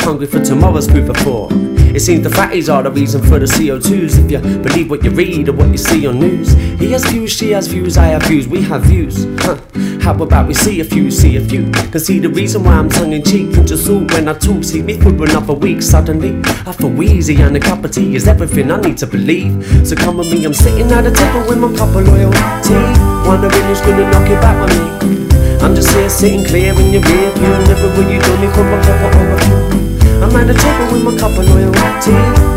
Hungry 0.00 0.26
for 0.26 0.42
tomorrow's 0.42 0.86
food 0.86 1.06
for 1.06 1.14
thought. 1.14 1.69
It 1.92 2.00
seems 2.00 2.22
the 2.22 2.28
fatties 2.28 2.72
are 2.72 2.84
the 2.84 2.90
reason 2.90 3.20
for 3.20 3.40
the 3.40 3.46
CO2s. 3.46 4.24
If 4.24 4.30
you 4.30 4.38
believe 4.62 4.90
what 4.90 5.02
you 5.02 5.10
read 5.10 5.48
or 5.48 5.52
what 5.54 5.70
you 5.70 5.76
see 5.76 6.06
on 6.06 6.20
news, 6.20 6.52
he 6.52 6.92
has 6.92 7.04
views, 7.04 7.32
she 7.32 7.50
has 7.50 7.66
views, 7.66 7.98
I 7.98 8.06
have 8.06 8.22
views, 8.22 8.46
we 8.46 8.62
have 8.62 8.82
views. 8.82 9.26
Huh. 9.40 9.58
How 10.00 10.14
about 10.14 10.46
we 10.46 10.54
see 10.54 10.80
a 10.80 10.84
few, 10.84 11.10
see 11.10 11.36
a 11.36 11.40
few? 11.40 11.68
Can 11.90 11.98
see 11.98 12.20
the 12.20 12.28
reason 12.28 12.62
why 12.62 12.74
I'm 12.74 12.88
tongue 12.88 13.12
in 13.12 13.24
cheek. 13.24 13.56
And 13.56 13.66
just 13.66 13.90
all 13.90 14.04
when 14.06 14.28
I 14.28 14.34
talk, 14.34 14.62
see 14.62 14.82
me 14.82 14.98
through 14.98 15.20
another 15.24 15.52
week. 15.52 15.82
Suddenly, 15.82 16.40
I 16.64 16.72
feel 16.72 16.90
wheezy 16.90 17.34
and 17.42 17.56
a 17.56 17.60
cup 17.60 17.84
of 17.84 17.90
tea 17.90 18.14
is 18.14 18.28
everything 18.28 18.70
I 18.70 18.80
need 18.80 18.96
to 18.98 19.08
believe. 19.08 19.52
So 19.86 19.96
come 19.96 20.18
with 20.18 20.32
me, 20.32 20.44
I'm 20.44 20.54
sitting 20.54 20.90
at 20.92 21.04
a 21.04 21.10
table 21.10 21.48
with 21.48 21.58
my 21.58 21.76
cup 21.76 21.94
of 21.94 22.06
loyalty. 22.06 22.80
Wondering 23.26 23.64
who's 23.64 23.80
gonna 23.80 24.08
knock 24.10 24.30
it 24.30 24.40
back 24.40 24.56
with 24.62 24.78
me. 24.78 25.58
I'm 25.58 25.74
just 25.74 25.90
here 25.90 26.08
sitting 26.08 26.44
clear 26.44 26.72
in 26.72 26.92
your 26.92 27.02
rear 27.02 27.30
view. 27.32 27.50
Never 27.66 27.88
will 27.96 28.10
you 28.10 28.22
do 28.22 28.38
me 28.38 28.46
for 28.54 28.62
my 28.62 28.80
cup 28.80 29.00
of 29.02 29.12
overview. 29.12 29.89
I'm 30.22 30.36
at 30.36 30.46
the 30.46 30.54
table 30.54 30.92
with 30.92 31.02
my 31.04 31.16
cup 31.18 31.32
of 31.38 31.48
loyalty. 31.48 32.12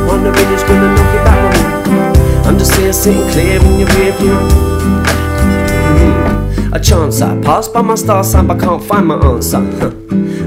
Wondering 0.08 0.48
who's 0.48 0.64
gonna 0.64 0.90
knock 0.96 1.16
it 1.16 1.24
back 1.24 1.40
with 1.48 1.92
me. 1.92 2.00
I'm 2.48 2.58
just 2.58 2.76
here 2.76 2.92
sitting 2.92 3.28
clear 3.32 3.56
in 3.60 3.80
your 3.80 3.90
rear 3.96 4.12
view. 4.20 4.38
Mhm. 5.64 6.76
A 6.76 6.80
chance 6.80 7.22
I 7.22 7.36
pass 7.42 7.68
by 7.70 7.82
my 7.82 7.96
star 7.96 8.24
sign 8.24 8.48
but 8.48 8.60
can't 8.60 8.84
find 8.84 9.08
my 9.08 9.16
answer. 9.16 9.62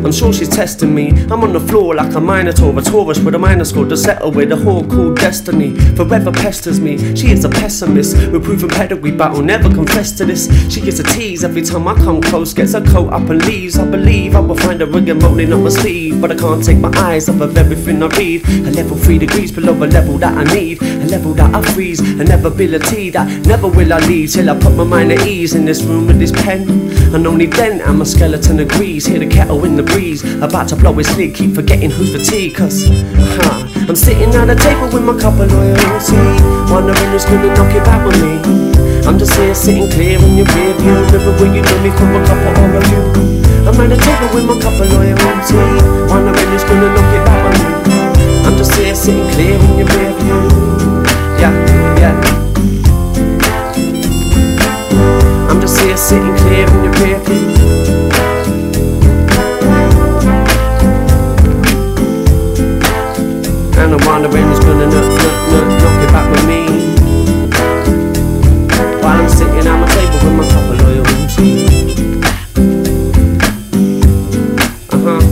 I'm 0.06 0.12
sure 0.12 0.32
she's 0.32 0.48
testing 0.48 0.94
me. 0.94 1.10
I'm 1.32 1.42
on 1.42 1.52
the 1.52 1.58
floor 1.58 1.96
like 1.96 2.14
a 2.14 2.20
minotaur, 2.20 2.78
a 2.78 2.80
Taurus 2.80 3.18
with 3.18 3.34
a 3.34 3.40
minor 3.40 3.64
score 3.64 3.86
to 3.86 3.96
settle 3.96 4.30
with 4.30 4.52
a 4.52 4.54
whore 4.54 4.88
called 4.88 5.16
destiny. 5.16 5.74
Forever 5.96 6.30
pesters 6.30 6.78
me. 6.78 6.96
She 7.16 7.32
is 7.32 7.44
a 7.44 7.48
pessimist 7.48 8.16
with 8.30 8.44
proven 8.44 8.68
pedigree, 8.68 9.10
will 9.10 9.42
never 9.42 9.68
confess 9.68 10.12
to 10.18 10.24
this. 10.24 10.46
She 10.72 10.80
gets 10.80 11.00
a 11.00 11.02
tease 11.02 11.42
every 11.42 11.62
time 11.62 11.88
I 11.88 11.94
come 11.94 12.22
close, 12.22 12.54
gets 12.54 12.74
her 12.74 12.84
coat 12.84 13.12
up 13.12 13.28
and 13.28 13.44
leaves. 13.46 13.80
I 13.80 13.84
believe 13.84 14.36
I 14.36 14.40
will 14.40 14.54
find 14.54 14.80
her 14.80 14.96
again 14.96 15.18
rolling 15.18 15.52
up 15.52 15.58
my 15.58 15.70
sleeve, 15.70 16.20
but 16.20 16.30
I 16.30 16.36
can't 16.36 16.64
take 16.64 16.78
my 16.78 16.92
eyes 16.96 17.28
off 17.28 17.40
of 17.40 17.58
everything 17.58 18.00
I 18.00 18.06
read. 18.06 18.46
A 18.46 18.70
level 18.70 18.96
three 18.96 19.18
degrees 19.18 19.50
below 19.50 19.72
a 19.72 19.86
level 19.86 20.18
that 20.18 20.38
I 20.38 20.44
need, 20.54 20.80
a 20.82 21.06
level 21.06 21.34
that 21.34 21.52
I 21.52 21.62
freeze, 21.72 21.98
an 21.98 22.30
ability 22.30 23.10
that 23.10 23.44
never 23.44 23.66
will 23.66 23.92
I 23.92 23.98
leave 24.06 24.30
till 24.30 24.50
I 24.50 24.56
put 24.56 24.76
my 24.76 24.84
mind 24.84 25.10
at 25.10 25.26
ease 25.26 25.56
in 25.56 25.64
this 25.64 25.82
room 25.82 26.06
with 26.06 26.20
this 26.20 26.30
pen. 26.30 26.86
And 27.12 27.26
only 27.26 27.46
then 27.46 27.80
am 27.80 28.02
a 28.02 28.06
skeleton 28.06 28.60
agrees. 28.60 29.06
Hear 29.06 29.18
the 29.18 29.26
kettle 29.26 29.64
in 29.64 29.74
the 29.74 29.82
breeze, 29.82 29.95
about 29.96 30.68
to 30.68 30.76
blow 30.76 30.92
his 30.92 31.08
lid. 31.16 31.34
Keep 31.34 31.54
forgetting 31.54 31.90
who's 31.90 32.12
tea, 32.28 32.52
cause 32.52 32.84
huh, 32.84 33.64
I'm 33.88 33.96
sitting 33.96 34.28
at 34.36 34.50
a 34.50 34.54
table 34.54 34.92
with 34.92 35.02
my 35.08 35.16
cup 35.16 35.40
of 35.40 35.48
loyalty. 35.48 36.20
Wondering 36.68 37.08
who's 37.08 37.24
gonna 37.24 37.48
knock 37.56 37.72
it 37.72 37.80
back 37.80 38.04
with 38.04 38.20
me. 38.20 38.36
I'm 39.08 39.18
just 39.18 39.32
here 39.40 39.54
sitting 39.54 39.88
clear 39.88 40.20
in 40.20 40.36
your 40.36 40.44
rear 40.52 40.74
view. 40.76 41.00
Never 41.08 41.32
will 41.40 41.48
you 41.48 41.64
know 41.64 41.78
me 41.80 41.88
from 41.96 42.12
a 42.12 42.20
couple 42.28 42.76
of 42.76 42.84
you. 42.92 43.08
I'm 43.64 43.80
at 43.80 43.88
a 43.88 43.96
table 43.96 44.28
with 44.36 44.44
my 44.44 44.60
cup 44.60 44.76
of 44.76 44.84
loyalty. 44.92 45.64
Wondering 46.12 46.44
who's 46.52 46.64
gonna 46.68 46.92
knock 46.92 47.16
it 47.16 47.24
back 47.24 47.40
with 47.48 47.56
me. 47.64 47.72
I'm 48.44 48.52
just 48.60 48.76
here 48.76 48.94
sitting 48.94 49.24
clear 49.32 49.56
in 49.56 49.80
your 49.80 49.88
rear 49.96 50.12
view. 50.12 50.44
Yeah, 51.40 51.56
yeah. 51.96 52.20
I'm 55.48 55.58
just 55.58 55.80
here 55.80 55.96
sitting 55.96 56.36
clear 56.36 56.68
in 56.68 56.84
your 56.84 56.92
rear 57.00 57.18
view. 57.24 57.65
And 63.86 63.94
I'm 63.94 64.04
wondering 64.04 64.42
who's 64.48 64.58
gonna 64.58 64.86
knock, 64.86 64.94
knock, 65.22 65.36
knock, 65.52 65.68
knock 65.78 66.02
it 66.02 66.10
back 66.10 66.26
with 66.32 66.44
me. 66.48 66.60
While 69.00 69.18
I'm 69.20 69.28
sitting 69.28 69.64
at 69.64 69.78
my 69.78 69.86
table 69.94 70.18
with 70.24 70.34
my 70.34 70.44
cup 70.50 70.70
of 70.72 70.76
loyalty. 70.82 71.50
Uh 74.90 74.98
huh. 75.06 75.22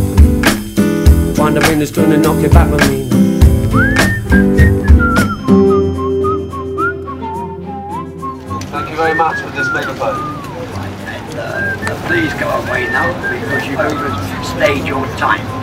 Wondering 1.36 1.78
who's 1.80 1.90
gonna 1.90 2.16
knock 2.16 2.44
it 2.44 2.52
back 2.52 2.70
with 2.70 2.88
me. 2.88 2.98
Thank 8.70 8.86
you 8.88 8.96
very 8.96 9.14
much 9.16 9.40
for 9.40 9.50
this 9.50 9.68
megaphone. 9.72 10.20
Uh, 11.36 12.06
please 12.06 12.32
go 12.34 12.48
away 12.50 12.86
now 12.86 13.10
because 13.20 13.66
you've 13.66 13.80
overstayed 13.80 14.86
your 14.86 15.04
time. 15.16 15.53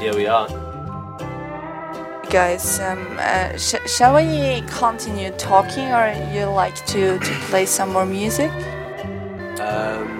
Here 0.00 0.14
we 0.14 0.26
are. 0.26 0.48
Guys, 2.30 2.80
um, 2.80 3.06
uh, 3.18 3.54
sh- 3.58 3.84
shall 3.86 4.14
we 4.14 4.62
continue 4.62 5.30
talking 5.32 5.92
or 5.92 6.08
you 6.32 6.46
like 6.46 6.74
to, 6.86 7.18
to 7.18 7.32
play 7.50 7.66
some 7.66 7.92
more 7.92 8.06
music? 8.06 8.50
Um, 9.60 10.16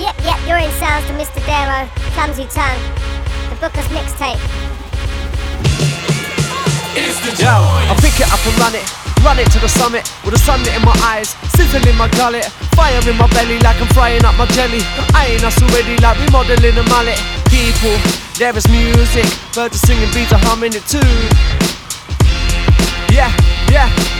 Yep, 0.00 0.16
yep, 0.24 0.38
you're 0.48 0.58
in 0.58 0.70
sounds 0.80 1.06
to 1.06 1.12
Mr. 1.12 1.44
Darrow, 1.46 1.86
Clumsy 2.14 2.46
Tongue, 2.46 2.80
the 3.50 3.56
Booker's 3.60 3.86
mixtape. 3.94 4.40
Yo, 7.38 7.46
I 7.48 7.96
pick 8.00 8.18
it 8.18 8.32
up 8.32 8.44
and 8.44 8.58
run 8.58 8.74
it. 8.74 9.09
Run 9.24 9.38
it 9.38 9.50
to 9.52 9.58
the 9.60 9.68
summit 9.68 10.08
with 10.24 10.32
the 10.32 10.40
sun 10.40 10.60
in 10.74 10.82
my 10.82 10.96
eyes, 11.04 11.36
sizzle 11.52 11.86
in 11.86 11.96
my 11.96 12.08
gullet, 12.16 12.44
fire 12.72 13.00
in 13.06 13.16
my 13.16 13.28
belly 13.36 13.58
like 13.60 13.80
I'm 13.80 13.88
frying 13.88 14.24
up 14.24 14.36
my 14.36 14.46
jelly. 14.56 14.80
I 15.14 15.26
ain't 15.28 15.44
us 15.44 15.60
already 15.60 15.96
like 15.98 16.18
we 16.18 16.26
modeling 16.32 16.76
a 16.78 16.82
mullet. 16.88 17.20
People, 17.52 17.96
there 18.38 18.56
is 18.56 18.66
music, 18.68 19.28
birds 19.54 19.76
are 19.76 19.86
singing, 19.86 20.10
bees 20.14 20.32
are 20.32 20.40
humming 20.48 20.72
it 20.72 20.86
too. 20.88 21.04
Yeah, 23.12 23.30
yeah. 23.70 24.19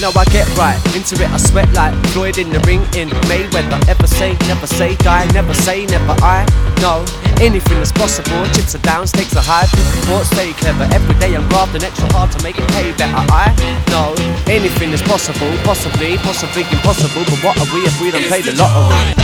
You 0.00 0.08
know 0.08 0.16
I 0.16 0.24
get 0.32 0.48
right 0.56 0.80
into 0.96 1.12
it, 1.20 1.28
I 1.28 1.36
sweat 1.36 1.68
like 1.74 1.92
Floyd 2.16 2.38
in 2.38 2.48
the 2.48 2.58
ring 2.60 2.80
in 2.96 3.12
Mayweather. 3.28 3.76
Ever 3.86 4.06
say, 4.06 4.32
never 4.48 4.66
say, 4.66 4.96
die, 4.96 5.28
never 5.34 5.52
say, 5.52 5.84
never 5.84 6.16
I. 6.24 6.48
No, 6.80 7.04
anything 7.36 7.76
is 7.84 7.92
possible. 7.92 8.40
Chips 8.56 8.74
are 8.74 8.80
down, 8.80 9.06
stakes 9.06 9.36
are 9.36 9.44
high. 9.44 9.68
People 9.68 10.00
thought 10.08 10.24
stay 10.24 10.54
clever. 10.54 10.88
Every 10.96 11.12
day 11.20 11.36
I'm 11.36 11.46
grafting 11.50 11.84
extra 11.84 12.10
hard 12.16 12.32
to 12.32 12.42
make 12.42 12.56
it 12.56 12.66
pay 12.72 12.96
better. 12.96 13.12
I 13.12 13.52
know 13.92 14.16
anything 14.48 14.88
is 14.92 15.02
possible, 15.02 15.52
possibly, 15.68 16.16
possibly 16.16 16.62
impossible. 16.62 17.20
But 17.28 17.44
what 17.44 17.60
are 17.60 17.68
we 17.68 17.84
if 17.84 18.00
we 18.00 18.10
don't 18.10 18.24
play 18.24 18.40
the 18.40 18.56
lottery? 18.56 19.20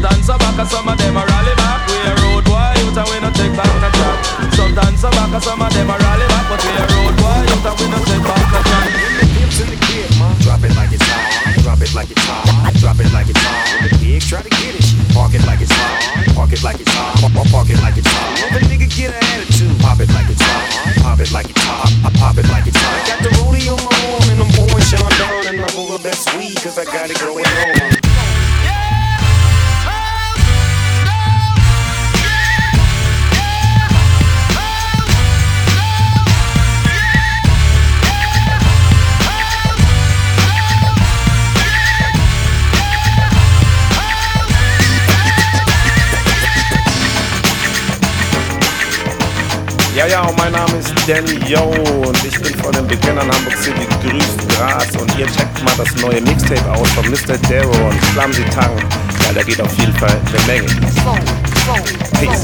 Sometimes 0.00 0.24
some 0.24 0.38
back 0.40 0.56
and 0.56 0.64
some 0.64 0.88
of 0.88 0.96
them 0.96 1.12
a 1.12 1.20
rally 1.28 1.54
back. 1.60 1.84
We 1.84 2.00
a 2.00 2.16
road 2.24 2.44
boy, 2.48 2.72
youth 2.80 2.96
we 2.96 3.20
no 3.20 3.28
take 3.36 3.52
back 3.52 3.68
a 3.68 3.90
track. 3.92 4.16
Sometimes 4.56 4.96
some 4.96 5.12
back 5.12 5.28
and 5.28 5.44
some 5.44 5.60
of 5.60 5.68
them 5.76 5.92
a 5.92 5.96
rally 6.00 6.24
back, 6.24 6.48
but 6.48 6.56
we 6.64 6.72
a 6.72 6.84
road 6.88 7.14
boy, 7.20 7.36
youth 7.44 7.68
we 7.68 7.84
no 7.84 8.00
take 8.08 8.24
back 8.24 8.48
a 8.48 8.60
track. 8.64 9.20
Drop 10.40 10.64
it 10.64 10.72
like 10.72 10.92
it's 10.96 11.04
hot. 11.04 11.52
Drop 11.60 11.80
it 11.84 11.92
like 11.92 12.08
it's 12.08 12.24
hot. 12.24 12.72
Drop 12.80 12.96
it 12.96 13.12
like 13.12 13.28
it's 13.28 13.44
hot. 13.44 13.60
The 13.84 13.92
pig 14.00 14.24
try 14.24 14.40
to 14.40 14.48
get 14.48 14.72
it. 14.72 14.88
Park 15.12 15.36
it 15.36 15.44
like 15.44 15.60
it's 15.60 15.68
hot. 15.68 16.32
Park 16.32 16.52
it 16.56 16.64
like 16.64 16.80
it's 16.80 16.92
hot. 16.96 17.20
Park, 17.52 17.68
it 17.68 17.76
like 17.84 18.00
it's 18.00 18.08
hot. 18.08 18.56
The 18.56 18.60
nigga 18.72 18.88
get 18.88 19.12
an 19.12 19.20
attitude. 19.36 19.76
Pop 19.84 20.00
it 20.00 20.08
like 20.16 20.32
it's 20.32 20.40
hot. 20.40 20.64
Pop 21.04 21.20
it 21.20 21.28
like 21.28 21.50
it's 21.52 21.60
hot. 21.60 21.92
I 22.04 22.10
pop 22.16 22.40
it 22.40 22.48
like 22.48 22.64
it's 22.64 22.80
hot. 22.80 22.96
I 22.96 23.04
got 23.04 23.20
the 23.20 23.30
rollie 23.36 23.68
on 23.68 24.24
and 24.32 24.40
I'm 24.40 24.48
pouring 24.56 24.80
Sean 24.88 25.12
down 25.20 25.44
and 25.44 25.60
I'm 25.60 25.76
over 25.76 26.00
that 26.00 26.16
sweet 26.16 26.56
cause 26.64 26.80
I 26.80 26.88
got 26.88 27.12
it 27.12 27.20
going 27.20 27.49
Ja, 50.10 50.22
und 50.22 50.36
mein 50.38 50.50
Name 50.50 50.76
ist 50.78 50.92
Danny 51.06 51.38
Yo 51.46 51.70
und 52.04 52.24
ich 52.24 52.40
bin 52.42 52.52
von 52.58 52.72
den 52.72 52.84
Beginnern 52.84 53.30
Hamburg 53.30 53.56
City 53.56 53.86
grüßt 54.02 54.48
Gras 54.48 54.88
und 55.00 55.16
ihr 55.16 55.26
checkt 55.26 55.62
mal 55.62 55.72
das 55.76 55.94
neue 56.02 56.20
Mixtape 56.22 56.68
aus 56.72 56.90
von 56.90 57.08
Mr. 57.08 57.38
Darrow 57.48 57.78
und 57.78 58.00
Clumsy 58.12 58.42
Tongue, 58.46 58.82
weil 59.24 59.34
da 59.34 59.42
geht 59.44 59.60
auf 59.60 59.72
jeden 59.78 59.94
Fall 59.94 60.10
eine 60.10 60.46
Menge. 60.46 60.66
Peace. 62.18 62.42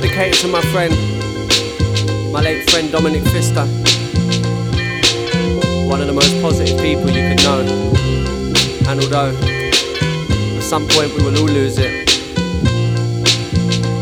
Dedicated 0.00 0.34
to 0.34 0.48
my 0.48 0.60
friend, 0.72 0.92
my 2.32 2.40
late 2.40 2.68
friend 2.68 2.90
Dominic 2.90 3.22
Fister. 3.30 3.64
One 5.88 6.00
of 6.00 6.08
the 6.08 6.12
most 6.12 6.34
positive 6.42 6.76
people 6.82 7.10
you 7.10 7.22
could 7.30 7.38
know. 7.44 7.60
And 8.90 8.98
although 8.98 9.30
at 9.30 10.64
some 10.64 10.88
point 10.88 11.14
we 11.14 11.22
will 11.22 11.38
all 11.38 11.46
lose 11.46 11.78
it, 11.78 12.10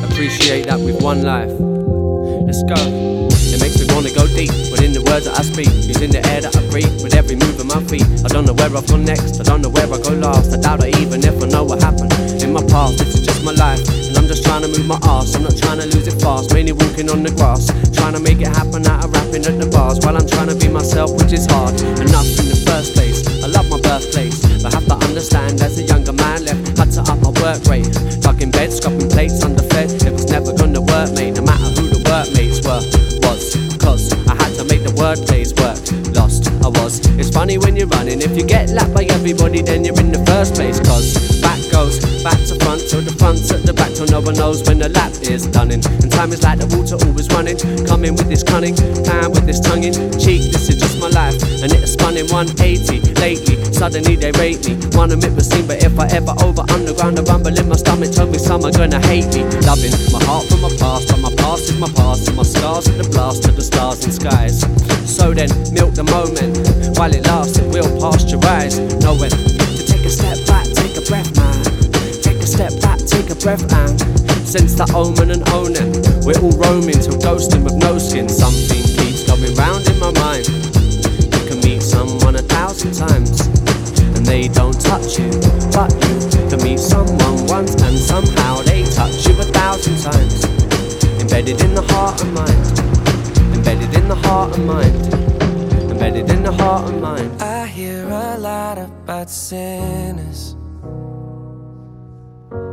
appreciate 0.09 0.65
that 0.65 0.81
with 0.81 1.03
one 1.03 1.25
life. 1.25 1.53
Let's 2.49 2.63
go. 2.63 2.81
It 3.53 3.61
makes 3.61 3.77
me 3.77 3.85
wanna 3.93 4.15
go 4.17 4.27
deep 4.29 4.49
within 4.73 4.95
the 4.95 5.05
words 5.13 5.27
that 5.27 5.39
I 5.39 5.43
speak. 5.43 5.69
Using 5.69 6.11
the 6.11 6.25
air 6.33 6.41
that 6.41 6.57
I 6.57 6.67
breathe 6.71 7.03
with 7.03 7.15
every 7.15 7.37
move 7.37 7.61
of 7.61 7.67
my 7.67 7.85
feet. 7.85 8.09
I 8.25 8.29
don't 8.29 8.47
know 8.47 8.55
where 8.55 8.75
I've 8.75 8.87
gone 8.89 9.05
next, 9.05 9.41
I 9.41 9.43
don't 9.43 9.61
know 9.61 9.69
where 9.69 9.85
I 9.85 10.01
go 10.01 10.15
last. 10.17 10.55
I 10.55 10.57
doubt 10.57 10.81
I 10.83 10.89
even 11.05 11.23
I 11.23 11.47
know 11.49 11.65
what 11.65 11.83
happened 11.83 12.13
in 12.43 12.55
my 12.55 12.65
past. 12.73 13.03
It's 13.03 13.21
just 13.21 13.45
my 13.45 13.53
life, 13.53 13.85
I'm 14.23 14.29
just 14.29 14.45
trying 14.45 14.63
to 14.63 14.69
move 14.69 14.87
my 14.87 15.01
ass. 15.03 15.35
I'm 15.35 15.43
not 15.43 15.57
trying 15.59 15.81
to 15.83 15.87
lose 15.91 16.07
it 16.07 16.15
fast, 16.23 16.55
mainly 16.55 16.71
walking 16.71 17.11
on 17.11 17.27
the 17.27 17.35
grass. 17.35 17.67
Trying 17.91 18.15
to 18.15 18.23
make 18.23 18.39
it 18.39 18.55
happen 18.55 18.87
out 18.87 19.03
of 19.03 19.11
rapping 19.11 19.43
at 19.43 19.59
the 19.59 19.67
bars 19.67 19.99
while 19.99 20.15
I'm 20.15 20.29
trying 20.31 20.47
to 20.47 20.55
be 20.55 20.71
myself, 20.71 21.11
which 21.19 21.35
is 21.35 21.43
hard 21.51 21.75
enough 21.99 22.31
in 22.39 22.47
the 22.47 22.63
first 22.63 22.95
place. 22.95 23.27
I 23.43 23.51
love 23.51 23.67
my 23.67 23.83
birthplace, 23.83 24.39
but 24.63 24.79
have 24.79 24.87
to 24.87 24.95
understand 25.11 25.59
as 25.59 25.75
a 25.75 25.83
younger 25.83 26.15
man 26.15 26.47
left, 26.47 26.79
had 26.79 26.95
to 26.95 27.03
up 27.03 27.19
my 27.19 27.35
work 27.43 27.67
rate. 27.67 27.91
Tuck 28.23 28.39
in 28.39 28.55
bed, 28.55 28.71
scrubbing 28.71 29.11
plates 29.11 29.43
underfed. 29.43 30.07
It 30.07 30.15
was 30.15 30.31
never 30.31 30.55
gonna 30.55 30.81
work, 30.81 31.11
mate, 31.19 31.35
no 31.35 31.43
matter 31.43 31.67
who 31.75 31.91
the 31.91 31.99
workmates 32.07 32.63
were. 32.63 32.79
Was, 33.27 33.59
cause 33.83 34.15
I 34.31 34.39
had 34.39 34.55
to 34.55 34.65
make 34.71 34.87
the 34.87 34.95
wordplays 34.95 35.51
work. 35.59 35.83
Lost, 36.15 36.47
I 36.63 36.71
was. 36.79 37.03
It's 37.19 37.35
funny 37.35 37.59
when 37.59 37.75
you're 37.75 37.91
running. 37.91 38.23
If 38.23 38.39
you 38.39 38.47
get 38.47 38.71
lapped 38.71 38.95
by 38.95 39.03
everybody, 39.11 39.67
then 39.67 39.83
you're 39.83 39.99
in 39.99 40.15
the 40.15 40.23
first 40.31 40.55
place. 40.55 40.79
Cause 40.79 41.42
Mama 44.33 44.49
knows 44.49 44.63
when 44.69 44.79
the 44.79 44.89
lap 44.89 45.13
is 45.23 45.47
done. 45.47 45.71
And 45.71 45.83
time 46.11 46.33
is 46.33 46.43
like 46.43 46.59
the 46.59 46.69
water 46.73 46.97
always 47.05 47.29
running. 47.29 47.59
Coming 47.87 48.15
with 48.15 48.29
this 48.29 48.43
cunning, 48.43 48.75
time 49.05 49.31
with 49.33 49.47
this 49.47 49.61
tongue 49.61 49.85
in 49.85 49.93
cheek. 50.19 50.53
This 50.53 50.69
is 50.69 50.77
just 50.77 50.99
my 51.01 51.09
life, 51.09 51.37
and 51.61 51.69
it 51.73 51.81
has 51.81 51.93
spun 51.93 52.17
in 52.17 52.27
180 52.29 53.13
lately. 53.21 53.57
Suddenly 53.73 54.17
they 54.17 54.33
rate 54.41 54.65
me. 54.65 54.79
Wanna 54.97 55.17
make 55.17 55.33
me 55.33 55.43
scene, 55.43 55.67
but 55.67 55.83
if 55.83 55.99
I 55.99 56.07
ever 56.17 56.35
over 56.45 56.65
underground, 56.73 57.19
a 57.19 57.23
rumble 57.23 57.53
in 57.53 57.69
my 57.69 57.77
stomach 57.77 58.13
tell 58.13 58.27
me 58.27 58.39
some 58.39 58.65
are 58.65 58.73
gonna 58.73 59.01
hate 59.07 59.29
me. 59.35 59.45
Loving 59.69 59.93
my 60.13 60.23
heart 60.25 60.47
from 60.49 60.63
my 60.63 60.73
past, 60.81 61.09
but 61.13 61.21
my 61.21 61.33
past 61.37 61.69
is 61.69 61.79
my 61.79 61.91
past, 61.93 62.29
and 62.29 62.37
my 62.37 62.45
scars 62.45 62.89
are 62.89 62.97
the 62.97 63.09
blast 63.13 63.45
to 63.45 63.53
the 63.53 63.63
stars 63.63 64.05
and 64.05 64.15
skies. 64.15 64.65
So 65.05 65.35
then, 65.35 65.51
milk 65.73 65.95
the 65.95 66.05
moment 66.09 66.57
while 66.97 67.13
it 67.13 67.27
lasts, 67.27 67.59
it 67.59 67.69
will 67.69 67.91
pasteurize. 68.01 68.81
Knowing 69.03 69.31
to 69.31 69.83
take 69.85 70.05
a 70.07 70.11
step 70.11 70.39
back, 70.47 70.65
take 70.73 70.97
a 70.97 71.05
breath, 71.05 71.29
man. 71.37 71.61
Take 72.23 72.41
a 72.41 72.47
step 72.47 72.73
back, 72.81 72.99
take 72.99 73.29
a 73.31 73.37
breath, 73.37 73.67
and 73.73 74.22
sense 74.53 74.75
that 74.75 74.93
omen 74.93 75.31
and 75.31 75.49
owning. 75.49 75.97
We're 76.29 76.37
all 76.45 76.53
roaming 76.61 77.01
till 77.01 77.17
ghosting 77.17 77.65
with 77.65 77.73
no 77.73 77.97
skin. 77.97 78.29
Something 78.29 78.85
keeps 79.01 79.25
coming 79.25 79.55
round 79.57 79.89
in 79.89 79.99
my 79.99 80.13
mind. 80.21 80.45
You 81.33 81.43
can 81.49 81.59
meet 81.65 81.81
someone 81.81 82.37
a 82.37 82.45
thousand 82.45 82.93
times, 82.93 83.33
and 84.13 84.27
they 84.27 84.49
don't 84.49 84.79
touch 84.79 85.19
you, 85.19 85.33
but 85.73 85.89
you 86.37 86.45
can 86.53 86.61
meet 86.61 86.81
someone 86.81 87.47
once, 87.49 87.81
and 87.81 87.97
somehow 87.97 88.61
they 88.69 88.85
touch 88.93 89.25
you 89.25 89.33
a 89.41 89.49
thousand 89.57 89.97
times. 90.05 90.45
Embedded 91.17 91.59
in 91.65 91.73
the 91.73 91.85
heart 91.89 92.21
and 92.21 92.35
mind. 92.35 92.65
Embedded 93.57 93.95
in 93.97 94.07
the 94.07 94.21
heart 94.27 94.53
and 94.55 94.67
mind. 94.67 94.95
Embedded 95.91 96.29
in 96.29 96.43
the 96.43 96.53
heart 96.53 96.91
and 96.91 97.01
mind. 97.01 97.41
I 97.41 97.67
hear 97.67 98.05
a 98.07 98.37
lot 98.37 98.77
about 98.77 99.31
sinners. 99.31 100.57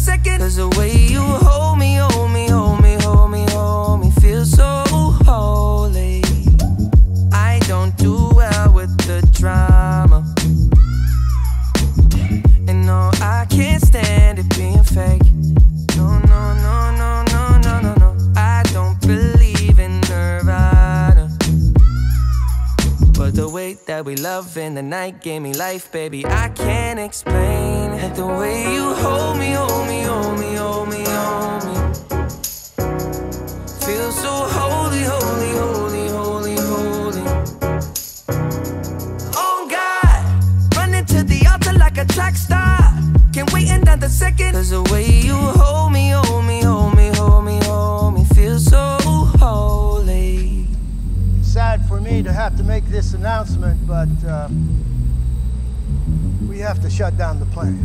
Second. 0.00 0.38
Cause 0.38 0.56
the 0.56 0.68
way 0.78 0.96
you 0.96 1.20
hold 1.20 1.49
that 24.00 24.06
we 24.06 24.16
love 24.16 24.56
in 24.56 24.74
the 24.74 24.82
night 24.82 25.20
gave 25.20 25.42
me 25.42 25.52
life, 25.52 25.92
baby. 25.92 26.24
I 26.24 26.48
can't 26.48 26.98
explain 26.98 27.92
it. 27.92 28.14
The 28.14 28.26
way 28.26 28.72
you 28.74 28.94
hold 28.94 29.36
me, 29.36 29.50
hold 29.52 29.86
me, 29.88 30.00
hold 30.00 30.38
me, 30.40 30.54
hold 30.54 30.88
me, 30.88 31.04
hold 31.06 31.64
me. 31.66 31.74
Feel 33.84 34.10
so 34.24 34.32
holy, 34.56 35.02
holy, 35.12 35.52
holy, 35.60 36.06
holy, 36.16 36.56
holy. 36.70 37.24
Oh 39.36 39.68
God, 39.68 40.76
running 40.76 41.04
to 41.04 41.22
the 41.22 41.46
altar 41.52 41.74
like 41.74 41.98
a 41.98 42.06
track 42.06 42.36
star. 42.36 42.78
Can't 43.34 43.52
wait 43.52 43.68
another 43.68 44.08
second. 44.08 44.52
Cause 44.52 44.70
the 44.70 44.82
way 44.84 45.04
you 45.04 45.36
this 53.00 53.14
announcement, 53.14 53.80
but 53.86 54.10
uh, 54.28 54.46
we 56.46 56.58
have 56.58 56.82
to 56.82 56.90
shut 56.90 57.16
down 57.16 57.40
the 57.40 57.46
plant. 57.46 57.80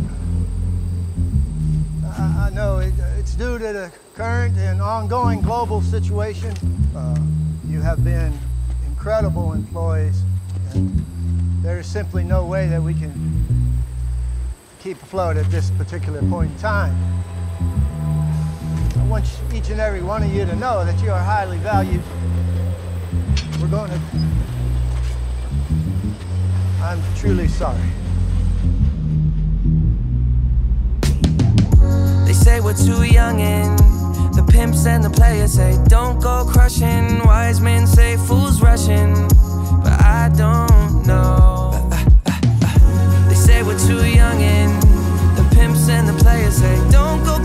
I, 2.04 2.48
I 2.48 2.50
know 2.50 2.80
it, 2.80 2.92
it's 3.18 3.34
due 3.34 3.56
to 3.56 3.64
the 3.64 3.90
current 4.14 4.58
and 4.58 4.82
ongoing 4.82 5.40
global 5.40 5.80
situation. 5.80 6.52
Uh, 6.94 7.16
you 7.66 7.80
have 7.80 8.04
been 8.04 8.38
incredible 8.86 9.54
employees, 9.54 10.20
and 10.74 11.02
there 11.62 11.78
is 11.78 11.86
simply 11.86 12.22
no 12.22 12.44
way 12.44 12.68
that 12.68 12.82
we 12.82 12.92
can 12.92 13.14
keep 14.80 15.02
afloat 15.02 15.38
at 15.38 15.50
this 15.50 15.70
particular 15.78 16.20
point 16.28 16.52
in 16.52 16.58
time. 16.58 16.94
I 18.98 19.06
want 19.06 19.24
each 19.54 19.70
and 19.70 19.80
every 19.80 20.02
one 20.02 20.22
of 20.22 20.30
you 20.30 20.44
to 20.44 20.56
know 20.56 20.84
that 20.84 21.02
you 21.02 21.10
are 21.10 21.24
highly 21.24 21.56
valued. 21.56 22.02
We're 23.62 23.68
going 23.68 23.90
to. 23.90 24.35
I'm 26.82 27.02
truly 27.16 27.48
sorry. 27.48 27.80
They 32.26 32.32
say 32.32 32.60
we're 32.60 32.74
too 32.74 33.04
young 33.04 33.40
and 33.40 33.78
the 34.34 34.46
pimps 34.50 34.86
and 34.86 35.02
the 35.02 35.10
players 35.10 35.54
say 35.54 35.78
don't 35.88 36.20
go 36.20 36.44
crushing. 36.48 37.24
Wise 37.24 37.60
men 37.60 37.86
say 37.86 38.16
fools 38.16 38.60
rushing, 38.60 39.14
but 39.82 40.00
I 40.02 40.30
don't 40.36 41.06
know. 41.06 41.88
They 43.28 43.34
say 43.34 43.62
we're 43.62 43.78
too 43.78 44.04
young 44.06 44.42
and 44.42 44.82
the 45.36 45.48
pimps 45.54 45.88
and 45.88 46.08
the 46.08 46.22
players 46.22 46.56
say 46.56 46.76
don't 46.90 47.24
go 47.24 47.35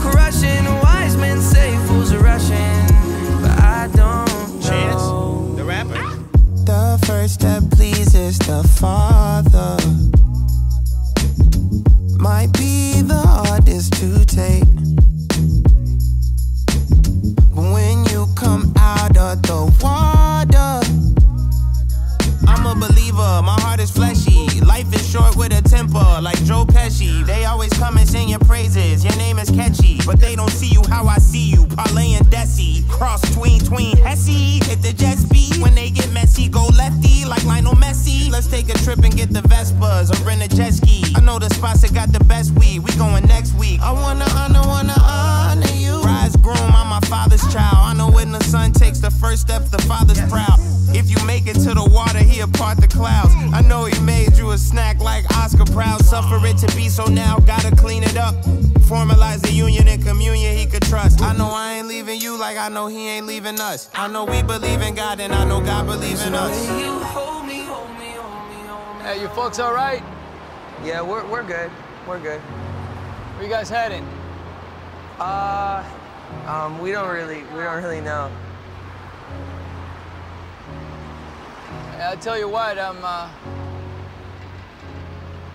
tell 82.22 82.38
you 82.38 82.48
what, 82.48 82.78
I'm, 82.78 83.04
uh, 83.04 83.28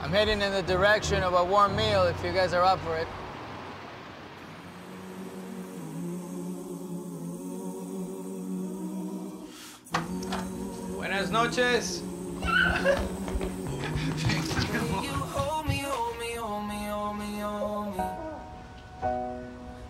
I'm 0.03 0.11
heading 0.11 0.41
in 0.41 0.51
the 0.51 0.63
direction 0.63 1.23
of 1.23 1.33
a 1.35 1.45
warm 1.45 1.77
meal 1.77 2.03
if 2.03 2.25
you 2.25 2.33
guys 2.33 2.53
are 2.53 2.65
up 2.65 2.81
for 2.81 2.97
it. 2.97 3.07
Buenas 10.91 11.31
noches. 11.31 12.03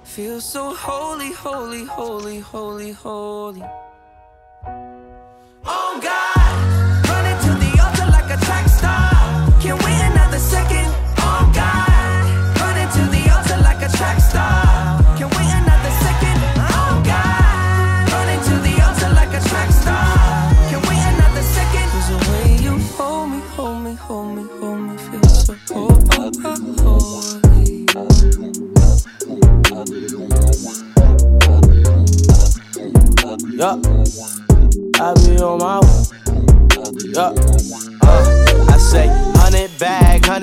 Feel 0.04 0.40
so 0.42 0.74
holy, 0.74 1.32
holy, 1.32 1.84
holy, 1.84 2.40
holy, 2.40 2.92
holy. 2.92 3.62
On 35.42 35.58
my 35.58 35.80
way. 35.80 36.06
Yup. 37.12 37.65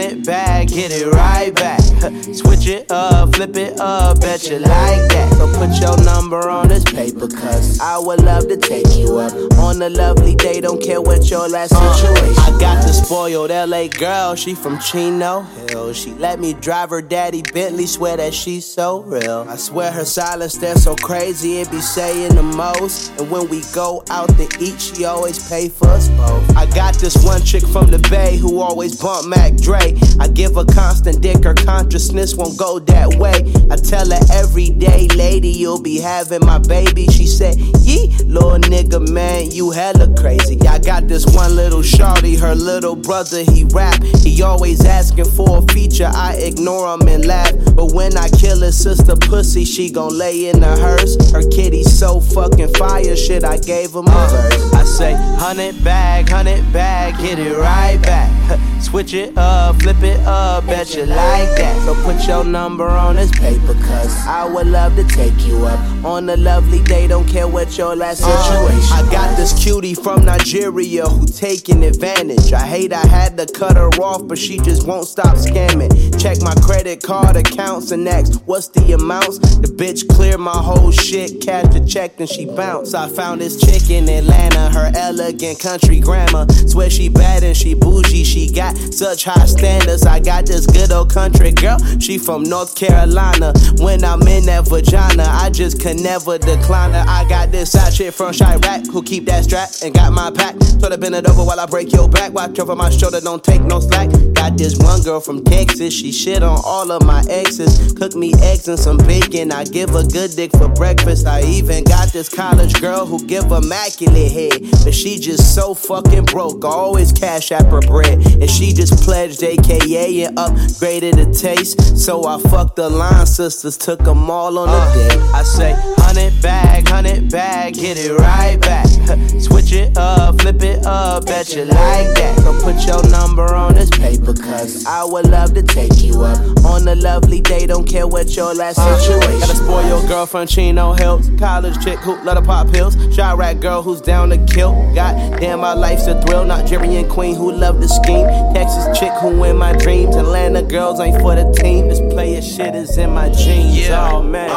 Hundred 0.04 0.26
bag, 0.26 0.68
get 0.70 0.92
it 0.92 1.08
right 1.08 1.54
back. 1.56 1.80
Switch 2.34 2.68
it 2.68 2.92
up, 2.92 3.36
flip 3.36 3.56
it 3.56 3.80
up, 3.80 4.20
bet 4.22 4.50
you 4.50 4.60
like 4.60 5.10
that. 5.10 5.34
So 5.38 5.48
put 5.58 5.80
your 5.80 5.98
number 6.04 6.50
on 6.50 6.68
this 6.68 6.84
paper, 6.84 7.28
cause 7.28 7.80
I 7.80 7.98
would 7.98 8.22
love 8.22 8.48
to 8.50 8.58
take 8.58 8.96
you 8.96 9.18
up 9.20 9.34
on 9.60 9.82
a 9.82 9.90
lovely 9.90 10.36
day. 10.36 10.62
Don't 10.62 10.82
care 10.82 11.02
what 11.02 11.30
your 11.30 11.48
last 11.48 11.74
uh, 11.74 11.94
situation. 11.94 12.36
I 12.40 12.58
got 12.60 12.84
the 12.84 12.94
spoiled 12.94 13.50
LA 13.50 13.88
girl, 13.88 14.36
she 14.36 14.56
from 14.56 14.80
Chino 14.80 15.42
Hill. 15.70 15.94
She 15.94 16.12
let 16.14 16.40
me 16.40 16.54
drive 16.54 16.90
her 16.90 17.02
daddy 17.02 17.42
Bentley, 17.42 17.86
swear 17.86 18.18
that 18.18 18.34
she's 18.34 18.66
so 18.66 19.02
real. 19.02 19.46
I 19.48 19.56
swear 19.56 19.92
her 19.92 20.06
silence, 20.06 20.58
they're 20.58 20.76
so 20.76 20.96
crazy, 20.96 21.60
it 21.60 21.72
be 21.72 21.82
saying 21.82 22.36
the 22.36 22.44
most. 22.44 23.18
And 23.20 23.30
when 23.32 23.48
we 23.50 23.62
go 23.74 24.04
out 24.10 24.30
to 24.38 24.48
eat, 24.60 24.80
she 24.80 25.06
always 25.06 25.48
pay 25.50 25.70
for 25.70 25.88
us 25.88 26.10
both. 26.10 26.58
I 26.58 26.66
got 26.68 26.96
this 26.96 27.24
one 27.24 27.42
chick 27.44 27.66
from 27.68 27.88
the 27.88 28.00
Bay 28.10 28.38
who 28.38 28.60
always 28.60 29.00
bump 29.00 29.28
Mac 29.28 29.56
Dre. 29.56 29.93
I 30.20 30.28
give 30.28 30.56
her 30.56 30.66
constant 30.66 31.22
dick, 31.22 31.44
her 31.44 31.54
consciousness 31.54 32.36
won't 32.36 32.58
go 32.58 32.80
that 32.80 33.16
way. 33.16 33.34
I 33.70 33.76
tell 33.76 34.10
her 34.10 34.20
every 34.34 34.70
day, 34.70 35.08
lady, 35.16 35.50
you'll 35.50 35.82
be 35.82 36.00
having 36.00 36.46
my 36.46 36.60
baby. 36.60 37.08
She 37.08 37.28
said, 37.28 37.58
Yee, 37.82 38.08
little 38.26 38.60
nigga, 38.60 39.08
man, 39.10 39.52
you 39.52 39.72
hella 39.72 40.14
crazy. 40.16 40.60
I 40.68 40.80
got 40.80 41.08
this 41.08 41.26
one 41.26 41.56
little 41.56 41.82
shorty, 41.82 42.36
her 42.36 42.56
little 42.56 42.96
brother, 42.96 43.44
he 43.44 43.66
rap. 43.66 44.02
He 44.24 44.42
always 44.42 44.86
asking 44.86 45.26
for 45.26 45.60
a 45.60 45.74
feature, 45.74 46.10
I 46.14 46.36
ignore 46.36 46.94
him 46.94 47.08
and 47.08 47.26
laugh. 47.26 47.54
But 47.76 47.94
when 47.94 48.18
I 48.18 48.30
kill 48.30 48.62
his 48.62 48.82
sister 48.82 49.16
pussy, 49.16 49.66
she 49.66 49.92
gon' 49.92 50.18
lay 50.18 50.50
in 50.50 50.60
the 50.60 50.76
hearse. 50.78 51.32
Her 51.32 51.48
kitty 51.50 51.84
so 51.84 52.20
fucking 52.20 52.74
fire, 52.76 53.16
shit, 53.16 53.44
I 53.44 53.58
gave 53.58 53.92
him 53.92 54.08
a 54.08 54.28
verse. 54.28 54.74
I 54.74 54.84
say, 54.84 55.14
hundred 55.38 55.84
bag, 55.84 56.30
hundred 56.30 56.72
bag, 56.72 57.18
get 57.18 57.40
it 57.40 57.58
right 57.58 58.02
back. 58.02 58.60
Switch 58.84 59.14
it 59.14 59.36
up, 59.38 59.82
flip 59.82 60.02
it 60.04 60.20
up, 60.28 60.66
bet 60.68 60.94
you 60.94 61.06
like 61.06 61.50
that. 61.58 61.82
So 61.86 61.96
put 62.04 62.28
your 62.28 62.44
number 62.44 62.88
on 62.88 63.16
this 63.16 63.32
paper, 63.32 63.74
cause 63.74 64.16
I 64.28 64.46
would 64.46 64.68
love 64.68 64.96
to 64.98 65.04
take 65.06 65.48
you 65.48 65.66
up 65.66 65.80
on 66.06 66.30
a 66.30 66.38
lovely 66.38 66.84
day. 66.84 67.08
Don't 67.08 67.28
care 67.28 67.48
what 67.48 67.76
your 67.78 67.96
last 67.96 68.22
uh, 68.24 68.44
situation. 68.44 68.90
I 68.92 69.12
got 69.12 69.36
this 69.36 69.52
cutie 69.64 69.96
from 69.96 70.26
Nigeria 70.26 71.06
who 71.06 71.26
taking 71.26 71.84
advantage. 71.84 72.54
I 72.54 72.68
hate 72.68 72.94
I 72.94 73.06
had 73.08 73.38
to 73.38 73.46
cut 73.52 73.78
her 73.78 73.90
off, 74.02 74.28
but 74.28 74.38
she 74.38 74.60
just 74.60 74.86
won't 74.86 75.08
stop 75.08 75.38
scamming. 75.38 75.92
Check 76.22 76.42
my 76.42 76.54
credit 76.56 77.02
card 77.02 77.36
accounts 77.36 77.92
and 77.92 78.08
ask 78.08 78.42
what's 78.46 78.68
the 78.68 78.94
amounts. 78.94 79.40
The 79.40 79.68
bitch 79.68 80.08
cleared 80.08 80.40
my 80.40 80.52
whole 80.52 80.92
shit, 80.92 81.42
cash 81.42 81.74
the 81.74 81.86
check, 81.86 82.18
then 82.18 82.28
she 82.28 82.46
bounced. 82.46 82.94
I 82.94 83.08
found 83.10 83.42
this 83.42 83.60
chick 83.60 83.90
in 83.90 84.08
Atlanta, 84.10 84.70
her 84.70 84.92
elegant 84.96 85.60
country 85.60 86.00
grammar. 86.00 86.46
Swear 86.68 86.90
she 86.90 87.10
bad 87.10 87.44
and 87.44 87.56
she 87.56 87.74
bougie, 87.74 88.24
she 88.24 88.52
got 88.52 88.73
such 88.92 89.24
high 89.24 89.46
standards. 89.46 90.06
I 90.06 90.20
got 90.20 90.46
this 90.46 90.66
good 90.66 90.92
old 90.92 91.14
country 91.14 91.52
girl, 91.52 91.78
she 92.00 92.18
from 92.18 92.44
North 92.44 92.76
Carolina. 92.76 93.54
When 93.78 94.04
I'm 94.04 94.22
in 94.28 94.46
that 94.46 94.68
vagina, 94.68 95.26
I 95.28 95.50
just 95.50 95.80
can 95.80 96.02
never 96.02 96.38
decline 96.38 96.92
her. 96.92 97.04
I 97.08 97.28
got 97.28 97.52
this 97.52 97.72
side 97.72 97.94
chick 97.94 98.14
from 98.14 98.34
Chiraq 98.34 98.88
who 98.92 99.04
keep 99.04 99.26
that 99.26 99.46
strap 99.46 99.70
and 99.84 99.94
got 99.94 100.12
my 100.14 100.32
pack. 100.32 100.56
Told 100.80 100.92
her 100.92 100.98
bend 100.98 101.16
it 101.16 101.28
over 101.28 101.44
while 101.44 101.60
I 101.60 101.66
break 101.66 101.92
your 101.92 102.10
back. 102.10 102.34
Watch 102.34 102.60
over 102.60 102.76
my 102.76 102.90
shoulder, 102.90 103.22
don't 103.22 103.44
take 103.44 103.62
no 103.62 103.80
slack. 103.80 104.10
Got 104.34 104.58
this 104.58 104.78
one 104.78 105.02
girl 105.02 105.20
from 105.20 105.44
Texas, 105.44 105.94
she 105.94 106.12
shit 106.12 106.44
on 106.44 106.60
all 106.66 106.92
of 106.92 107.06
my 107.06 107.24
exes. 107.30 107.94
Cook 107.94 108.16
me 108.16 108.34
eggs 108.42 108.68
and 108.68 108.80
some 108.80 108.98
bacon, 108.98 109.52
I 109.52 109.64
give 109.64 109.96
a 109.96 110.04
good 110.04 110.32
dick 110.36 110.52
for 110.52 110.68
breakfast. 110.68 111.26
I 111.28 111.44
even 111.44 111.84
got 111.84 112.12
this 112.12 112.30
college 112.30 112.80
girl 112.82 113.06
who 113.06 113.26
give 113.26 113.52
immaculate 113.52 114.32
head, 114.32 114.62
but 114.84 114.94
she 114.94 115.20
just 115.20 115.56
so 115.56 115.74
fucking 115.74 116.26
broke. 116.26 116.64
Always 116.64 117.12
cash 117.12 117.52
app 117.52 117.66
her 117.68 117.82
bread, 117.82 118.26
and 118.26 118.50
she 118.50 118.63
just 118.72 119.04
pledged 119.04 119.44
AKA 119.44 120.24
and 120.24 120.38
upgraded 120.38 121.16
the 121.16 121.34
taste. 121.34 121.98
So 121.98 122.26
I 122.26 122.40
fucked 122.40 122.76
the 122.76 122.90
line 122.90 123.26
sisters, 123.26 123.78
took 123.78 124.00
them 124.00 124.30
all 124.30 124.58
on 124.58 124.70
a 124.70 124.72
uh. 124.72 124.94
date. 124.94 125.20
I 125.34 125.44
say, 125.44 125.74
hundred 125.98 126.42
bag, 126.42 126.88
hundred 126.88 127.30
bag, 127.32 127.74
get 127.74 127.98
it 127.98 128.14
right 128.14 128.60
back. 128.62 128.88
Switch 129.42 129.74
it 129.74 129.98
up, 129.98 130.40
flip 130.40 130.62
it 130.62 130.86
up, 130.86 131.26
bet 131.26 131.54
you 131.56 131.66
like 131.66 132.16
that. 132.16 132.40
So 132.40 132.54
put 132.62 132.86
your 132.86 133.04
number 133.10 133.54
on 133.54 133.74
this 133.74 133.90
paper, 133.90 134.34
cause 134.34 134.86
I 134.86 135.04
would 135.04 135.28
love 135.28 135.54
to 135.56 135.64
take 135.64 136.02
you 136.02 136.22
up 136.22 136.40
on 136.66 136.88
a 136.88 136.96
lovely 136.96 137.42
day. 137.42 137.68
Don't 137.68 137.88
care 137.88 138.08
what 138.08 138.36
your 138.36 138.54
last 138.54 138.80
uh. 138.80 138.98
situation. 138.98 139.40
Gotta 139.40 139.56
spoil 139.56 139.88
your 139.88 140.08
girlfriend, 140.08 140.50
Chino 140.50 140.94
Hills. 140.94 141.30
College 141.38 141.84
chick 141.84 142.00
who 142.00 142.16
love 142.24 142.38
to 142.38 142.42
pop 142.42 142.72
pills. 142.72 142.96
Shy 143.14 143.34
rat 143.34 143.60
girl 143.60 143.82
who's 143.82 144.02
down 144.02 144.30
to 144.30 144.38
kill. 144.46 144.74
God 144.94 145.40
damn, 145.40 145.60
my 145.60 145.74
life's 145.74 146.08
a 146.08 146.22
thrill. 146.22 146.46
Nigerian 146.46 147.10
queen 147.10 147.36
who 147.36 147.52
love 147.52 147.80
to 147.82 147.88
scheme. 147.88 148.28
Texas 148.54 149.00
chick 149.00 149.12
who 149.14 149.44
in 149.46 149.58
my 149.58 149.74
dreams. 149.74 150.16
Atlanta 150.16 150.62
girls 150.62 151.00
ain't 151.00 151.20
for 151.22 151.36
the 151.36 151.52
team. 151.54 151.88
This 151.88 152.00
player 152.00 152.42
shit 152.42 152.76
is 152.76 152.98
in 152.98 153.10
my 153.10 153.30
jeans. 153.30 153.76
Yeah. 153.78 154.12
Oh 154.12 154.22
man. 154.22 154.50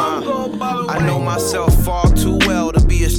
I 0.89 0.99
know 1.05 1.19
myself 1.19 1.73
far 1.83 2.07
too 2.13 2.37
well 2.45 2.71
to 2.71 2.76
be 2.76 2.76
a 2.76 2.76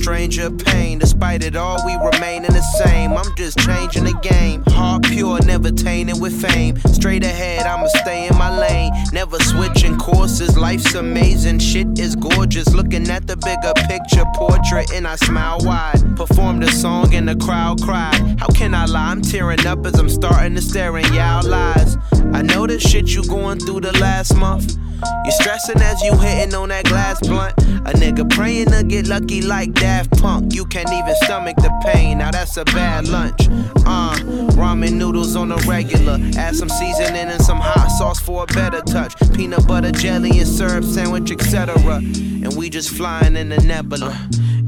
stranger 0.08 0.50
pain. 0.50 0.98
Despite 0.98 1.44
it 1.44 1.54
all, 1.54 1.84
we 1.84 1.94
remaining 1.96 2.50
the 2.52 2.62
same. 2.82 3.12
I'm 3.12 3.30
just 3.36 3.58
changing 3.58 4.04
the 4.04 4.18
game. 4.22 4.62
Heart 4.68 5.02
pure, 5.04 5.38
never 5.44 5.70
tainted 5.70 6.18
with 6.18 6.32
fame. 6.40 6.78
Straight 6.86 7.24
ahead, 7.24 7.66
I'ma 7.66 7.88
stay 8.02 8.26
in 8.26 8.34
my 8.38 8.48
lane. 8.58 8.90
Never 9.12 9.38
switching 9.40 9.98
courses. 9.98 10.56
Life's 10.56 10.94
amazing, 10.94 11.58
shit 11.58 11.98
is 11.98 12.16
gorgeous. 12.16 12.72
Looking 12.72 13.10
at 13.10 13.26
the 13.26 13.36
bigger 13.36 13.74
picture 13.86 14.24
portrait, 14.34 14.90
and 14.94 15.06
I 15.06 15.16
smile 15.16 15.58
wide. 15.60 16.16
Performed 16.16 16.64
a 16.64 16.72
song 16.72 17.14
and 17.14 17.28
the 17.28 17.36
crowd 17.36 17.82
cried. 17.82 18.40
How 18.40 18.48
can 18.48 18.74
I 18.74 18.86
lie? 18.86 19.10
I'm 19.10 19.20
tearing 19.20 19.66
up 19.66 19.84
as 19.84 19.98
I'm 19.98 20.08
starting 20.08 20.54
to 20.54 20.62
stare 20.62 20.96
in 20.96 21.12
y'all 21.12 21.46
lies. 21.46 21.98
I 22.32 22.40
know 22.40 22.66
the 22.66 22.80
shit 22.80 23.08
you 23.14 23.24
going 23.26 23.58
through 23.58 23.82
the 23.82 23.92
last 23.98 24.34
month. 24.34 24.78
You 25.24 25.32
stressing 25.32 25.80
as 25.80 26.00
you 26.02 26.16
hitting 26.18 26.54
on 26.54 26.70
that 26.70 26.84
glass 26.84 27.20
blunt. 27.20 27.54
A 27.58 27.92
nigga 27.92 28.28
praying 28.28 28.70
to 28.70 28.82
get 28.82 29.06
lucky 29.06 29.42
like 29.42 29.72
Daft 29.72 30.10
Punk. 30.20 30.54
You 30.54 30.64
can't 30.64 30.90
even 30.92 31.14
stomach 31.22 31.56
the 31.56 31.70
pain. 31.84 32.18
Now 32.18 32.30
that's 32.30 32.56
a 32.56 32.64
bad 32.64 33.08
lunch. 33.08 33.48
Uh, 33.86 34.16
ramen 34.56 34.92
noodles 34.92 35.36
on 35.36 35.48
the 35.48 35.56
regular. 35.68 36.18
Add 36.36 36.56
some 36.56 36.68
seasoning 36.68 37.28
and 37.28 37.42
some 37.42 37.58
hot 37.58 37.88
sauce 37.98 38.20
for 38.20 38.44
a 38.44 38.46
better 38.46 38.80
touch. 38.80 39.14
Peanut 39.34 39.66
butter 39.66 39.92
jelly 39.92 40.38
and 40.38 40.48
syrup 40.48 40.84
sandwich, 40.84 41.30
etc. 41.30 41.76
And 41.96 42.56
we 42.56 42.70
just 42.70 42.90
flying 42.90 43.36
in 43.36 43.50
the 43.50 43.58
nebula. 43.58 44.16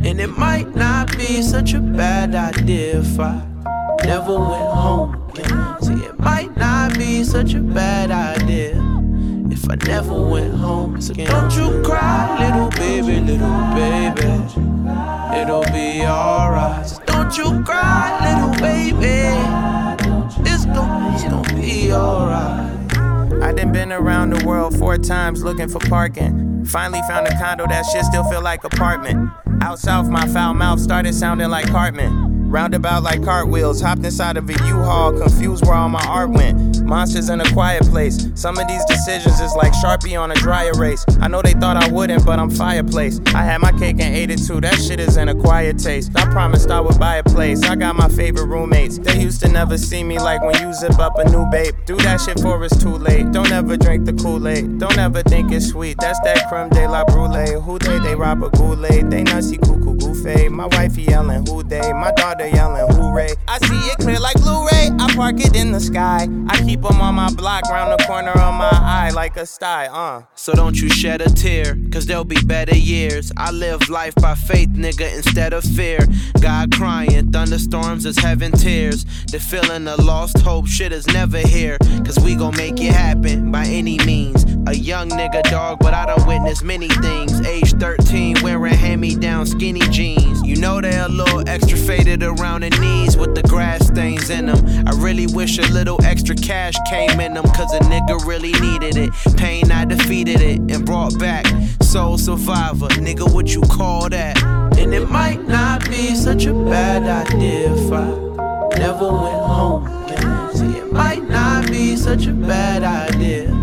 And 0.05 0.21
it 0.21 0.39
might 0.39 0.75
not 0.75 1.17
be 1.17 1.43
such 1.43 1.75
a 1.75 1.81
bad 1.81 2.35
idea 2.35 3.01
if 3.01 3.19
I 3.19 3.47
never 4.05 4.39
went 4.39 4.73
home 4.75 5.31
again. 5.31 5.83
See, 5.83 6.05
it 6.05 6.19
might 6.19 6.57
not 6.57 6.97
be 6.97 7.25
such 7.25 7.55
a 7.55 7.61
bad 7.61 8.11
idea 8.11 8.90
if 9.63 9.71
I 9.71 9.75
never 9.87 10.21
went 10.21 10.55
home 10.55 10.97
again. 10.97 11.27
Don't 11.27 11.55
you 11.55 11.83
cry, 11.83 12.49
little 12.49 12.71
baby, 12.71 13.21
little 13.21 13.61
baby. 13.75 14.31
It'll 15.39 15.65
be 15.73 16.07
alright. 16.07 16.87
So 16.87 17.03
Don't 17.07 17.37
you 17.37 17.63
cry, 17.65 18.09
little 18.25 18.55
baby. 18.61 19.37
It's 20.49 20.65
gonna, 20.67 21.15
it's 21.15 21.25
gonna 21.25 21.55
be 21.55 21.93
alright. 21.93 22.77
I 23.43 23.53
done 23.53 23.73
been 23.73 23.93
around 23.93 24.31
the 24.31 24.45
world 24.47 24.79
four 24.79 24.97
times 24.97 25.43
looking 25.43 25.69
for 25.69 25.79
parking. 25.79 26.65
Finally 26.65 27.01
found 27.09 27.27
a 27.27 27.39
condo 27.39 27.67
that 27.67 27.85
shit 27.87 28.05
still 28.05 28.25
feel 28.25 28.43
like 28.43 28.65
apartment. 28.65 29.31
Out 29.63 29.79
south, 29.79 30.09
my 30.09 30.27
foul 30.29 30.55
mouth 30.55 30.81
started 30.81 31.15
sounding 31.15 31.51
like 31.51 31.67
Cartman. 31.67 32.40
Roundabout 32.51 33.05
like 33.05 33.23
cartwheels, 33.23 33.81
hopped 33.81 34.05
inside 34.05 34.37
of 34.37 34.49
a 34.51 34.53
U-Haul, 34.53 35.19
confused 35.19 35.65
where 35.65 35.77
all 35.77 35.89
my 35.89 36.05
art 36.07 36.31
went. 36.31 36.83
Monsters 36.83 37.29
in 37.29 37.41
a 37.41 37.53
quiet 37.53 37.85
place. 37.85 38.29
Some 38.35 38.59
of 38.59 38.67
these 38.67 38.85
decisions 38.87 39.39
is 39.39 39.55
like 39.55 39.73
Sharpie 39.75 40.21
on 40.21 40.33
a 40.33 40.35
dry 40.35 40.65
erase. 40.65 41.05
I 41.21 41.29
know 41.29 41.43
they 41.43 41.53
thought 41.53 41.77
I 41.77 41.89
wouldn't, 41.89 42.27
but 42.27 42.41
I'm 42.41 42.51
fireplace. 42.51 43.21
I 43.29 43.45
had 43.45 43.59
my 43.61 43.71
cake 43.71 44.01
and 44.01 44.17
ate 44.17 44.31
it 44.31 44.45
too. 44.45 44.61
That 44.61 44.75
shit 44.75 44.99
is 44.99 45.17
an 45.17 45.29
acquired 45.29 45.79
taste. 45.79 46.11
I 46.17 46.25
promised 46.25 46.71
I 46.71 46.81
would 46.81 46.99
buy 46.99 47.17
a 47.19 47.23
place. 47.23 47.63
I 47.63 47.77
got 47.77 47.95
my 47.95 48.09
favorite 48.09 48.47
roommates. 48.47 48.99
They 48.99 49.21
used 49.21 49.41
to 49.43 49.49
never 49.49 49.79
see 49.79 50.03
me 50.03 50.19
like 50.19 50.43
when 50.43 50.61
you 50.61 50.73
zip 50.75 50.99
up 50.99 51.19
a 51.19 51.31
new 51.31 51.47
babe. 51.53 51.75
Do 51.87 51.97
that 51.99 52.21
shit 52.21 52.41
for 52.41 52.65
it's 52.65 52.77
too 52.83 52.97
late. 52.97 53.31
Don't 53.31 53.53
ever 53.53 53.77
drink 53.77 54.07
the 54.07 54.13
Kool-Aid. 54.13 54.81
Don't 54.81 54.99
ever 54.99 55.23
think 55.23 55.53
it's 55.53 55.69
sweet. 55.69 55.99
That's 56.01 56.19
that 56.21 56.49
creme 56.49 56.69
de 56.71 56.89
la 56.89 57.05
brulee. 57.05 57.61
Who 57.61 57.79
they? 57.79 58.01
They 58.01 58.17
rob 58.17 58.43
a 58.43 58.51
Goulet. 58.51 59.09
They 59.09 59.23
nutsy 59.23 59.61
cuckoo 59.61 59.95
goofy. 59.95 60.49
My 60.49 60.67
wifey 60.67 61.03
yelling 61.03 61.47
who 61.47 61.63
they. 61.63 61.93
My 61.93 62.11
daughter 62.13 62.40
yelling 62.49 62.95
hooray. 62.95 63.31
I 63.49 63.59
see 63.59 63.75
it 63.91 63.99
clear 63.99 64.21
like 64.21 64.37
Blu-ray. 64.43 64.91
I 64.99 65.15
park 65.15 65.37
it 65.41 65.57
in 65.57 65.73
the 65.73 65.81
sky. 65.81 66.29
I 66.49 66.63
keep 66.63 66.83
them 66.83 67.01
on 67.01 67.15
my 67.15 67.33
block, 67.33 67.65
round 67.71 67.99
the 67.99 68.05
corner 68.05 68.31
of 68.31 68.55
my 68.55 68.71
eye 68.73 69.11
like 69.15 69.37
a 69.37 69.47
sty. 69.47 69.87
Uh. 69.87 70.23
So 70.35 70.53
don't 70.53 70.81
you 70.81 70.89
shed 70.89 71.21
a 71.21 71.29
tear, 71.31 71.77
cause 71.93 72.07
there'll 72.07 72.25
be 72.25 72.41
better 72.45 72.77
years. 72.77 73.33
I 73.37 73.51
live 73.51 73.89
life 73.89 74.15
by 74.17 74.35
faith, 74.35 74.71
nigga, 74.71 75.15
instead 75.17 75.53
of 75.53 75.65
fear. 75.65 76.01
God 76.41 76.73
crying, 76.73 77.31
thunderstorms 77.33 78.07
is 78.07 78.19
heaven 78.19 78.53
tears. 78.53 79.05
The 79.27 79.41
feeling 79.41 79.87
of 79.89 79.99
lost 80.05 80.39
hope, 80.39 80.67
shit 80.67 80.93
is 80.93 81.07
never 81.09 81.39
here. 81.39 81.79
Cause 82.05 82.19
we 82.21 82.35
gon' 82.35 82.57
make 82.57 82.81
it 82.81 82.93
happen 82.93 83.51
by 83.51 83.65
any 83.67 83.99
means. 84.05 84.40
A 84.67 84.75
young 84.75 85.09
nigga 85.09 85.43
dog, 85.45 85.79
but 85.81 85.95
I 85.95 86.07
done 86.07 86.27
witnessed 86.27 86.63
many 86.63 86.89
things. 86.89 87.41
Age 87.47 87.73
13, 87.75 88.37
wearing 88.43 88.75
hand 88.75 89.01
me 89.01 89.17
down 89.17 89.47
skinny 89.47 89.81
jeans. 89.89 90.43
You 90.47 90.57
know 90.57 90.81
they're 90.81 91.07
a 91.07 91.09
little 91.09 91.49
extra 91.49 91.79
faded 91.79 92.23
around 92.23 92.63
the 92.63 92.71
knees 92.71 93.17
with 93.17 93.35
the 93.35 93.43
grass 93.43 93.87
stains 93.87 94.29
in 94.31 94.47
them. 94.47 94.87
I 94.87 94.93
really 95.03 95.27
wish 95.27 95.59
a 95.59 95.67
little 95.73 95.99
extra 96.05 96.37
cash 96.37 96.75
came 96.89 97.21
in 97.21 97.35
them, 97.35 97.45
cause 97.45 97.73
a 97.73 97.81
nigga 97.81 98.25
really 98.27 98.53
needed 98.61 98.97
it. 98.97 99.11
Pain, 99.37 99.73
I 99.73 99.87
defeated 99.87 100.41
it 100.41 100.59
and 100.59 100.85
brought 100.85 101.19
back. 101.19 101.47
Soul 101.83 102.19
survivor, 102.19 102.89
nigga, 102.89 103.33
what 103.33 103.55
you 103.55 103.63
call 103.63 104.09
that? 104.11 104.41
And 104.79 104.95
it 104.95 105.09
might 105.09 105.47
not 105.49 105.89
be 105.89 106.15
such 106.15 106.45
a 106.45 106.53
bad 106.53 107.29
idea 107.29 107.73
if 107.73 107.93
I 107.93 108.79
never 108.79 109.11
went 109.11 109.43
home. 109.43 109.87
See, 110.55 110.79
it 110.79 110.93
might 110.93 111.29
not 111.29 111.67
be 111.69 111.97
such 111.97 112.27
a 112.27 112.33
bad 112.33 112.85
idea 112.85 113.60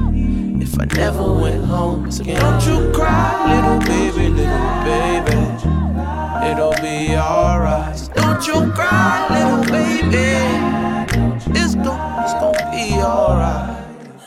I 0.80 0.86
never 0.96 1.34
went 1.34 1.66
home 1.66 2.06
again. 2.06 2.40
Don't 2.40 2.64
you 2.68 2.92
cry, 2.92 3.34
little 3.50 3.80
baby, 3.80 4.30
little 4.30 4.84
baby. 4.86 5.38
It'll 6.52 6.76
be 6.82 7.16
alright. 7.18 7.98
Don't 8.14 8.46
you 8.46 8.72
cry, 8.74 9.26
little 9.34 9.66
baby. 9.72 10.38
It's 11.60 11.74
gon' 11.74 12.24
it's 12.24 12.34
gon' 12.34 12.54
be 12.72 12.94
alright. 13.02 13.86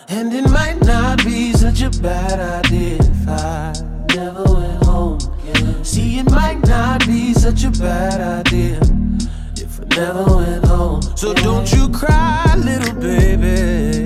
And 0.08 0.32
it 0.32 0.50
might 0.50 0.80
not 0.82 1.24
be 1.24 1.52
such 1.52 1.82
a 1.82 1.90
bad 2.00 2.40
idea 2.64 2.96
if 2.98 3.28
I 3.28 3.72
never 4.16 4.42
went 4.42 4.82
home 4.82 5.18
again. 5.44 5.84
See, 5.84 6.18
it 6.18 6.30
might 6.32 6.66
not 6.66 7.06
be 7.06 7.32
such 7.32 7.62
a 7.62 7.70
bad 7.70 8.46
idea 8.46 8.80
if 9.56 9.80
I 9.80 9.84
never 9.96 10.24
went 10.24 10.64
home. 10.64 11.02
So 11.16 11.32
don't 11.32 11.72
you 11.72 11.88
cry, 11.90 12.56
little 12.56 13.00
baby. 13.00 13.99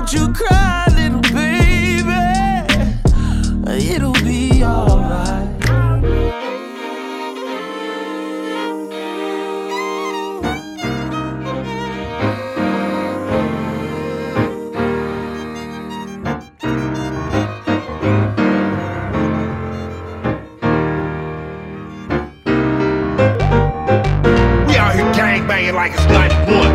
Don't 0.00 0.12
you 0.14 0.32
cry, 0.32 0.86
little 0.94 1.20
baby. 1.20 2.14
It'll 3.92 4.12
be 4.14 4.64
alright. 4.64 5.48
Like 25.72 25.92
it's 25.92 26.04
91. 26.06 26.48
You 26.50 26.50
feel 26.50 26.64
me? 26.64 26.69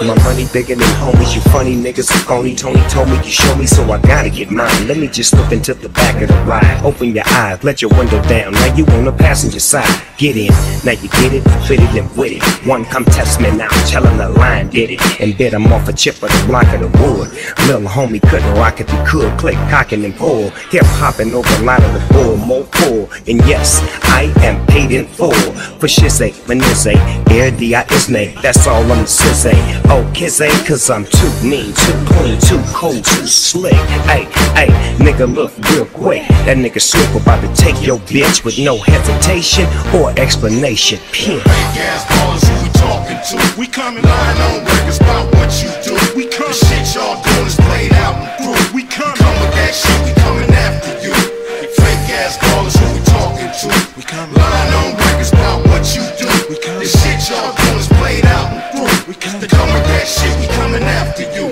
My 0.00 0.14
money 0.24 0.46
bigger 0.50 0.76
than 0.76 0.88
homies, 0.96 1.34
you 1.34 1.42
funny 1.52 1.76
niggas 1.76 2.10
are 2.10 2.24
phony. 2.24 2.54
Tony 2.56 2.80
told 2.88 3.10
me 3.10 3.16
you 3.16 3.24
show 3.24 3.54
me, 3.56 3.66
so 3.66 3.82
I 3.92 4.00
gotta 4.00 4.30
get 4.30 4.50
mine. 4.50 4.88
Let 4.88 4.96
me 4.96 5.08
just 5.08 5.30
slip 5.30 5.52
into 5.52 5.74
the 5.74 5.90
back 5.90 6.22
of 6.22 6.28
the 6.28 6.34
ride. 6.44 6.82
Open 6.82 7.14
your 7.14 7.24
eyes, 7.26 7.62
let 7.62 7.82
your 7.82 7.90
window 7.90 8.22
down. 8.22 8.52
Now 8.52 8.74
you 8.74 8.86
on 8.86 9.04
the 9.04 9.12
passenger 9.12 9.60
side. 9.60 10.09
Get 10.20 10.36
in, 10.36 10.48
now 10.84 10.92
you 10.92 11.08
get 11.08 11.32
it, 11.32 11.40
fit 11.66 11.80
it 11.80 11.96
and 11.96 12.14
with 12.14 12.32
it. 12.32 12.42
One 12.68 12.84
come 12.84 13.06
test 13.06 13.40
me 13.40 13.50
now, 13.56 13.70
tell 13.86 14.06
him 14.06 14.18
the 14.18 14.28
line 14.28 14.68
did 14.68 14.90
it. 14.90 15.00
And 15.18 15.34
bet 15.38 15.54
I'm 15.54 15.72
off 15.72 15.88
a 15.88 15.94
chip 15.94 16.16
of 16.22 16.28
the 16.28 16.44
block 16.46 16.66
of 16.74 16.80
the 16.80 16.88
wood. 16.98 17.32
Little 17.66 17.88
homie 17.88 18.20
couldn't 18.28 18.52
rock 18.52 18.82
if 18.82 18.90
he 18.90 18.98
could. 19.06 19.38
Click, 19.38 19.54
cocking 19.70 20.04
and 20.04 20.14
pull. 20.14 20.50
Hip 20.72 20.84
hopping 20.84 21.32
over 21.32 21.48
a 21.48 21.64
line 21.64 21.82
of 21.82 21.94
the 21.94 22.12
bull, 22.12 22.36
more 22.36 22.64
full. 22.64 23.08
And 23.26 23.38
yes, 23.48 23.80
I 24.02 24.24
am 24.44 24.66
paid 24.66 24.92
in 24.92 25.06
full. 25.06 25.32
For 25.80 25.86
shizzy, 25.86 26.32
manizzy, 26.44 26.96
air 27.30 27.50
D-I-S-N-A. 27.50 28.34
That's 28.42 28.66
all 28.66 28.82
I'm 28.92 29.06
say. 29.06 29.56
Oh, 29.86 30.04
ain't 30.20 30.66
cause 30.66 30.90
I'm 30.90 31.06
too 31.06 31.32
mean, 31.42 31.72
too 31.72 31.96
clean, 32.04 32.38
too 32.40 32.62
cool, 32.74 32.92
too 32.92 33.26
slick. 33.26 33.72
Hey, 34.04 34.24
hey, 34.52 34.68
nigga, 34.98 35.32
look 35.34 35.56
real 35.70 35.86
quick. 35.86 36.28
That 36.44 36.58
nigga 36.58 36.80
Snoop 36.80 37.22
about 37.22 37.40
to 37.40 37.54
take 37.54 37.80
your 37.80 37.98
bitch 38.00 38.44
with 38.44 38.58
no 38.58 38.76
hesitation 38.76 39.64
or 39.94 40.09
explanation. 40.18 40.98
Pin. 41.12 41.40
Gas 41.74 42.04
ballers 42.06 42.44
who 42.46 42.54
we 42.64 42.70
talking 42.78 43.20
to. 43.30 43.36
We 43.58 43.66
coming 43.66 44.02
lying 44.02 44.40
on 44.40 44.64
records 44.64 44.98
about 44.98 45.28
what 45.34 45.50
you 45.62 45.70
do. 45.84 45.94
We 46.16 46.26
come. 46.26 46.48
The 46.48 46.54
shit 46.54 46.94
y'all 46.94 47.22
doing 47.22 47.46
is 47.46 47.56
played 47.56 47.92
out 47.94 48.16
and 48.16 48.30
through. 48.40 48.74
We 48.74 48.82
come. 48.84 49.14
Come 49.16 49.36
with 49.40 49.54
that 49.54 49.72
shit, 49.74 49.98
we 50.06 50.12
coming 50.22 50.50
after 50.50 50.92
you. 51.04 51.14
Fake 51.76 52.06
ass 52.16 52.38
ballers 52.38 52.76
who 52.76 52.86
we 52.96 53.00
talking 53.06 53.50
to. 53.50 53.68
We 53.96 54.02
coming. 54.02 54.34
Lying 54.34 54.74
on 54.74 54.88
records 54.98 55.32
about 55.32 55.66
what 55.68 55.84
you 55.94 56.02
do. 56.18 56.28
We 56.48 56.56
come. 56.58 56.80
The 56.80 56.88
shit 56.88 57.18
y'all 57.30 57.54
doing 57.54 57.78
is 57.78 57.88
played 58.00 58.26
out 58.26 58.50
and 58.50 58.62
through. 58.72 59.12
We 59.12 59.14
come. 59.14 59.40
Come 59.40 59.70
with 59.72 59.86
that 59.92 60.06
shit, 60.06 60.32
we 60.40 60.46
coming 60.56 60.82
after 60.82 61.24
you. 61.36 61.48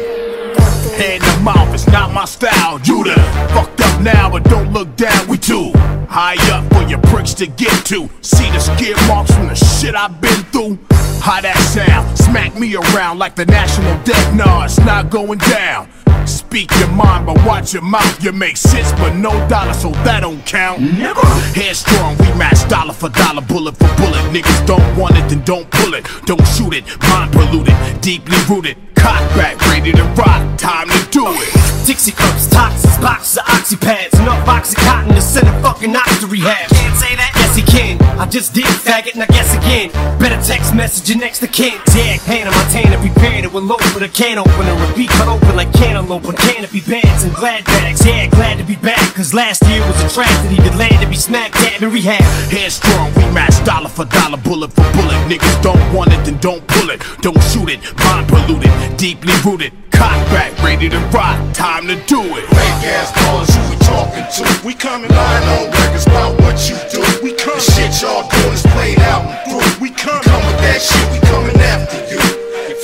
Head 0.98 1.22
in 1.22 1.22
the 1.22 1.40
mouth, 1.44 1.72
it's 1.74 1.86
not 1.86 2.12
my 2.12 2.24
style. 2.24 2.80
You 2.82 3.04
done 3.04 3.22
fucked 3.54 3.80
up 3.80 4.00
now, 4.02 4.30
but 4.30 4.44
don't 4.44 4.72
look 4.72 4.96
down. 4.96 5.28
We 5.28 5.38
too 5.38 5.72
high 6.08 6.36
up 6.56 6.64
for 6.72 6.82
your 6.88 7.00
pricks 7.12 7.34
to 7.34 7.46
get 7.46 7.84
to. 7.86 8.08
See 8.22 8.50
the 8.50 8.58
skid 8.58 8.96
marks 9.06 9.32
from 9.32 9.48
the 9.48 9.54
shit 9.54 9.94
I've 9.94 10.20
been 10.20 10.42
through. 10.50 10.78
How 11.20 11.40
that 11.40 11.56
sound? 11.58 12.16
Smack 12.18 12.58
me 12.58 12.74
around 12.74 13.18
like 13.18 13.36
the 13.36 13.44
national 13.46 14.02
debt. 14.04 14.34
Nah, 14.34 14.64
it's 14.64 14.78
not 14.80 15.10
going 15.10 15.38
down. 15.38 15.88
Speak 16.26 16.70
your 16.78 16.88
mind, 16.88 17.26
but 17.26 17.36
watch 17.46 17.72
your 17.72 17.82
mouth. 17.82 18.22
You 18.22 18.32
make 18.32 18.56
sense, 18.56 18.92
but 18.92 19.14
no 19.14 19.30
dollar, 19.48 19.72
so 19.74 19.90
that 20.04 20.20
don't 20.20 20.44
count. 20.44 20.80
Never. 20.80 21.20
Headstrong, 21.54 22.16
we 22.18 22.26
match 22.36 22.68
dollar 22.68 22.92
for 22.92 23.08
dollar, 23.08 23.42
bullet 23.42 23.76
for 23.76 23.88
bullet. 23.96 24.22
Niggas 24.32 24.66
don't 24.66 24.96
want 24.96 25.16
it, 25.16 25.28
then 25.28 25.42
don't 25.44 25.70
pull 25.70 25.94
it. 25.94 26.04
Don't 26.24 26.46
shoot 26.48 26.74
it, 26.74 26.84
mind 27.08 27.32
polluted, 27.32 27.74
deeply 28.00 28.36
rooted. 28.48 28.76
Cock 28.94 29.22
back, 29.36 29.60
ready 29.68 29.92
to 29.92 30.04
rock, 30.16 30.58
time 30.58 30.88
to 30.88 31.10
do 31.10 31.24
it. 31.26 31.86
Dixie 31.86 32.12
cups, 32.12 32.50
toxins, 32.50 32.98
boxes 32.98 33.38
of 33.38 33.44
oxypads, 33.44 34.20
enough 34.20 34.44
oxycontin 34.46 35.14
to 35.14 35.22
send 35.22 35.48
a 35.48 35.62
fucking 35.62 35.92
ox 35.98 36.20
to 36.22 36.26
rehab. 36.26 36.70
Can't 36.70 36.96
say 36.96 37.12
that? 37.18 37.32
Yes, 37.34 37.56
he 37.58 37.62
can. 37.62 37.98
I 38.18 38.26
just 38.26 38.54
did 38.54 38.64
faggot, 38.64 39.14
and 39.14 39.22
I 39.22 39.26
guess 39.26 39.50
again. 39.54 39.90
Better 40.18 40.38
text 40.42 40.74
message 40.74 41.08
your 41.10 41.18
next 41.18 41.40
to 41.40 41.48
kin. 41.48 41.78
Tag, 41.90 42.20
Hannah 42.22 42.54
Montana, 42.54 42.98
prepared 42.98 43.44
it 43.44 43.52
with 43.52 43.64
load 43.64 43.82
with 43.94 44.02
a 44.02 44.08
can 44.08 44.38
opener. 44.38 44.74
A 44.74 44.86
beat 44.94 45.10
cut 45.10 45.28
open 45.28 45.56
like 45.56 45.72
cantaloupe 45.72 46.26
on 46.26 46.36
canopy 46.36 46.80
beds 46.80 47.24
and 47.24 47.34
glad 47.34 47.64
bags. 47.64 48.04
Yeah, 48.06 48.26
glad 48.30 48.58
to 48.58 48.64
be 48.64 48.76
back, 48.76 49.02
cause 49.14 49.34
last 49.34 49.62
year 49.66 49.80
was 49.86 49.98
a 50.02 50.08
tragedy. 50.08 50.56
Land 50.78 51.02
to 51.02 51.08
be 51.08 51.16
smack 51.16 51.50
dab 51.52 51.82
in 51.82 51.90
rehab. 51.90 52.22
Headstrong, 52.52 53.12
we 53.14 53.24
match 53.34 53.56
dollar 53.64 53.88
for 53.88 54.04
dollar, 54.04 54.38
bullet 54.38 54.72
for 54.72 54.86
bullet. 54.92 55.18
Niggas 55.26 55.62
don't 55.62 55.82
want 55.92 56.12
it, 56.12 56.24
then 56.24 56.38
don't 56.38 56.64
pull 56.68 56.90
it. 56.90 57.02
Don't 57.20 57.42
shoot 57.50 57.68
it, 57.68 57.80
mind 58.04 58.28
polluted, 58.28 58.70
deeply 58.96 59.34
rooted. 59.44 59.87
Cock 59.98 60.22
back, 60.30 60.54
ready 60.62 60.88
to 60.88 60.98
rock, 61.10 61.36
time 61.52 61.88
to 61.88 61.96
do 62.06 62.22
it. 62.38 62.46
Fake 62.54 62.86
ass 62.86 63.10
ballers 63.18 63.50
who 63.50 63.62
we 63.66 63.76
talking 63.82 64.22
to. 64.22 64.42
We 64.64 64.72
coming 64.72 65.10
lying 65.10 65.46
on 65.58 65.74
records 65.74 66.06
about 66.06 66.38
what 66.40 66.54
you 66.70 66.78
do. 66.86 67.02
We 67.18 67.34
come. 67.34 67.58
The 67.58 67.66
shit 67.74 67.90
y'all 67.98 68.22
doing 68.30 68.54
is 68.54 68.62
played 68.78 69.00
out 69.00 69.26
and 69.26 69.38
through. 69.42 69.82
We 69.82 69.90
come. 69.90 70.22
Come 70.22 70.42
with 70.46 70.60
that 70.62 70.78
shit, 70.78 71.02
we 71.10 71.18
coming 71.26 71.58
after 71.58 71.98
you. 72.06 72.22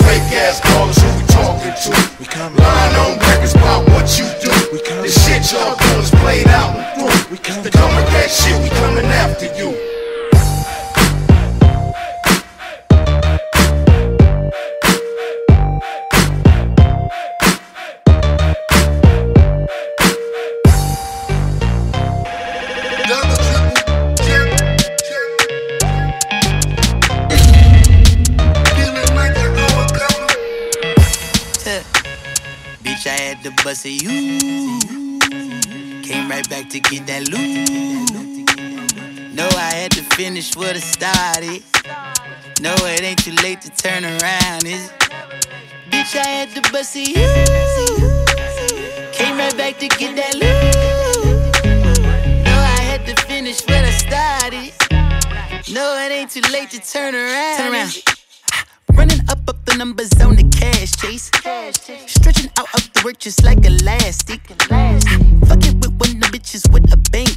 Fake 0.03 0.27
ass 0.43 0.59
ballers 0.67 0.99
who 0.99 1.07
we 1.15 1.25
talking 1.31 1.75
to. 1.87 1.91
We 2.19 2.27
coming. 2.27 2.59
Lying 2.59 2.97
on 2.99 3.13
records 3.31 3.55
about 3.55 3.87
what 3.95 4.11
you 4.19 4.27
do. 4.43 4.51
We 4.75 4.83
come. 4.83 5.07
The 5.07 5.15
shit 5.15 5.47
y'all 5.55 5.79
doing 5.79 6.03
is 6.03 6.11
played 6.19 6.51
out 6.51 6.75
and 6.75 6.87
through. 6.99 7.31
We 7.31 7.39
come. 7.39 7.63
Come 7.63 7.95
with 7.95 8.11
that 8.11 8.27
shit, 8.27 8.59
we 8.59 8.75
coming 8.83 9.07
after 9.07 9.47
you. 9.55 9.94
Bust 33.51 33.85
it, 33.87 34.03
you. 34.03 34.81
Came 36.03 36.29
right 36.31 36.49
back 36.49 36.69
to 36.71 36.81
get 36.81 37.07
that 37.07 37.29
loot. 37.29 38.45
No, 39.35 39.49
I 39.49 39.75
had 39.75 39.91
to 39.93 40.03
finish 40.15 40.55
what 40.57 40.77
I 40.77 40.81
started. 40.81 41.63
No, 42.61 42.75
it 42.87 43.03
ain't 43.03 43.23
too 43.25 43.35
late 43.43 43.61
to 43.63 43.71
turn 43.71 44.05
around, 44.05 44.65
is? 44.65 44.91
Bitch, 45.91 46.17
I 46.17 46.27
had 46.27 46.51
to 46.55 46.73
bust 46.73 46.97
you. 46.97 47.15
Came 49.13 49.37
right 49.37 49.57
back 49.57 49.79
to 49.79 49.89
get 49.89 50.17
that 50.17 50.35
loot. 50.35 51.65
No, 52.45 52.53
I 52.53 52.81
had 52.83 53.05
to 53.07 53.15
finish 53.27 53.61
what 53.63 53.85
I 53.85 53.91
started. 53.91 54.73
No, 55.73 55.97
it 55.99 56.13
ain't 56.13 56.31
too 56.31 56.41
late 56.53 56.71
to 56.71 56.81
turn 56.81 57.15
around. 57.15 57.57
Turn 57.57 57.73
around. 57.73 58.14
Running 58.97 59.21
up 59.29 59.39
up 59.49 59.65
the 59.65 59.75
numbers 59.77 60.11
on 60.21 60.37
the 60.37 60.45
cash 60.45 60.93
chase. 60.97 61.31
Stretching 62.07 62.51
out 62.59 62.69
up 62.75 62.83
the 62.93 63.03
work 63.05 63.19
just 63.19 63.45
like 63.45 63.65
elastic. 63.65 64.41
Fucking 65.49 65.81
with 65.81 65.93
one 65.99 66.11
of 66.11 66.21
the 66.21 66.29
bitches 66.33 66.71
with 66.73 66.93
a 66.93 66.97
bank 67.11 67.37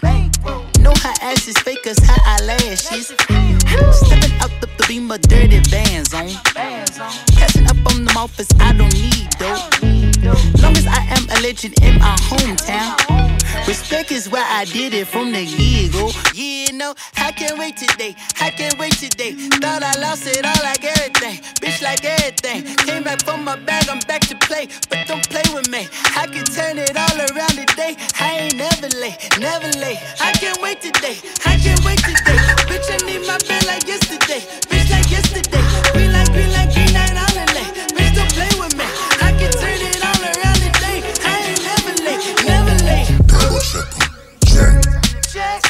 bankroll. 0.00 0.62
Know 0.80 0.92
her 1.02 1.14
ass 1.22 1.48
is 1.48 1.58
fake 1.58 1.86
as 1.86 1.98
her 1.98 2.20
eyelashes. 2.26 3.08
Stepping 3.08 4.34
out 4.40 4.52
the, 4.60 4.68
the 4.78 4.84
beam 4.88 5.10
of 5.10 5.20
dirty 5.22 5.60
bands 5.70 6.14
on. 6.14 6.28
Catching 7.36 7.66
up 7.66 7.76
on 7.90 8.04
them 8.04 8.16
offers 8.16 8.48
I 8.60 8.72
don't 8.72 8.92
need 8.94 9.32
though. 9.38 9.60
Long 10.62 10.76
as 10.76 10.86
I 10.86 11.00
am 11.16 11.24
a 11.30 11.40
legend 11.40 11.74
in 11.82 11.98
my 11.98 12.16
hometown. 12.28 13.39
Respect 13.66 14.12
is 14.12 14.28
why 14.28 14.44
I 14.48 14.64
did 14.64 14.94
it 14.94 15.06
from 15.06 15.32
the 15.32 15.44
get-go. 15.44 16.10
Yeah, 16.34 16.72
no, 16.72 16.94
I 17.16 17.32
can't 17.32 17.58
wait 17.58 17.76
today. 17.76 18.16
I 18.40 18.50
can't 18.50 18.78
wait 18.78 18.92
today. 18.92 19.32
Thought 19.32 19.82
I 19.82 19.94
lost 20.00 20.26
it 20.26 20.44
all 20.44 20.62
like 20.62 20.84
everything. 20.84 21.38
Bitch, 21.60 21.82
like 21.82 22.04
everything. 22.04 22.64
Came 22.86 23.02
back 23.02 23.22
from 23.22 23.44
my 23.44 23.56
bag, 23.56 23.88
I'm 23.88 24.00
back 24.08 24.22
to 24.22 24.36
play. 24.36 24.68
But 24.88 25.06
don't 25.06 25.28
play 25.28 25.42
with 25.54 25.68
me. 25.70 25.88
I 26.16 26.26
can 26.26 26.44
turn 26.44 26.78
it 26.78 26.96
all 26.96 27.16
around 27.30 27.54
today. 27.54 27.96
I 28.18 28.48
ain't 28.48 28.56
never 28.56 28.88
late, 28.98 29.18
never 29.38 29.70
late. 29.78 29.98
I 30.20 30.32
can't 30.32 30.60
wait 30.62 30.80
today. 30.80 31.16
I 31.46 31.56
can't 31.58 31.84
wait 31.84 31.98
today. 31.98 32.38
Bitch, 32.70 32.88
I 32.90 32.98
need 33.06 33.26
my 33.26 33.38
bed. 33.46 33.66
Like 33.66 33.86
yesterday. 33.86 34.42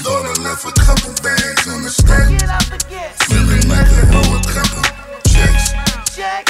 Thought 0.02 0.24
I 0.24 0.42
left 0.42 0.64
a 0.64 0.72
couple 0.80 1.12
bags 1.22 1.68
on 1.68 1.82
the 1.82 1.90
stack. 1.90 2.28
Feeling 3.28 3.68
like 3.68 3.84
I 3.84 4.08
owe 4.16 4.32
a 4.32 4.40
couple 4.48 4.80
checks. 5.28 5.74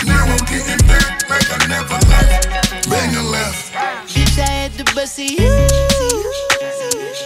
Now 0.07 0.25
I'm 0.25 0.39
getting 0.47 0.79
back 0.87 1.29
like 1.29 1.51
I 1.51 1.67
never 1.67 1.99
left. 2.07 2.89
Banger 2.89 3.23
left. 3.23 3.73
Bitch, 4.07 4.39
I 4.39 4.47
had 4.47 4.73
to 4.79 4.85
bust 4.95 5.19
you. 5.19 5.51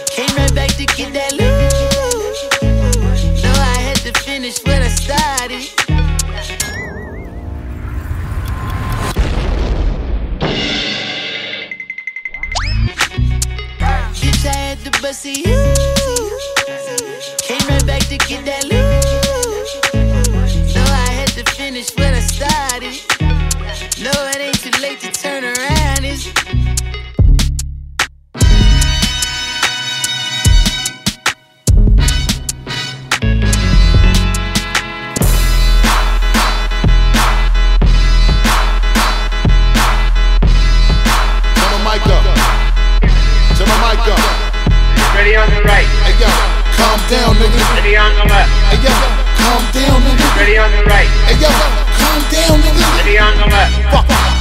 Came 0.09 0.35
right 0.35 0.53
back 0.55 0.73
to 0.77 0.85
get 0.97 1.13
that 1.13 1.31
loot. 1.33 1.73
No, 3.43 3.51
I 3.51 3.77
had 3.79 3.97
to 3.97 4.11
finish 4.21 4.57
what 4.63 4.81
I 4.81 4.87
started. 4.87 5.84
Bust 15.05 15.27
it, 15.27 15.37
you. 15.37 15.43
Came 17.43 17.67
right 17.67 17.85
back 17.85 18.01
to 18.09 18.17
get 18.17 18.43
that 18.45 18.63
loot. 18.63 18.84
Down, 47.09 47.35
nigga. 47.35 47.75
Ready 47.75 47.97
on 47.97 48.13
the 48.15 48.25
left. 48.25 48.49
Hey 48.71 48.81
yo, 48.81 48.89
calm 49.37 49.61
down, 49.73 50.01
nigga. 50.01 50.37
Ready 50.37 50.57
on 50.57 50.71
the 50.71 50.83
right. 50.89 51.09
Hey 51.29 51.37
yo, 51.37 51.49
calm 52.01 52.21
down, 52.31 52.59
nigga. 52.61 52.97
Ready 52.97 53.19
on 53.19 53.37
the 53.37 53.45
left. 53.45 54.07
Fuck. 54.09 54.34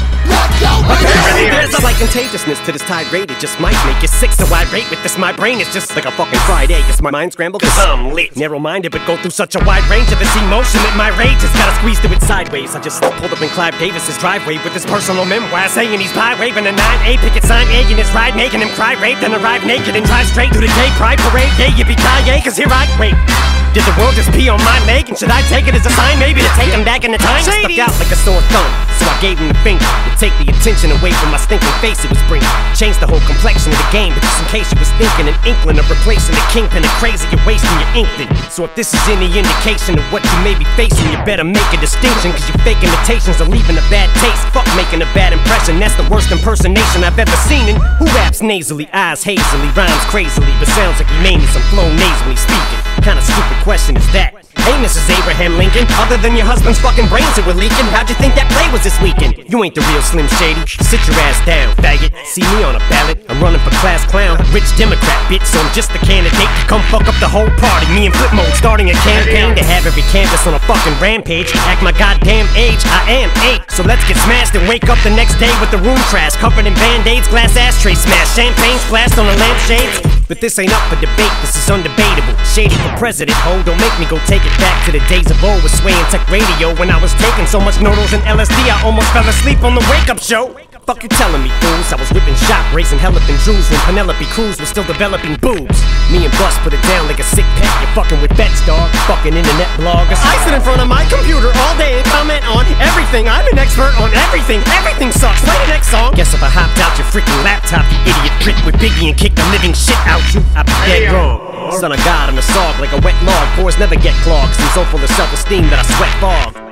There's 1.50 1.74
a 1.74 1.82
like 1.82 1.96
contagiousness 1.96 2.60
to 2.66 2.72
this 2.72 2.82
tirade. 2.82 3.30
It 3.30 3.38
just 3.38 3.58
might 3.60 3.76
make 3.86 4.00
you 4.02 4.08
sick, 4.08 4.32
so 4.32 4.44
I 4.52 4.64
rate 4.72 4.88
with 4.90 5.02
this. 5.02 5.16
My 5.18 5.32
brain 5.32 5.60
is 5.60 5.72
just 5.72 5.94
like 5.96 6.04
a 6.04 6.12
fucking 6.12 6.38
fried 6.46 6.70
egg. 6.70 6.84
It's 6.88 7.02
my 7.02 7.10
mind 7.10 7.32
scrambled, 7.32 7.62
cause 7.62 7.78
I'm 7.78 8.12
lit. 8.12 8.36
Narrow 8.36 8.58
minded, 8.58 8.92
but 8.92 9.06
go 9.06 9.16
through 9.16 9.32
such 9.32 9.54
a 9.56 9.64
wide 9.64 9.84
range 9.90 10.12
of 10.12 10.18
this 10.18 10.34
emotion 10.36 10.80
that 10.84 10.94
my 10.96 11.08
rage 11.16 11.40
has 11.40 11.52
gotta 11.56 11.74
squeeze 11.80 11.98
through 12.00 12.16
it 12.16 12.22
sideways. 12.22 12.74
I 12.74 12.80
just 12.80 13.02
pulled 13.02 13.32
up 13.32 13.40
in 13.40 13.48
Clive 13.50 13.78
Davis's 13.78 14.18
driveway 14.18 14.56
with 14.64 14.72
his 14.72 14.86
personal 14.86 15.24
memoir 15.24 15.68
saying 15.68 15.98
he's 16.00 16.12
pie 16.12 16.38
waving 16.38 16.66
a 16.66 16.72
9A 16.72 17.18
picket 17.18 17.44
sign, 17.44 17.66
egging 17.68 17.96
his 17.96 18.10
ride, 18.12 18.36
making 18.36 18.60
him 18.60 18.68
cry 18.76 18.94
rape, 19.00 19.18
then 19.20 19.34
arrive 19.34 19.64
naked 19.64 19.96
and 19.96 20.04
drive 20.06 20.26
straight 20.26 20.52
through 20.52 20.66
the 20.66 20.74
gay 20.78 20.90
pride 20.96 21.18
parade. 21.30 21.50
Yeah, 21.58 21.74
you 21.76 21.84
be 21.84 21.96
ki 21.96 22.40
cause 22.44 22.56
here 22.56 22.70
I 22.70 22.84
wait. 23.00 23.63
Did 23.74 23.82
the 23.90 23.96
world 23.98 24.14
just 24.14 24.30
pee 24.30 24.46
on 24.46 24.62
my 24.62 24.78
leg? 24.86 25.10
And 25.10 25.18
should 25.18 25.34
I 25.34 25.42
take 25.50 25.66
it 25.66 25.74
as 25.74 25.82
a 25.82 25.90
sign 25.98 26.22
maybe 26.22 26.38
to 26.38 26.52
take 26.54 26.70
him 26.70 26.86
back 26.86 27.02
in 27.02 27.10
the 27.10 27.18
time? 27.18 27.42
I 27.42 27.42
Stuck 27.42 27.74
out 27.82 27.90
like 27.98 28.14
a 28.14 28.20
sore 28.22 28.38
thumb, 28.54 28.70
so 28.94 29.02
I 29.02 29.18
gave 29.18 29.34
him 29.34 29.50
the 29.50 29.58
finger 29.66 29.82
to 29.82 30.14
take 30.14 30.30
the 30.38 30.46
attention 30.46 30.94
away 30.94 31.10
from 31.18 31.34
my 31.34 31.42
stinking 31.42 31.74
face 31.82 31.98
it 32.06 32.10
was 32.14 32.22
bringing. 32.30 32.46
Changed 32.78 33.02
the 33.02 33.10
whole 33.10 33.18
complexion 33.26 33.74
of 33.74 33.78
the 33.82 33.90
game, 33.90 34.14
but 34.14 34.22
just 34.22 34.38
in 34.38 34.46
case 34.46 34.70
you 34.70 34.78
was 34.78 34.94
thinking, 34.94 35.26
an 35.26 35.34
inkling 35.42 35.82
of 35.82 35.90
replacing 35.90 36.38
the 36.38 36.46
kingpin 36.54 36.86
and 36.86 36.94
crazy, 37.02 37.26
you're 37.34 37.42
wasting 37.42 37.74
your 37.82 38.06
inkling. 38.06 38.30
So 38.46 38.62
if 38.62 38.78
this 38.78 38.94
is 38.94 39.02
any 39.10 39.26
indication 39.26 39.98
of 39.98 40.06
what 40.14 40.22
you 40.22 40.38
may 40.46 40.54
be 40.54 40.70
facing, 40.78 41.10
you 41.10 41.18
better 41.26 41.42
make 41.42 41.66
a 41.74 41.78
distinction, 41.82 42.30
cause 42.30 42.46
your 42.46 42.62
fake 42.62 42.78
imitations 42.78 43.42
are 43.42 43.50
leaving 43.50 43.74
a 43.74 43.86
bad 43.90 44.06
taste. 44.22 44.46
Fuck 44.54 44.70
making 44.78 45.02
a 45.02 45.10
bad 45.18 45.34
impression, 45.34 45.82
that's 45.82 45.98
the 45.98 46.06
worst 46.06 46.30
impersonation 46.30 47.02
I've 47.02 47.18
ever 47.18 47.38
seen. 47.50 47.74
And 47.74 47.82
who 47.98 48.06
raps 48.14 48.38
nasally, 48.38 48.86
eyes 48.94 49.26
hazily, 49.26 49.66
rhymes 49.74 50.06
crazily, 50.06 50.54
but 50.62 50.70
sounds 50.70 51.02
like 51.02 51.10
he 51.10 51.18
need 51.34 51.42
some 51.50 51.66
flow 51.74 51.90
nasally 51.90 52.38
speaking. 52.38 52.93
Kinda 53.04 53.20
stupid 53.20 53.62
question 53.62 53.98
is 53.98 54.12
that? 54.14 54.43
Hey, 54.62 54.76
Mrs. 54.78 55.10
Abraham 55.10 55.58
Lincoln, 55.58 55.86
other 55.98 56.16
than 56.16 56.36
your 56.36 56.46
husband's 56.46 56.78
fucking 56.78 57.08
brains 57.08 57.34
that 57.34 57.44
were 57.46 57.58
leaking, 57.58 57.86
how'd 57.90 58.08
you 58.08 58.16
think 58.16 58.34
that 58.38 58.46
play 58.54 58.66
was 58.70 58.86
this 58.86 58.94
weekend? 59.02 59.34
You 59.50 59.64
ain't 59.64 59.74
the 59.74 59.82
real 59.90 60.02
Slim 60.02 60.28
Shady. 60.38 60.62
Sit 60.86 61.02
your 61.06 61.18
ass 61.26 61.38
down, 61.44 61.74
faggot. 61.82 62.14
See 62.24 62.46
me 62.54 62.62
on 62.62 62.76
a 62.76 62.82
ballot. 62.86 63.18
I'm 63.28 63.42
running 63.42 63.60
for 63.60 63.74
class 63.82 64.06
clown, 64.06 64.38
rich 64.54 64.68
Democrat 64.78 65.18
bitch, 65.26 65.44
so 65.44 65.58
I'm 65.58 65.72
just 65.74 65.92
the 65.92 66.00
candidate 66.00 66.48
come 66.70 66.82
fuck 66.90 67.06
up 67.06 67.14
the 67.20 67.28
whole 67.28 67.48
party. 67.60 67.86
Me 67.94 68.06
and 68.06 68.14
Flip 68.14 68.32
Mode 68.34 68.54
starting 68.54 68.90
a 68.90 68.96
campaign 69.06 69.54
to 69.54 69.62
have 69.62 69.86
every 69.86 70.02
campus 70.10 70.46
on 70.46 70.54
a 70.54 70.62
fucking 70.66 70.94
rampage. 70.98 71.52
Act 71.70 71.82
my 71.82 71.92
goddamn 71.92 72.48
age, 72.56 72.82
I 72.86 73.24
am 73.24 73.30
eight. 73.46 73.62
So 73.70 73.82
let's 73.82 74.02
get 74.08 74.16
smashed 74.26 74.54
and 74.54 74.66
wake 74.66 74.88
up 74.88 74.98
the 75.06 75.14
next 75.14 75.36
day 75.38 75.52
with 75.60 75.70
the 75.70 75.78
room 75.78 75.98
trash 76.10 76.34
covered 76.36 76.66
in 76.66 76.74
band-aids, 76.74 77.28
glass 77.28 77.56
ashtray 77.56 77.94
smashed, 77.94 78.36
champagne 78.36 78.78
splashed 78.86 79.18
on 79.18 79.26
the 79.26 79.36
lampshades. 79.36 80.00
But 80.26 80.40
this 80.40 80.58
ain't 80.58 80.72
up 80.72 80.82
for 80.88 80.96
debate, 80.96 81.34
this 81.44 81.54
is 81.54 81.66
undebatable. 81.68 82.34
Shady 82.48 82.74
for 82.80 82.92
president, 82.96 83.36
ho, 83.44 83.62
don't 83.62 83.78
make 83.78 83.94
me 84.00 84.06
go 84.06 84.18
take 84.24 84.43
it 84.46 84.56
back 84.58 84.84
to 84.86 84.92
the 84.92 85.00
days 85.06 85.30
of 85.30 85.42
old 85.42 85.62
with 85.62 85.72
Sway 85.72 85.92
and 85.92 86.08
Tech 86.10 86.28
Radio. 86.30 86.74
When 86.76 86.90
I 86.90 87.00
was 87.00 87.12
taking 87.14 87.46
so 87.46 87.60
much 87.60 87.80
noodles 87.80 88.12
and 88.12 88.22
LSD, 88.22 88.56
I 88.70 88.82
almost 88.84 89.12
fell 89.12 89.26
asleep 89.28 89.62
on 89.62 89.74
the 89.74 89.84
wake 89.90 90.08
up 90.08 90.18
show. 90.18 90.63
Fuck 90.84 91.00
you 91.00 91.08
telling 91.08 91.40
me, 91.40 91.48
fools? 91.64 91.88
I 91.88 91.96
was 91.96 92.12
whipping 92.12 92.36
shop, 92.44 92.60
raising 92.76 93.00
hell 93.00 93.16
up 93.16 93.24
in 93.24 93.40
Drews 93.40 93.64
when 93.72 93.80
Penelope 93.88 94.20
Cruz 94.36 94.60
was 94.60 94.68
still 94.68 94.84
developing 94.84 95.32
boobs. 95.40 95.80
Me 96.12 96.28
and 96.28 96.34
Bus 96.36 96.60
put 96.60 96.76
it 96.76 96.82
down 96.84 97.08
like 97.08 97.16
a 97.16 97.24
sick 97.24 97.48
pet. 97.56 97.72
You're 97.80 97.96
fucking 97.96 98.20
with 98.20 98.36
bets, 98.36 98.60
dog. 98.68 98.92
Fucking 99.08 99.32
internet 99.32 99.70
bloggers. 99.80 100.20
I 100.20 100.36
sit 100.44 100.52
in 100.52 100.60
front 100.60 100.84
of 100.84 100.88
my 100.92 101.08
computer 101.08 101.48
all 101.48 101.74
day 101.80 101.96
and 101.96 102.04
comment 102.12 102.44
on 102.52 102.68
everything. 102.84 103.32
I'm 103.32 103.48
an 103.48 103.56
expert 103.56 103.96
on 103.96 104.12
everything. 104.28 104.60
Everything 104.76 105.08
sucks. 105.08 105.40
Play 105.40 105.56
the 105.64 105.72
next 105.72 105.88
song. 105.88 106.12
Guess 106.20 106.36
if 106.36 106.44
I 106.44 106.52
hopped 106.52 106.76
out 106.84 106.92
your 107.00 107.08
freaking 107.08 107.40
laptop, 107.40 107.88
you 107.88 108.04
idiot 108.04 108.36
prick 108.44 108.58
with 108.68 108.76
Biggie 108.76 109.08
and 109.08 109.16
kicked 109.16 109.40
the 109.40 109.46
living 109.56 109.72
shit 109.72 109.96
out 110.04 110.20
you, 110.36 110.44
I'd 110.52 110.68
be 110.68 110.76
dead 110.84 111.16
wrong. 111.16 111.72
Son 111.80 111.96
of 111.96 112.00
God, 112.04 112.28
I'm 112.28 112.36
a 112.36 112.44
sog 112.44 112.76
like 112.76 112.92
a 112.92 113.00
wet 113.00 113.16
log. 113.24 113.48
Pores 113.56 113.80
never 113.80 113.96
get 113.96 114.12
clogged. 114.20 114.52
I'm 114.60 114.68
so 114.76 114.84
full 114.92 115.00
of 115.00 115.08
self-esteem 115.16 115.64
that 115.72 115.80
I 115.80 115.86
sweat 115.96 116.12
fog. 116.20 116.63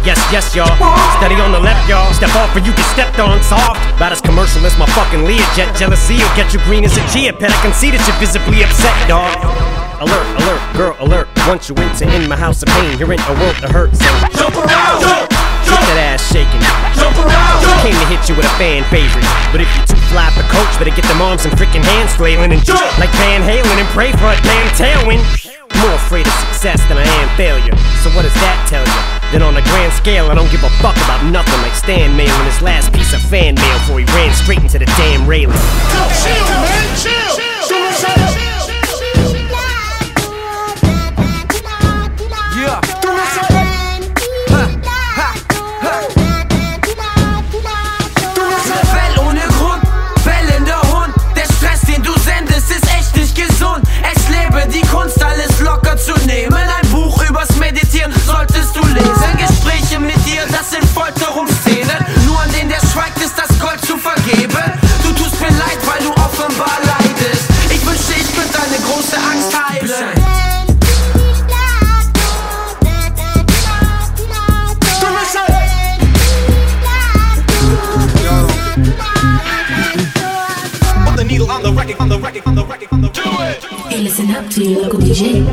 Yes, 0.00 0.16
yes, 0.32 0.56
y'all. 0.56 0.72
Steady 1.20 1.36
on 1.36 1.52
the 1.52 1.60
left, 1.60 1.84
y'all. 1.84 2.08
Step 2.16 2.32
off 2.36 2.56
or 2.56 2.60
you 2.64 2.72
get 2.72 2.88
stepped 2.88 3.20
on. 3.20 3.42
Soft. 3.44 3.76
About 3.96 4.12
as 4.12 4.20
commercial 4.20 4.64
as 4.64 4.76
my 4.80 4.86
fucking 4.96 5.20
Learjet. 5.28 5.76
Jealousy 5.76 6.16
will 6.16 6.36
get 6.36 6.54
you 6.56 6.60
green 6.64 6.84
as 6.84 6.96
a 6.96 7.04
chia 7.12 7.32
pet. 7.32 7.52
I 7.52 7.60
can 7.60 7.72
see 7.76 7.92
that 7.92 8.00
you're 8.08 8.16
visibly 8.16 8.64
upset, 8.64 8.96
dog. 9.04 9.36
Alert, 10.00 10.24
alert, 10.40 10.62
girl, 10.72 10.94
alert. 11.04 11.28
Once 11.44 11.68
you 11.68 11.76
enter 11.76 12.08
in 12.08 12.24
my 12.24 12.36
house 12.36 12.64
of 12.64 12.72
pain, 12.80 12.96
you're 12.96 13.12
in 13.12 13.20
a 13.20 13.34
world 13.36 13.60
of 13.60 13.68
hurt. 13.68 13.92
So 13.92 14.08
jump 14.32 14.56
around, 14.56 15.04
jump, 15.04 15.28
Get 15.68 15.84
that 15.92 16.16
ass 16.16 16.24
shaking. 16.32 16.64
Jump 16.96 17.20
around, 17.20 17.60
jump. 17.60 17.84
Came 17.84 17.92
to 17.92 18.06
hit 18.08 18.24
you 18.24 18.32
with 18.32 18.48
a 18.48 18.54
fan 18.56 18.80
favorite. 18.88 19.28
But 19.52 19.60
if 19.60 19.68
you 19.76 19.80
too 19.84 20.00
fly 20.08 20.32
for 20.32 20.40
coach, 20.48 20.72
better 20.80 20.96
get 20.96 21.04
them 21.12 21.20
arms 21.20 21.44
and 21.44 21.52
freaking 21.60 21.84
hands 21.84 22.16
flailing 22.16 22.56
and 22.56 22.64
jump 22.64 22.88
like 22.96 23.12
Van 23.20 23.44
Halen 23.44 23.76
and 23.76 23.88
pray 23.92 24.16
for 24.16 24.32
a 24.32 24.38
damn 24.40 24.68
tailwind. 24.80 25.20
More 25.84 25.92
afraid 26.00 26.24
of 26.24 26.32
success 26.48 26.80
than 26.88 26.96
I 26.96 27.04
am 27.04 27.28
failure. 27.36 27.76
So 28.00 28.08
what 28.16 28.24
does 28.24 28.34
that 28.40 28.56
tell 28.64 28.80
you? 28.88 29.09
Then 29.32 29.42
on 29.42 29.56
a 29.56 29.62
grand 29.62 29.92
scale, 29.92 30.28
I 30.28 30.34
don't 30.34 30.50
give 30.50 30.64
a 30.64 30.70
fuck 30.82 30.96
about 30.96 31.24
nothing 31.30 31.60
like 31.62 31.74
Stan 31.74 32.18
And 32.18 32.46
his 32.50 32.60
last 32.62 32.92
piece 32.92 33.12
of 33.12 33.20
fan 33.22 33.54
mail 33.54 33.78
before 33.78 34.00
he 34.00 34.04
ran 34.06 34.34
straight 34.34 34.58
into 34.58 34.78
the 34.78 34.86
damn 34.98 35.26
railing. 35.26 35.54
Yo, 35.54 36.02
chill, 36.18 36.44
man, 36.50 36.96
chill. 36.98 37.36
chill, 37.38 37.66
chill, 37.68 37.92
chill 37.94 38.26
chill. 38.34 38.34
chill. 38.34 38.60
die 54.72 54.82
Kunst, 54.82 55.22
alles 55.22 55.60
locker 55.60 55.96
zu 55.96 56.12
nehmen. 56.26 56.54
Ein 56.54 56.88
Buch 56.90 57.22
übers 57.28 57.56
Meditieren 57.56 58.12
Lesen 59.00 59.36
Gespräche 59.36 59.98
mit 59.98 60.16
dir, 60.26 60.42
das 60.50 60.70
sind 60.70 60.84
Folterungsszenen 60.84 62.00
Nur 62.26 62.40
an 62.40 62.50
den, 62.52 62.68
der 62.68 62.80
schweigt, 62.92 63.18
ist 63.18 63.36
das 63.36 63.58
Gold 63.58 63.80
zu 63.84 63.96
vergeben 63.96 64.72
Du 65.02 65.12
tust 65.12 65.40
mir 65.40 65.50
leid, 65.50 65.80
weil 65.86 66.00
du 66.04 66.12
offenbar 66.12 66.78
leidest 66.84 67.48
Ich 67.70 67.84
wünschte, 67.86 68.12
ich 68.20 68.34
könnte 68.34 68.58
deine 68.58 68.78
große 68.84 69.16
Angst 69.16 69.52
heilen 69.56 70.50
on 81.50 81.62
the 81.62 81.72
record, 81.72 82.00
on 82.00 82.08
the 82.08 82.18
record, 82.18 82.46
on 82.46 82.54
the 82.54 82.64
record, 82.64 82.88
on 82.92 83.00
the 83.02 83.08
Do 83.08 83.22
it! 83.24 83.64
Hey, 83.90 84.02
listen 84.02 84.30
up 84.30 84.48
to 84.50 84.62
your 84.62 84.82
local 84.82 85.00
DJ. 85.00 85.44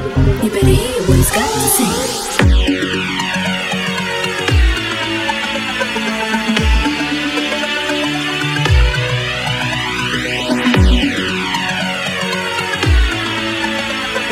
You 0.44 0.49
better 0.49 0.68
hear 0.68 1.02
what 1.07 1.18
he's 1.18 1.32
got 1.32 1.49
to 1.49 1.60
say. 1.60 2.36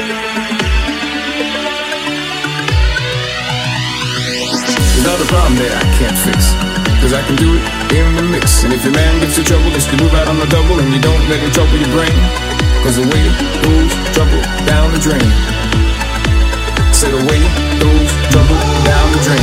There's 0.05 0.13
not 5.01 5.17
a 5.17 5.25
problem 5.25 5.57
that 5.57 5.73
I 5.73 5.85
can't 5.97 6.13
fix. 6.21 6.53
Cause 7.01 7.13
I 7.13 7.25
can 7.25 7.33
do 7.41 7.57
it 7.57 7.65
in 7.89 8.13
the 8.13 8.21
mix. 8.21 8.61
And 8.63 8.73
if 8.73 8.85
your 8.85 8.93
man 8.93 9.19
gets 9.21 9.37
in 9.37 9.45
trouble, 9.45 9.71
just 9.73 9.89
to 9.89 9.97
move 9.97 10.13
out 10.13 10.27
on 10.27 10.37
the 10.37 10.45
double 10.45 10.77
and 10.77 10.93
you 10.93 11.01
don't 11.01 11.25
let 11.25 11.41
him 11.41 11.49
trouble 11.49 11.77
your 11.77 11.89
brain. 11.89 12.13
Cause 12.85 13.01
the 13.01 13.07
way 13.09 13.21
it 13.25 13.33
goes, 13.65 13.89
trouble 14.13 14.41
down 14.69 14.93
the 14.93 15.01
drain. 15.01 15.25
Say 16.93 17.09
the 17.09 17.25
way 17.25 17.41
it 17.41 17.81
goes, 17.81 18.09
trouble 18.29 18.61
down 18.85 19.09
the 19.09 19.21
drain. 19.25 19.41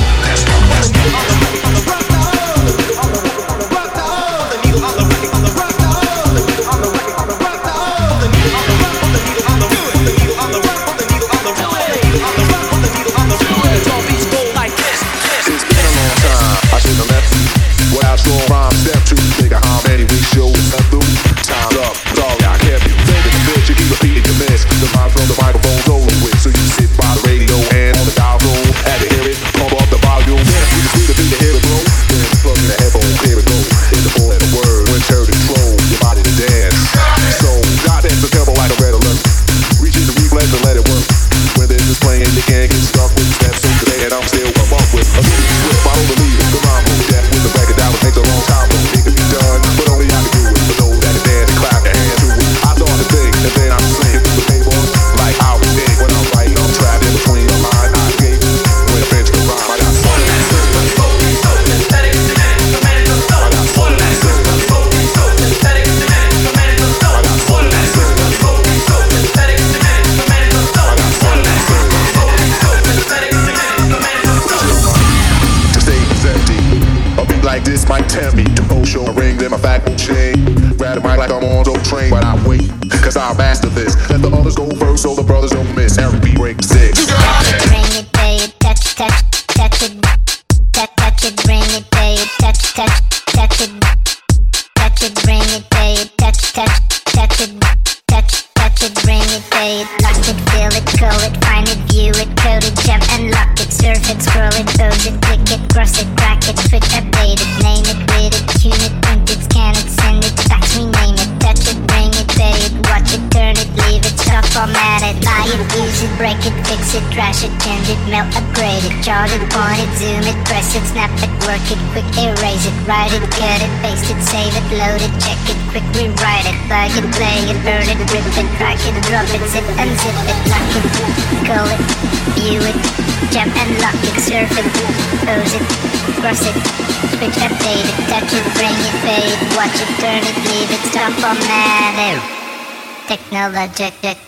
Project 143.63 144.22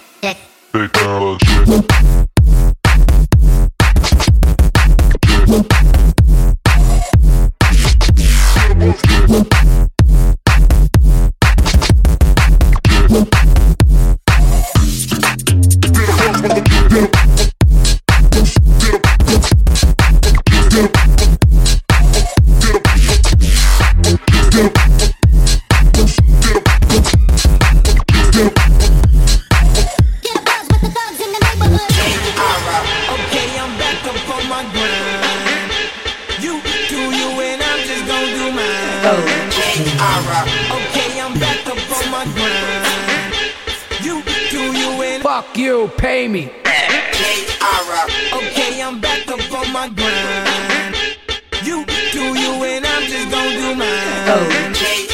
Okay. 53.64 55.08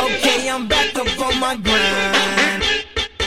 Okay, 0.00 0.50
I'm 0.50 0.66
back 0.66 0.98
up 0.98 1.06
my 1.38 1.54
grind. 1.56 2.64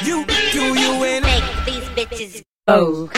You 0.04 0.26
do 0.52 0.78
you 0.78 1.04
and 1.06 1.24
make 1.26 1.44
these 1.66 1.88
bitches. 1.96 2.44
Oh. 2.68 3.10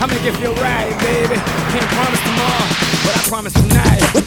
I'm 0.00 0.08
gonna 0.08 0.22
it 0.22 0.40
you 0.40 0.50
right, 0.62 0.98
baby. 1.00 1.34
Can't 1.36 1.84
promise 1.92 2.20
tomorrow, 2.22 2.66
but 3.04 3.16
I 3.16 3.28
promise 3.28 3.52
tonight. 3.52 4.19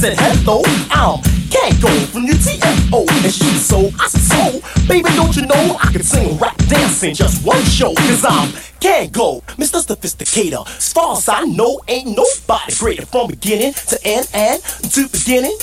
said 0.00 0.16
hello, 0.18 0.62
I'm 0.88 1.20
Kangol 1.52 2.06
from 2.06 2.26
UTFO. 2.26 3.04
And 3.22 3.30
she 3.30 3.44
so, 3.60 3.90
I 4.00 4.08
said 4.08 4.24
so. 4.32 4.88
Baby, 4.88 5.10
don't 5.10 5.36
you 5.36 5.44
know 5.44 5.76
I 5.78 5.92
can 5.92 6.02
sing, 6.02 6.38
rap, 6.38 6.56
dance 6.72 7.02
in 7.02 7.12
just 7.12 7.44
one 7.44 7.62
show? 7.64 7.92
Cause 7.92 8.24
I'm 8.24 8.48
Kangol, 8.80 9.42
Mr. 9.60 9.84
Sophisticator. 9.84 10.66
As 10.66 10.90
far 10.94 11.18
as 11.18 11.28
I 11.28 11.44
know, 11.44 11.82
ain't 11.86 12.16
nobody 12.16 12.74
greater 12.78 13.04
from 13.04 13.28
beginning 13.28 13.74
to 13.74 13.98
end 14.02 14.26
and 14.32 14.62
to 14.88 15.06
beginning. 15.08 15.58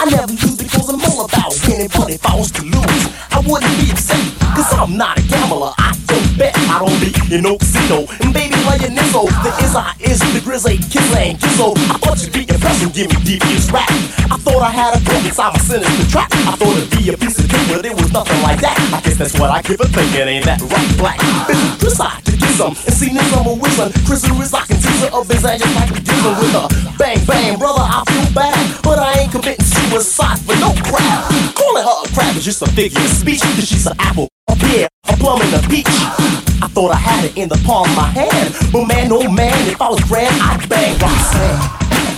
I 0.00 0.08
never 0.08 0.32
lose 0.32 0.56
because 0.56 0.88
I'm 0.88 1.04
all 1.12 1.26
about 1.26 1.52
winning, 1.68 1.90
but 1.92 2.08
if 2.08 2.24
I 2.24 2.34
was 2.34 2.50
to 2.52 2.62
lose, 2.62 3.04
I 3.28 3.44
wouldn't 3.44 3.76
be 3.76 3.92
upset. 3.92 4.24
Cause 4.56 4.72
I'm 4.72 4.96
not 4.96 5.18
a 5.18 5.22
gambler, 5.28 5.72
I 5.76 5.92
don't 6.06 6.38
bet, 6.38 6.56
I 6.56 6.78
don't 6.80 6.96
be 6.96 7.12
in 7.36 7.42
no 7.42 7.58
casino. 7.58 8.08
And 8.24 8.32
baby, 8.32 8.51
playing 8.76 8.94
Nimbo. 8.94 9.26
The 9.44 9.52
is 9.64 9.74
I 9.76 9.92
is 10.00 10.20
the 10.32 10.40
grizzly, 10.40 10.78
Kinley, 10.88 11.36
Kinzo. 11.36 11.76
I 11.76 11.96
thought 12.00 12.22
you'd 12.22 12.32
be 12.32 12.48
impressed 12.48 12.82
and 12.82 12.92
give 12.92 13.08
me 13.10 13.16
deep 13.24 13.44
ears 13.52 13.70
rap. 13.70 13.88
I 14.32 14.36
thought 14.40 14.62
I 14.62 14.70
had 14.70 14.96
a 14.96 15.00
gun 15.04 15.24
inside 15.24 15.52
my 15.52 15.60
sinister 15.60 16.06
trap. 16.10 16.28
I 16.32 16.56
thought 16.56 16.76
it'd 16.76 16.90
be 16.90 17.12
a 17.12 17.16
piece 17.16 17.38
of 17.38 17.48
cake, 17.48 17.68
but 17.68 17.84
it 17.84 17.94
was 17.94 18.12
nothing 18.12 18.40
like 18.42 18.60
that. 18.60 18.76
I 18.92 19.00
guess 19.00 19.16
that's 19.18 19.36
what 19.38 19.50
I 19.50 19.60
give 19.62 19.80
a 19.80 19.88
thinking, 19.88 20.28
ain't 20.28 20.44
that 20.46 20.60
right, 20.72 20.90
black? 20.96 21.18
Been 21.48 21.60
Chris 21.78 22.00
I 22.00 22.20
to 22.20 22.32
get 22.32 22.52
some, 22.56 22.72
and 22.72 22.94
see 22.94 23.12
Nimbo 23.12 23.52
a 23.52 23.54
whizzin'. 23.56 23.92
Chris 24.06 24.24
is 24.24 24.52
like 24.52 24.70
a 24.70 24.76
teaser 24.76 25.10
of 25.12 25.28
his 25.28 25.44
ass 25.44 25.60
just 25.60 25.74
like 25.76 25.90
a 25.90 26.00
dealer 26.00 26.34
with 26.40 26.56
a 26.56 26.64
bang 26.96 27.20
bang, 27.26 27.58
brother. 27.58 27.84
I 27.84 28.02
feel 28.08 28.28
bad, 28.34 28.56
but 28.82 28.98
I 28.98 29.20
ain't 29.20 29.32
committing. 29.32 29.61
Was 29.92 30.10
suicide 30.10 30.40
but 30.46 30.58
no 30.58 30.72
crap. 30.88 31.28
Calling 31.54 31.84
her 31.84 32.04
a 32.04 32.08
crab 32.14 32.34
is 32.36 32.44
just 32.46 32.62
a 32.62 32.66
figure 32.72 32.98
of 32.98 33.08
speech, 33.08 33.42
cause 33.42 33.68
she's 33.68 33.86
an 33.86 33.92
apple, 33.98 34.28
a 34.48 34.56
pear, 34.56 34.88
a 35.08 35.16
plum, 35.18 35.42
and 35.42 35.52
a 35.52 35.68
peach. 35.68 35.86
I 35.86 36.68
thought 36.72 36.92
I 36.92 36.96
had 36.96 37.26
it 37.26 37.36
in 37.36 37.50
the 37.50 37.60
palm 37.66 37.90
of 37.90 37.96
my 37.96 38.08
hand, 38.08 38.54
but 38.72 38.86
man, 38.86 39.12
oh 39.12 39.30
man, 39.30 39.68
if 39.68 39.82
I 39.82 39.90
was 39.90 40.00
grand, 40.04 40.34
I'd 40.40 40.66
bang 40.66 40.96
Roxanne. 40.98 41.60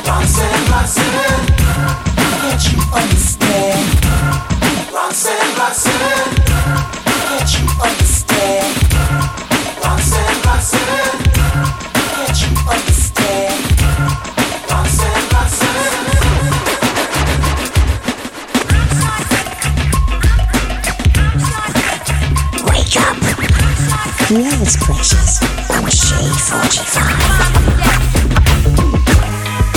Roxanne, 0.07 0.71
Roxanne, 0.71 1.47
can't 2.39 2.63
you 2.71 2.79
understand? 2.95 3.83
Roxanne, 4.95 5.59
Roxanne. 5.59 6.44
Yes, 24.35 24.75
precious. 24.83 25.39
I'm 25.71 25.87
Shade 25.87 26.35
45. 26.35 26.99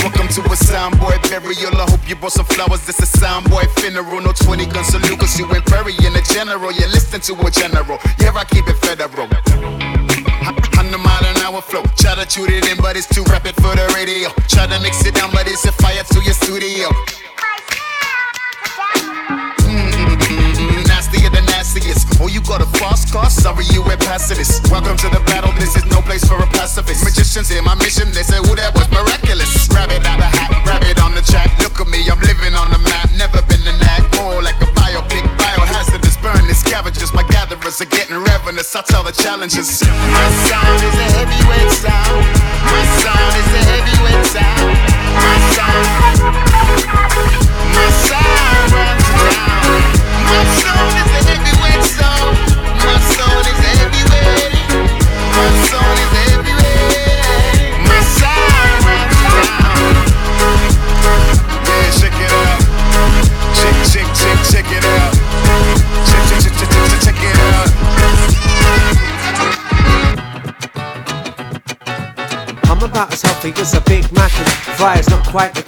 Welcome 0.01 0.27
to 0.33 0.41
a 0.49 0.57
soundboy 0.57 1.21
burial. 1.29 1.77
I 1.77 1.85
hope 1.85 2.09
you 2.09 2.15
brought 2.15 2.31
some 2.31 2.47
flowers. 2.47 2.83
This 2.87 2.99
is 2.99 3.11
soundboy 3.21 3.69
funeral. 3.79 4.19
No 4.19 4.31
20 4.33 4.65
gun 4.65 4.83
salute, 4.83 5.19
cause 5.19 5.37
you 5.37 5.45
ain't 5.53 5.63
burying 5.69 5.99
a 6.01 6.21
general. 6.33 6.71
You're 6.71 6.89
listening 6.89 7.21
to 7.29 7.33
a 7.45 7.51
general. 7.51 7.99
Yeah, 8.17 8.33
I 8.33 8.45
keep 8.49 8.67
it 8.67 8.77
federal. 8.81 9.29
Hundred 10.73 10.97
mile 11.05 11.25
an 11.29 11.37
hour 11.45 11.61
flow. 11.61 11.83
Try 11.95 12.15
to 12.15 12.25
tune 12.25 12.49
it 12.49 12.67
in, 12.67 12.77
but 12.81 12.97
it's 12.97 13.05
too 13.05 13.21
rapid 13.29 13.53
for 13.61 13.75
the 13.77 13.85
radio. 13.93 14.33
Try 14.49 14.65
to 14.65 14.79
mix 14.81 15.05
it 15.05 15.13
down, 15.13 15.29
but 15.33 15.45
it's 15.45 15.65
a 15.65 15.71
fire 15.73 16.01
to 16.01 16.19
your 16.25 16.33
studio. 16.33 16.89
Nastier 21.17 21.29
than 21.33 21.45
nastiest. 21.45 22.21
Oh, 22.21 22.27
you 22.27 22.41
got 22.41 22.61
a 22.61 22.65
fast 22.77 23.11
car? 23.11 23.29
Sorry, 23.29 23.65
you 23.73 23.81
went 23.81 24.01
this. 24.01 24.61
Welcome 24.69 24.97
to 24.97 25.09
the 25.09 25.21
battle. 25.25 25.51
This 25.57 25.75
is 25.75 25.85
no 25.85 26.01
place 26.01 26.23
for 26.23 26.37
a 26.37 26.47
pacifist. 26.53 27.03
Magicians 27.03 27.49
in 27.49 27.63
my 27.63 27.75
mission. 27.75 28.11
They 28.11 28.23
say, 28.23 28.37
"Who 28.37 28.55
that 28.55 28.73
was 28.75 28.89
miraculous?" 28.91 29.67
Grab 29.67 29.89
it 29.89 30.05
out 30.05 30.19
the 30.19 30.29
hat, 30.29 30.51
grab 30.63 30.83
it 30.83 30.99
on 31.01 31.15
the 31.15 31.21
track. 31.21 31.49
Look 31.59 31.79
at 31.81 31.87
me, 31.87 32.05
I'm 32.09 32.19
living 32.21 32.53
on 32.53 32.69
the 32.71 32.77
map. 32.77 33.09
Never 33.17 33.41
been 33.49 33.65
a 33.65 33.73
nag. 33.77 34.03
More 34.15 34.41
like 34.43 34.59
a 34.61 34.69
biopic, 34.77 35.25
biohazardous. 35.37 36.21
Burn 36.21 36.45
the 36.47 36.53
scavengers. 36.53 37.13
My 37.13 37.23
gatherers 37.23 37.81
are 37.81 37.89
getting 37.89 38.17
ravenous. 38.17 38.75
I 38.75 38.81
tell 38.81 39.03
the 39.03 39.11
challenges. 39.11 39.81
My 39.81 40.27
sound 40.45 40.83
is 40.83 40.97
a 41.05 41.07
heavyweight 41.17 41.71
sound. 41.81 42.25
My 42.61 42.83
sound 43.01 43.33
is 43.41 43.49
a 43.59 43.63
heavyweight 43.71 44.25
sound. 44.35 44.69
My 45.25 45.37
sound. 45.55 45.96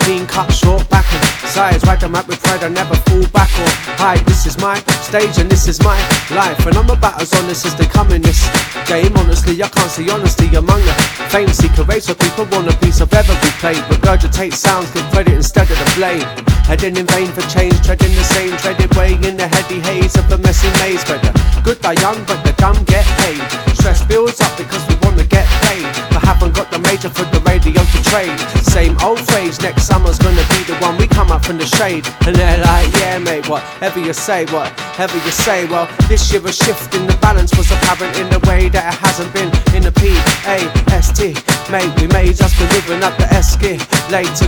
Clean 0.10 0.26
cut, 0.26 0.50
short 0.52 0.90
back 0.90 1.06
and 1.14 1.24
size. 1.54 1.86
Ride 1.86 2.02
them 2.02 2.16
out 2.16 2.28
with 2.28 2.42
pride, 2.42 2.64
I 2.64 2.70
never 2.70 2.96
fall 3.06 3.22
back 3.30 3.52
or 3.62 3.70
hide. 4.02 4.26
This 4.26 4.48
is 4.48 4.58
my 4.58 4.74
stage 5.06 5.38
and 5.38 5.46
this 5.46 5.68
is 5.68 5.78
my 5.84 5.98
life, 6.34 6.66
and 6.66 6.76
I'm 6.76 6.90
about 6.90 7.22
as 7.22 7.32
honest 7.38 7.68
as 7.68 7.76
they 7.76 7.86
come 7.86 8.10
in 8.12 8.24
this 8.24 8.42
game. 8.90 9.14
Honestly, 9.18 9.62
I 9.62 9.70
can't 9.70 9.92
see 9.92 10.10
honesty 10.10 10.48
among 10.56 10.82
the 10.82 10.94
fame 11.30 11.50
seeker 11.50 11.84
race. 11.84 12.06
So 12.06 12.16
people 12.16 12.46
want 12.50 12.74
a 12.74 12.76
piece 12.82 13.02
of 13.02 13.14
every 13.14 13.38
plate, 13.62 13.84
regurgitate 13.94 14.54
sounds, 14.54 14.90
give 14.90 15.06
credit 15.14 15.36
instead 15.36 15.70
of 15.70 15.78
the 15.78 15.90
blame. 15.94 16.26
Heading 16.66 16.98
in 16.98 17.06
vain 17.06 17.30
for 17.30 17.46
change, 17.46 17.78
treading 17.86 18.14
the 18.18 18.26
same 18.34 18.58
treaded 18.58 18.90
way 18.98 19.14
in 19.14 19.38
the 19.38 19.48
heady 19.48 19.80
haze 19.80 20.18
of 20.18 20.26
a 20.32 20.40
messy 20.40 20.70
maze. 20.82 21.06
But 21.06 21.22
the 21.22 21.32
good 21.62 21.82
die 21.82 22.02
young, 22.02 22.18
but 22.26 22.42
the 22.42 22.54
dumb 22.58 22.82
get 22.86 23.06
paid. 23.22 23.46
Stress 23.78 24.02
builds 24.10 24.42
up 24.42 24.58
because 24.58 24.82
we 24.90 24.96
wanna 25.06 25.26
get 25.26 25.46
paid, 25.70 25.86
haven't 26.30 26.54
got 26.54 26.70
the 26.70 26.78
major 26.86 27.10
for 27.10 27.26
the 27.34 27.42
radio 27.50 27.82
to 27.82 28.00
trade. 28.06 28.38
Same 28.62 28.94
old 29.02 29.20
phrase, 29.30 29.60
next 29.66 29.90
summer's 29.90 30.20
gonna 30.20 30.46
be 30.54 30.62
the 30.70 30.78
one 30.78 30.96
we 31.02 31.08
come 31.08 31.32
up 31.32 31.44
from 31.44 31.58
the 31.58 31.66
shade. 31.66 32.06
And 32.28 32.36
they're 32.36 32.62
like, 32.62 32.90
yeah, 33.02 33.18
mate, 33.18 33.50
whatever 33.50 34.00
you 34.00 34.14
say, 34.14 34.46
whatever 34.54 35.18
you 35.26 35.34
say. 35.34 35.66
Well, 35.66 35.90
this 36.08 36.32
year 36.32 36.46
a 36.46 36.54
shift 36.54 36.94
in 36.94 37.08
the 37.08 37.18
balance 37.18 37.58
was 37.58 37.72
apparent 37.72 38.14
in 38.22 38.28
a 38.30 38.42
way 38.46 38.70
that 38.70 38.94
it 38.94 38.98
hasn't 39.02 39.34
been 39.34 39.50
in 39.74 39.82
the 39.90 39.92
P 39.92 40.14
A 40.46 40.58
S 40.94 41.10
T. 41.18 41.34
Mate, 41.74 41.90
we 42.00 42.06
may 42.14 42.30
just 42.34 42.54
be 42.62 42.66
living 42.78 43.02
up 43.02 43.18
the 43.18 43.26
S 43.34 43.58
gear. 43.58 43.82
Late 44.14 44.30
to 44.38 44.46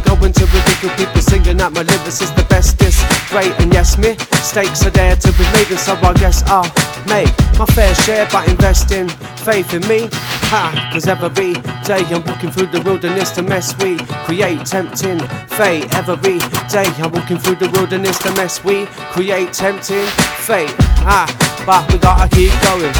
ridiculous 0.53 0.95
people 0.97 1.21
singing 1.21 1.57
that 1.57 1.71
my 1.73 1.81
lyrics 1.81 2.21
is 2.21 2.31
the 2.33 2.45
best. 2.45 2.77
This 2.77 2.97
great, 3.29 3.53
and 3.59 3.73
yes, 3.73 3.97
me 3.97 4.15
stakes 4.45 4.85
are 4.85 4.93
there 4.93 5.15
to 5.15 5.29
be 5.33 5.45
made, 5.53 5.69
and 5.69 5.79
so 5.79 5.93
I 5.97 6.13
guess 6.13 6.43
ah, 6.45 6.61
I'll 6.61 6.69
make 7.09 7.31
my 7.57 7.65
fair 7.73 7.93
share 8.05 8.27
by 8.29 8.45
investing 8.45 9.09
faith 9.45 9.73
in 9.73 9.81
me. 9.87 10.09
Ha, 10.51 10.89
cause 10.91 11.07
every 11.07 11.53
day 11.83 12.03
I'm 12.13 12.23
walking 12.23 12.51
through 12.51 12.67
the 12.67 12.81
wilderness 12.81 13.31
to 13.31 13.41
mess 13.41 13.75
we 13.81 13.97
create, 14.25 14.65
tempting 14.65 15.19
fate. 15.47 15.93
Every 15.93 16.39
day 16.69 16.87
I'm 17.01 17.11
walking 17.11 17.37
through 17.37 17.55
the 17.55 17.69
wilderness 17.71 18.17
to 18.19 18.31
mess 18.33 18.63
we 18.63 18.85
create, 19.13 19.53
tempting 19.53 20.05
fate. 20.45 20.73
Ah, 21.03 21.27
but 21.65 21.91
we 21.91 21.99
gotta 21.99 22.29
keep 22.35 22.51
going. 22.63 22.93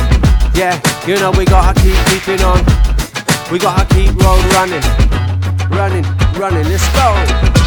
Yeah, 0.55 0.79
you 1.07 1.15
know 1.15 1.31
we 1.31 1.45
gotta 1.45 1.79
keep 1.81 1.95
keeping 2.07 2.41
on. 2.43 2.59
We 3.51 3.59
gotta 3.59 3.85
keep 3.93 4.11
road 4.21 4.43
running, 4.53 4.83
running, 5.69 6.05
running. 6.39 6.65
Let's 6.67 6.87
go. 6.93 7.60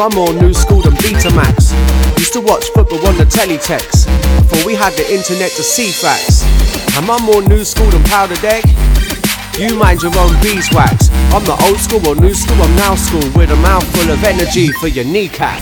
Am 0.00 0.10
I 0.10 0.14
more 0.14 0.32
new 0.32 0.54
school 0.54 0.80
than 0.80 0.94
Betamax? 0.94 1.76
Used 2.18 2.32
to 2.32 2.40
watch 2.40 2.64
football 2.70 3.06
on 3.06 3.18
the 3.18 3.26
teletext 3.26 4.06
before 4.40 4.64
we 4.64 4.74
had 4.74 4.94
the 4.94 5.04
internet 5.12 5.50
to 5.52 5.62
see 5.62 5.90
facts. 5.90 6.42
Am 6.96 7.10
I 7.10 7.20
more 7.20 7.42
new 7.42 7.66
school 7.66 7.90
than 7.90 8.02
powder 8.04 8.36
deck? 8.36 8.64
You 9.58 9.76
mind 9.76 10.00
your 10.00 10.16
own 10.16 10.32
beeswax. 10.40 11.10
I'm 11.36 11.44
the 11.44 11.54
old 11.68 11.76
school 11.76 12.00
or 12.08 12.16
new 12.16 12.32
school, 12.32 12.56
I'm 12.62 12.74
now 12.76 12.94
school 12.94 13.28
with 13.36 13.50
a 13.50 13.56
mouthful 13.56 14.10
of 14.10 14.24
energy 14.24 14.68
for 14.80 14.88
your 14.88 15.04
kneecap. 15.04 15.60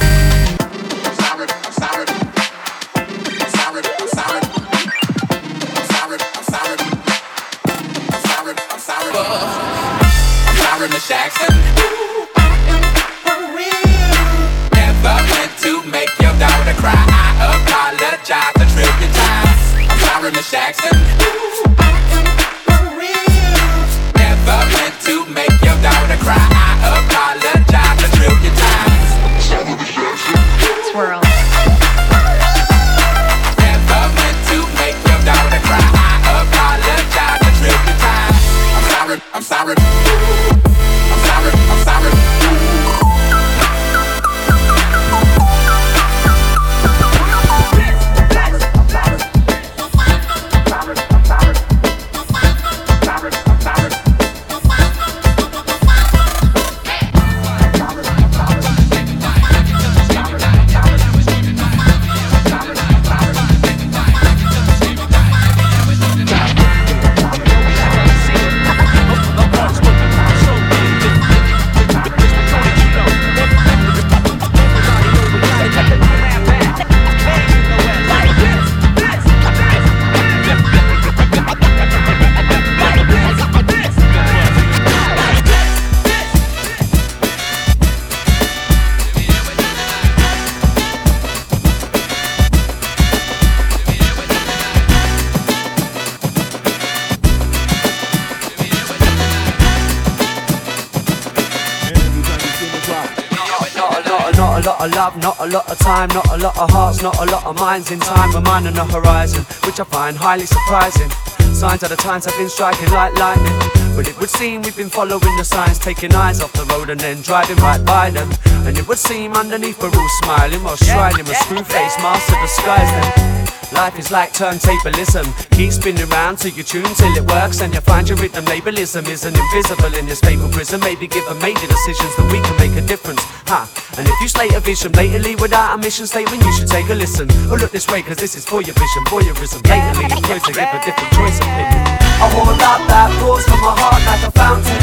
Not 107.68 107.76
a 107.76 107.84
lot 107.84 107.90
of 107.90 107.90
minds 107.90 107.90
in 107.90 108.00
time. 108.00 108.32
We're 108.32 108.40
mine 108.40 108.66
on 108.66 108.74
the 108.74 108.84
horizon, 108.84 109.44
which 109.66 109.80
I 109.80 109.84
find 109.84 110.16
highly 110.16 110.46
surprising. 110.46 111.10
Signs 111.54 111.82
of 111.82 111.90
the 111.90 111.96
times 111.96 112.24
have 112.24 112.36
been 112.38 112.48
striking 112.48 112.90
like 112.90 113.14
lightning. 113.18 113.58
But 113.96 114.08
it 114.08 114.18
would 114.20 114.30
seem 114.30 114.62
we've 114.62 114.76
been 114.76 114.88
following 114.88 115.36
the 115.36 115.44
signs, 115.44 115.78
taking 115.78 116.14
eyes 116.14 116.40
off 116.40 116.52
the 116.52 116.64
road 116.64 116.88
and 116.90 117.00
then 117.00 117.20
driving 117.22 117.56
right 117.56 117.84
by 117.84 118.10
them. 118.10 118.30
And 118.66 118.78
it 118.78 118.86
would 118.88 118.98
seem 118.98 119.32
underneath 119.32 119.82
we're 119.82 119.94
all 119.94 120.08
smiling 120.22 120.62
while 120.62 120.76
striding 120.76 121.26
a 121.28 121.34
screw 121.34 121.64
face 121.64 121.96
master 121.98 122.36
disguise 122.40 122.90
them. 122.90 123.37
Life 123.78 123.96
is 123.96 124.10
like 124.10 124.32
turntablism. 124.34 125.22
Keep 125.54 125.70
spinning 125.70 126.10
round 126.10 126.38
till 126.38 126.50
you 126.50 126.64
tune 126.64 126.90
till 126.98 127.14
it 127.14 127.22
works 127.30 127.62
and 127.62 127.72
you 127.72 127.78
find 127.80 128.08
your 128.08 128.18
rhythm. 128.18 128.44
Labalism 128.46 129.06
isn't 129.06 129.38
invisible 129.38 129.94
in 129.94 130.04
this 130.04 130.18
paper 130.18 130.50
prison. 130.50 130.80
Maybe 130.80 131.06
give 131.06 131.22
a 131.30 131.36
major 131.38 131.62
decisions 131.62 132.10
that 132.18 132.26
we 132.26 132.42
can 132.42 132.58
make 132.58 132.74
a 132.74 132.82
difference. 132.82 133.22
Huh? 133.46 133.70
And 133.94 134.02
if 134.10 134.18
you 134.18 134.26
slate 134.26 134.50
a 134.58 134.58
vision 134.58 134.90
blatantly 134.90 135.36
without 135.36 135.78
a 135.78 135.78
mission 135.78 136.08
statement, 136.10 136.42
you 136.42 136.50
should 136.58 136.66
take 136.66 136.90
a 136.90 136.94
listen. 136.98 137.30
Or 137.54 137.56
look 137.56 137.70
this 137.70 137.86
way, 137.86 138.02
cause 138.02 138.18
this 138.18 138.34
is 138.34 138.42
for 138.44 138.66
your 138.66 138.74
vision, 138.74 139.06
voyeurism. 139.06 139.62
Blatantly 139.62 140.10
employed 140.10 140.42
to 140.42 140.52
give 140.58 140.74
a 140.74 140.78
different 140.82 141.14
choice 141.14 141.38
opinion. 141.38 141.86
I 142.18 142.26
hold 142.34 142.58
up 142.58 142.82
that 142.90 143.14
pours 143.22 143.46
from 143.46 143.62
my 143.62 143.78
heart 143.78 144.02
like 144.10 144.26
a 144.26 144.32
fountain. 144.34 144.82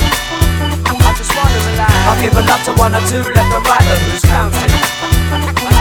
I 1.03 1.11
just 1.19 1.35
wanna 1.35 1.59
relax. 1.67 1.91
I'll 2.07 2.15
give 2.23 2.31
a 2.31 2.43
love 2.47 2.63
to 2.63 2.71
one 2.79 2.95
or 2.95 3.03
two, 3.11 3.27
left 3.27 3.59
and 3.59 3.59
right, 3.59 3.83
but 3.91 3.99
who's 4.07 4.23
counting? 4.23 5.74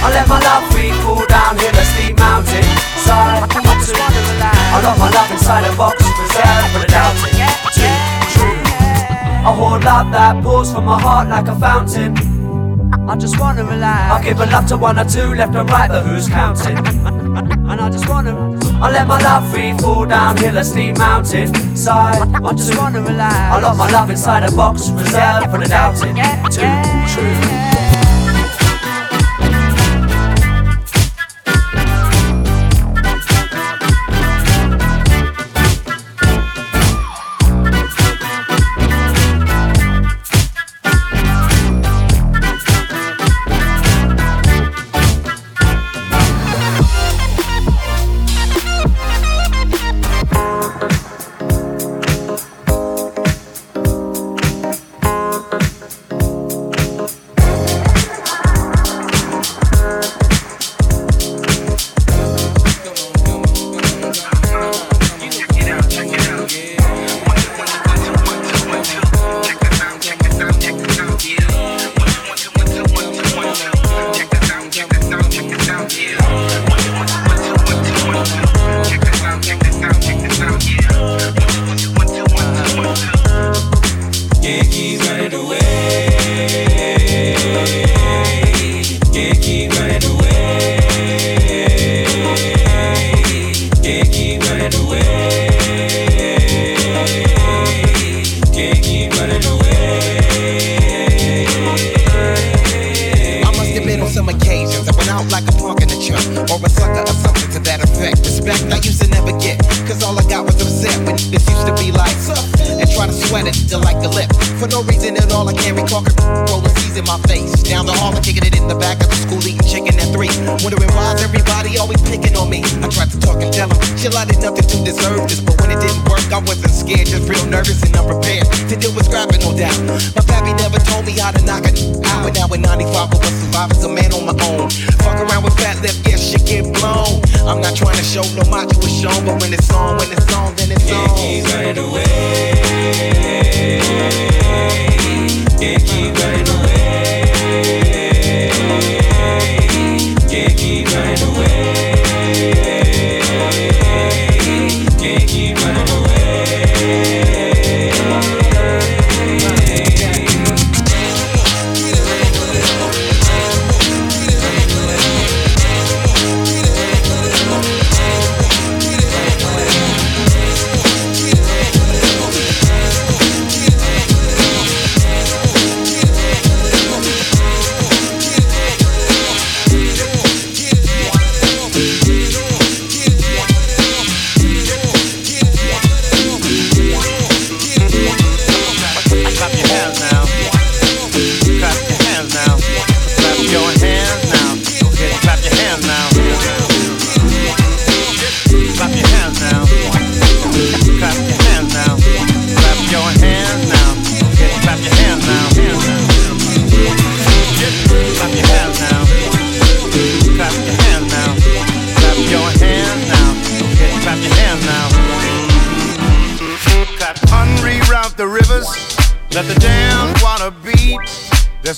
I 0.00 0.10
let 0.14 0.28
my 0.28 0.38
love 0.40 0.70
free 0.72 0.92
fall 1.02 1.26
down 1.26 1.58
here, 1.58 1.70
a 1.74 1.84
steep 1.84 2.18
mountain 2.18 2.62
side. 3.02 3.42
I 3.42 3.74
just 3.82 3.92
wanna. 3.98 4.20
I 4.70 4.80
lock 4.84 4.98
my 4.98 5.10
love 5.10 5.30
inside 5.30 5.64
a 5.64 5.76
box, 5.76 5.96
reserved 6.02 6.68
for 6.72 6.78
the 6.78 6.86
doubting. 6.86 7.34
Too 7.74 7.98
true. 8.32 8.58
I 9.48 9.52
hold 9.54 9.84
love 9.84 10.12
that 10.12 10.42
pours 10.42 10.72
from 10.72 10.84
my 10.84 11.00
heart 11.00 11.28
like 11.28 11.48
a 11.48 11.58
fountain. 11.58 12.14
I 13.08 13.16
just 13.16 13.40
wanna 13.40 13.64
relax. 13.64 14.12
I'll 14.12 14.22
give 14.22 14.40
a 14.40 14.46
love 14.46 14.66
to 14.68 14.76
one 14.76 14.98
or 14.98 15.04
two, 15.04 15.34
left 15.34 15.54
and 15.54 15.68
right, 15.68 15.88
but 15.88 16.04
who's 16.06 16.28
counting? 16.28 16.78
And 16.78 17.80
I 17.80 17.90
just 17.90 18.08
wanna. 18.08 18.56
I 18.80 18.90
let 18.92 19.08
my 19.08 19.20
love 19.20 19.50
free 19.50 19.76
fall 19.78 20.06
down 20.06 20.36
hill 20.36 20.56
a 20.56 20.64
steep 20.64 20.96
mountain 20.98 21.52
side. 21.76 22.22
I 22.34 22.52
just 22.52 22.76
wanna 22.78 23.02
relax. 23.02 23.34
I 23.34 23.60
lock 23.60 23.76
my 23.76 23.90
love 23.90 24.10
inside 24.10 24.44
a 24.44 24.52
box, 24.54 24.90
reserved 24.90 25.50
for 25.50 25.58
the 25.58 25.66
doubting. 25.66 26.14
Too 26.52 26.68
true. 27.12 27.57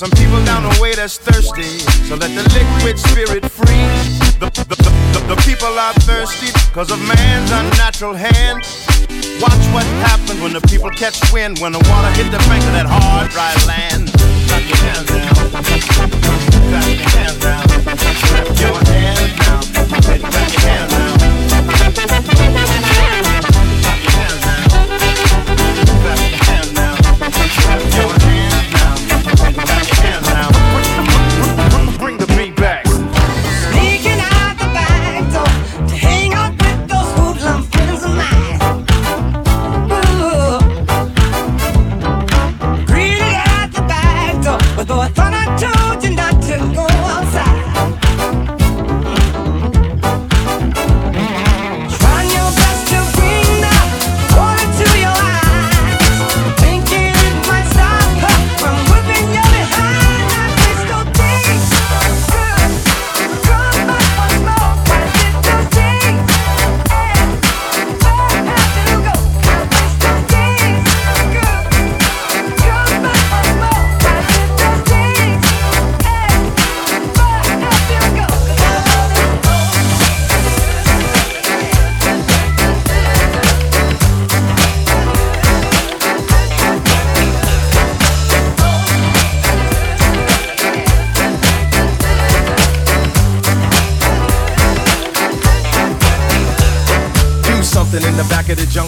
Some 0.00 0.10
people 0.12 0.42
down 0.46 0.62
the 0.62 0.80
way 0.80 0.94
that's 0.94 1.18
thirsty, 1.18 1.76
so 2.08 2.16
let 2.16 2.32
the 2.32 2.40
liquid 2.56 2.98
spirit 2.98 3.44
free. 3.52 3.84
The, 4.40 4.48
the, 4.48 4.64
the, 4.64 5.20
the, 5.28 5.36
people 5.44 5.68
are 5.76 5.92
thirsty 6.08 6.48
because 6.70 6.90
of 6.90 6.98
man's 7.04 7.50
unnatural 7.50 8.14
hand. 8.14 8.64
Watch 9.44 9.60
what 9.76 9.84
happens 10.08 10.40
when 10.40 10.54
the 10.54 10.62
people 10.72 10.88
catch 10.88 11.20
wind, 11.34 11.58
when 11.58 11.72
the 11.72 11.84
water 11.92 12.08
hit 12.16 12.32
the 12.32 12.40
bank 12.48 12.64
of 12.64 12.72
that 12.72 12.86
hard, 12.88 13.28
dry 13.28 13.52
land. 13.68 14.08
Clap 14.48 14.64
your 14.64 14.80
hands 14.88 15.04
down. 15.04 15.36
Clap 15.52 15.68
your 16.88 17.10
hands 17.12 17.38
down. 17.44 17.60
Clap 17.68 18.56
your 18.56 18.80
hands 18.80 19.36
down. 19.36 19.62
Clap 19.68 20.48
your 20.48 20.64
hands 20.64 20.92
down. 20.94 21.09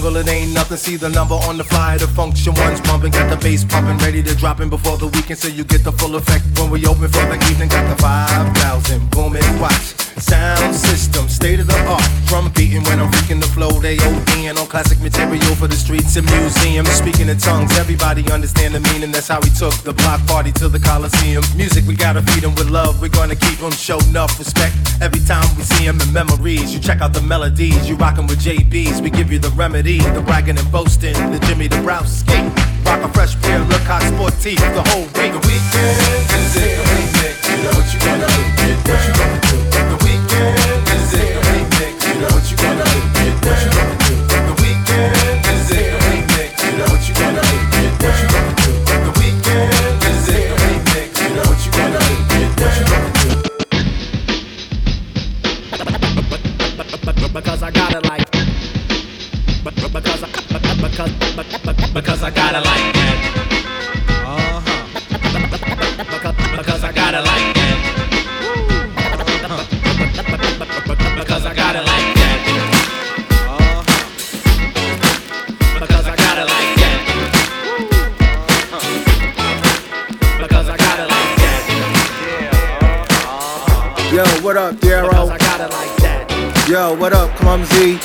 Jungle, 0.03 0.20
it 0.20 0.29
ain't 0.29 0.53
nothing. 0.53 0.77
See 0.77 0.97
the 0.97 1.09
number 1.09 1.35
on 1.35 1.59
the 1.59 1.65
flyer, 1.65 1.99
the 1.99 2.09
function 2.09 2.55
one's 2.55 2.81
pumping. 2.81 3.12
Got 3.12 3.31
the 3.31 3.37
bass 3.37 3.65
pumping, 3.65 3.99
ready 3.99 4.23
to 4.23 4.35
drop 4.35 4.61
in 4.61 4.69
before 4.69 4.99
the 4.99 5.07
weekend, 5.07 5.39
so 5.39 5.49
you 5.49 5.65
get 5.65 5.85
the 5.85 5.93
full 5.93 6.16
effect 6.16 6.45
when 6.59 6.70
we 6.70 6.87
open 6.87 7.09
for 7.09 7.27
the 7.27 7.39
evening. 7.51 7.69
Got 7.69 7.89
the 7.89 8.03
5,000 8.03 9.11
booming 9.11 9.61
watch. 9.61 10.02
Sound 10.33 10.75
system, 10.75 11.29
state 11.29 11.61
of 11.61 11.67
the 11.67 11.77
art. 11.85 12.09
Drum 12.25 12.51
beating 12.57 12.83
when 12.85 12.99
I'm 12.99 13.13
freaking 13.13 13.39
the 13.39 13.47
flow. 13.49 13.69
They 13.69 13.99
ODing 13.99 14.57
on 14.59 14.67
classic 14.67 14.99
material 15.03 15.55
for 15.61 15.69
the 15.69 15.77
streets 15.77 16.17
and 16.17 16.25
museums. 16.25 16.89
Speaking 16.89 17.29
in 17.29 17.37
tongues, 17.37 17.77
everybody 17.77 18.25
understand 18.33 18.75
the 18.75 18.81
meaning. 18.81 19.13
That's 19.13 19.29
how 19.29 19.41
we 19.41 19.51
took 19.51 19.75
the 19.85 19.93
block 19.93 20.25
party 20.27 20.51
to 20.53 20.71
the 20.71 20.81
Coliseum. 20.81 21.45
Music, 21.55 21.85
we 21.87 21.95
gotta 21.95 22.23
feed 22.23 22.43
them 22.45 22.55
with 22.55 22.71
love. 22.71 23.03
We're 23.03 23.13
gonna 23.13 23.37
keep 23.37 23.59
them 23.59 23.73
show 23.73 23.99
enough 24.09 24.39
respect. 24.39 24.75
Every 25.03 25.21
time 25.21 25.45
we 25.59 25.65
see 25.65 25.85
them 25.85 26.01
in 26.01 26.11
memories, 26.11 26.73
you 26.73 26.81
check 26.81 27.03
out 27.03 27.13
the 27.13 27.21
melodies. 27.21 27.87
You 27.87 27.97
rockin' 27.97 28.27
with 28.27 28.41
JBs, 28.41 29.03
we 29.03 29.11
give 29.11 29.31
you 29.31 29.39
the 29.39 29.51
remedy. 29.51 29.99
The 30.17 30.23
bragging 30.23 30.57
and 30.57 30.73
boasting, 30.73 31.13
the 31.31 31.41
Jimmy 31.45 31.69
the 31.69 31.77
skate. 32.07 32.49
Rock 32.89 33.05
a 33.05 33.09
fresh 33.13 33.37
pair, 33.43 33.61
look 33.69 33.85
hot 33.85 34.01
sporty 34.09 34.57
the 34.57 34.83
whole 34.97 35.05
week. 35.13 35.33
The 35.37 35.43
weekend 35.45 36.25
is 36.41 36.57
it, 36.57 36.81
remix. 36.89 37.37
You 37.53 37.65
know 37.65 37.73
what 37.77 37.87
you 37.93 38.01
gonna 38.01 38.27
do, 38.33 38.43
get 38.57 38.77
what 38.89 39.01
you 39.07 39.13
gonna 39.13 39.41
do. 39.41 39.91
Because 61.95 62.23
I 62.23 62.31
got 62.31 62.55
it 62.55 62.65
like 62.65 63.02
Mumsy. 87.53 88.01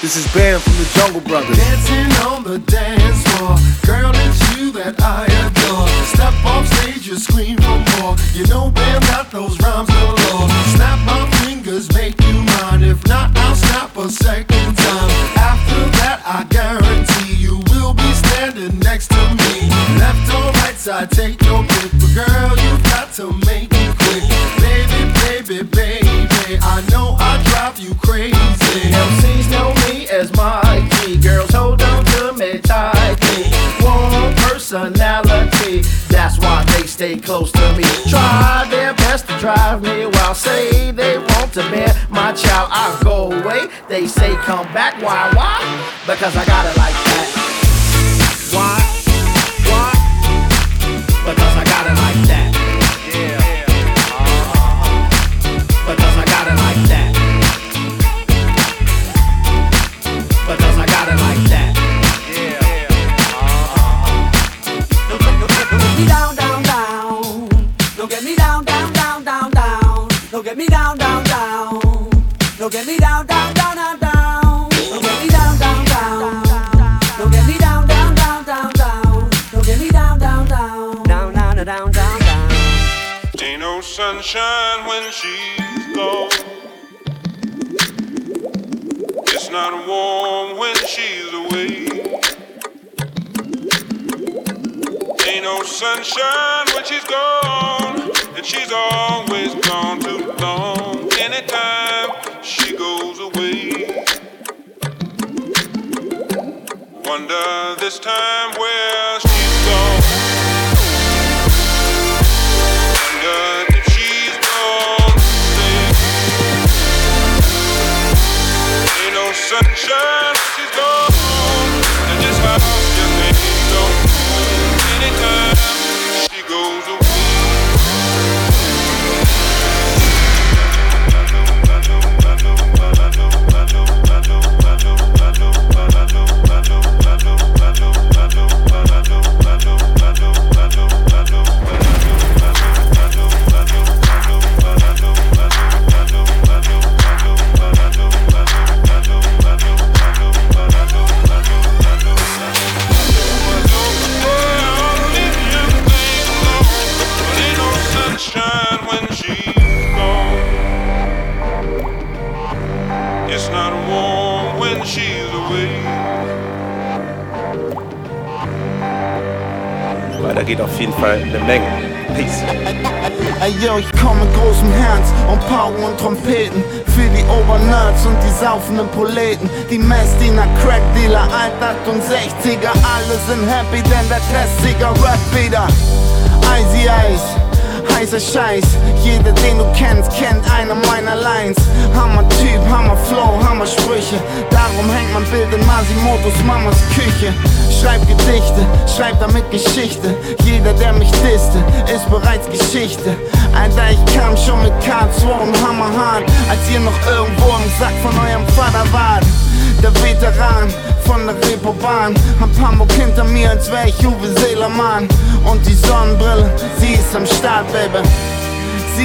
This 0.00 0.14
is 0.14 0.24
Bam 0.32 0.60
from 0.60 0.74
the 0.78 0.88
Jungle 0.94 1.20
Brothers. 1.22 1.56
Dancing 1.56 2.12
on 2.30 2.44
the 2.44 2.60
dance 2.60 3.26
floor, 3.34 3.58
girl, 3.82 4.12
it's 4.14 4.38
you 4.54 4.70
that 4.70 4.94
I 5.02 5.26
adore. 5.26 5.88
Step 6.14 6.30
off 6.46 6.62
stage, 6.78 7.08
you 7.08 7.18
scream 7.18 7.58
for 7.58 7.82
more. 7.98 8.14
You 8.38 8.46
know, 8.46 8.70
Bam, 8.70 9.02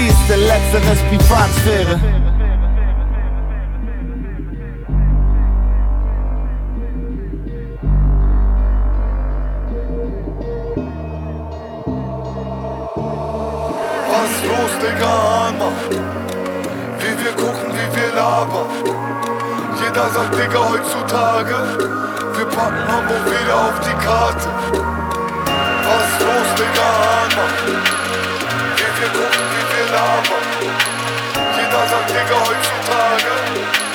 siehste, 0.01 0.35
letzteres 0.35 0.99
Privatsphäre. 1.09 1.99
Was 14.09 14.33
los, 14.49 14.73
Digga, 14.81 15.13
Hammer? 15.31 15.71
Wie 16.99 17.23
wir 17.23 17.33
gucken, 17.33 17.69
wie 17.77 17.89
wir 17.95 18.15
labern. 18.15 18.69
Jeder 19.83 20.09
sagt, 20.09 20.35
Digga, 20.35 20.59
heutzutage, 20.69 21.55
wir 22.37 22.45
packen 22.45 22.87
Hamburg 22.87 23.25
wieder 23.25 23.55
auf 23.55 23.79
die 23.79 24.05
Karte. 24.05 24.49
Was 25.87 26.11
los, 26.25 26.49
Digga, 26.57 26.87
Hammer? 27.03 28.00
Jeder 31.55 31.87
sagt 31.87 32.09
Digga 32.09 32.39
heutzutage 32.39 33.90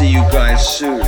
see 0.00 0.08
you 0.08 0.24
guys 0.32 0.66
soon. 0.66 1.04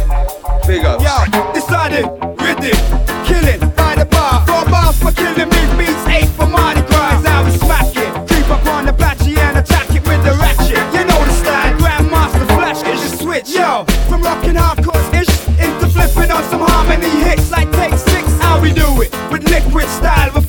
Big 0.66 0.85
ups. 0.85 1.02
Yo, 1.02 1.52
decided, 1.55 2.05
rhythm, 2.44 2.77
killing 3.24 3.60
by 3.73 3.97
the 3.97 4.06
bar. 4.10 4.44
Four 4.47 4.64
bars 4.69 4.98
for 5.01 5.12
killing 5.12 5.48
me 5.48 5.62
beats, 5.78 6.05
eight 6.09 6.28
for 6.36 6.47
Mardi 6.47 6.82
Gras. 6.82 7.23
Now 7.23 7.43
we 7.43 7.52
smacking, 7.52 8.12
creep 8.28 8.48
up 8.51 8.66
on 8.66 8.85
the 8.85 8.93
patchy 8.93 9.35
and 9.40 9.56
attack 9.56 9.89
it 9.97 10.05
with 10.06 10.23
the 10.28 10.35
ratchet. 10.43 10.85
You 10.93 11.05
know 11.09 11.20
the 11.24 11.32
style, 11.43 11.73
grandmaster 11.81 12.47
flash 12.52 12.82
is 12.93 13.01
your 13.05 13.14
switch. 13.23 13.48
Yo, 13.56 13.85
from 14.10 14.20
rocking 14.23 14.60
hardcore 14.60 15.02
ish 15.20 15.32
into 15.64 15.89
flipping 15.89 16.31
on 16.31 16.44
some 16.51 16.60
harmony 16.60 17.09
hits 17.24 17.51
like 17.51 17.73
take 17.73 17.97
six. 17.97 18.24
How 18.43 18.60
we 18.60 18.74
do 18.74 18.89
it 19.01 19.10
with 19.32 19.48
liquid 19.48 19.89
style. 19.89 20.41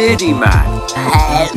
Beardyman. 0.00 0.64
I'm 0.96 1.52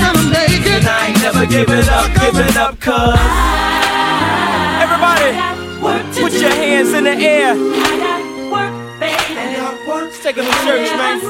gonna 0.00 0.32
make 0.32 0.64
it. 0.64 0.80
I 0.88 1.08
ain't 1.08 1.20
never 1.20 1.44
giving 1.44 1.84
up, 1.92 2.08
giving 2.16 2.56
up, 2.56 2.80
cuz. 2.80 3.20
Everybody, 4.80 5.28
put 6.22 6.32
your 6.40 6.48
hands 6.48 6.94
in 6.94 7.04
the 7.04 7.12
air. 7.12 7.54
Let's 9.84 10.22
take 10.22 10.36
them 10.36 10.46
to 10.46 10.52
church, 10.64 10.88
man. 10.96 11.20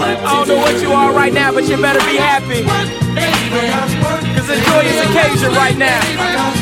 I 0.00 0.32
don't 0.32 0.48
know 0.48 0.56
what 0.56 0.80
you 0.80 0.92
are 0.92 1.12
right 1.12 1.34
now, 1.34 1.52
but 1.52 1.68
you 1.68 1.76
better 1.76 2.00
be 2.08 2.16
happy. 2.16 2.64
Cause 4.34 4.48
a 4.48 4.56
joyous 4.56 5.04
occasion 5.04 5.52
right 5.52 5.76
now. 5.76 6.00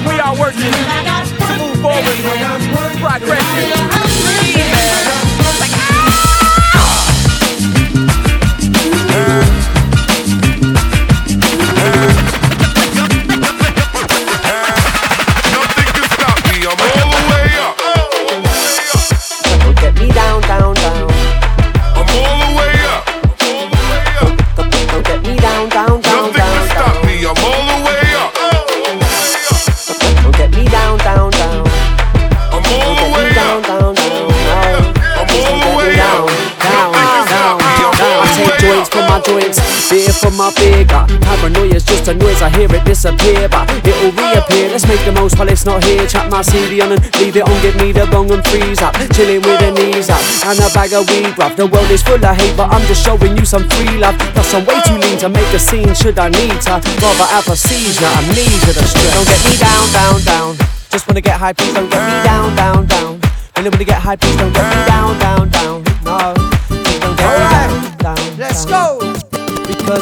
We 0.05 0.19
are 0.19 0.37
working 0.37 1.36
forward. 1.87 2.97
Progression. 3.01 4.46
A 42.07 42.15
noise, 42.15 42.41
I 42.41 42.51
hear 42.51 42.71
it 42.71 42.85
disappear, 42.85 43.49
but 43.49 43.67
it'll 43.83 44.15
reappear. 44.15 44.71
Let's 44.71 44.87
make 44.87 45.03
the 45.05 45.11
most 45.11 45.37
while 45.41 45.49
it's 45.49 45.65
not 45.65 45.83
here. 45.83 46.07
Chat 46.07 46.31
my 46.31 46.41
CD 46.41 46.81
on 46.81 46.93
and 46.93 47.03
leave 47.19 47.35
it 47.35 47.43
on, 47.43 47.61
give 47.63 47.75
me 47.83 47.91
the 47.91 48.07
bong 48.07 48.31
and 48.31 48.47
freeze 48.47 48.81
up. 48.81 48.95
Chilling 49.11 49.43
with 49.43 49.59
the 49.59 49.75
knees 49.75 50.09
up 50.09 50.23
and 50.47 50.55
a 50.63 50.71
bag 50.71 50.93
of 50.95 51.03
weed, 51.11 51.35
bruv. 51.35 51.57
The 51.57 51.67
world 51.67 51.91
is 51.91 52.05
full 52.07 52.15
of 52.15 52.37
hate, 52.39 52.57
but 52.57 52.71
I'm 52.71 52.87
just 52.87 53.03
showing 53.03 53.37
you 53.37 53.45
some 53.45 53.67
free 53.75 53.99
love. 53.99 54.15
Plus, 54.39 54.55
I'm 54.55 54.65
way 54.67 54.79
too 54.87 54.95
lean 54.95 55.19
to 55.19 55.29
make 55.29 55.51
a 55.51 55.59
scene. 55.59 55.93
Should 55.99 56.21
I 56.21 56.29
need 56.31 56.55
to? 56.71 56.79
Rather 56.79 57.27
have 57.27 57.49
a 57.51 57.57
seizure, 57.57 58.07
amnesia, 58.07 58.71
the 58.71 58.87
stress. 58.87 59.11
Don't 59.11 59.27
get 59.27 59.43
me 59.43 59.59
down, 59.59 59.85
down, 59.91 60.23
down. 60.23 60.51
Just 60.95 61.09
wanna 61.09 61.21
get 61.21 61.41
high, 61.41 61.55
please 61.55 61.75
don't 61.75 61.91
get 61.91 62.07
me 62.07 62.23
down, 62.23 62.55
down, 62.55 62.87
down. 62.87 63.19
When 63.59 63.65
nobody 63.65 63.85
get 63.85 63.99
high, 63.99 64.15
please 64.15 64.37
don't 64.37 64.53
get 64.55 64.63
me 64.63 64.79
down, 64.87 65.19
down, 65.19 65.51
down. 65.51 65.83
No, 66.07 66.39
please 66.71 67.01
don't 67.03 67.17
get 67.19 67.27
me 67.35 67.47
down, 67.51 67.99
down. 67.99 68.39
Let's 68.39 68.65
go. 68.65 68.96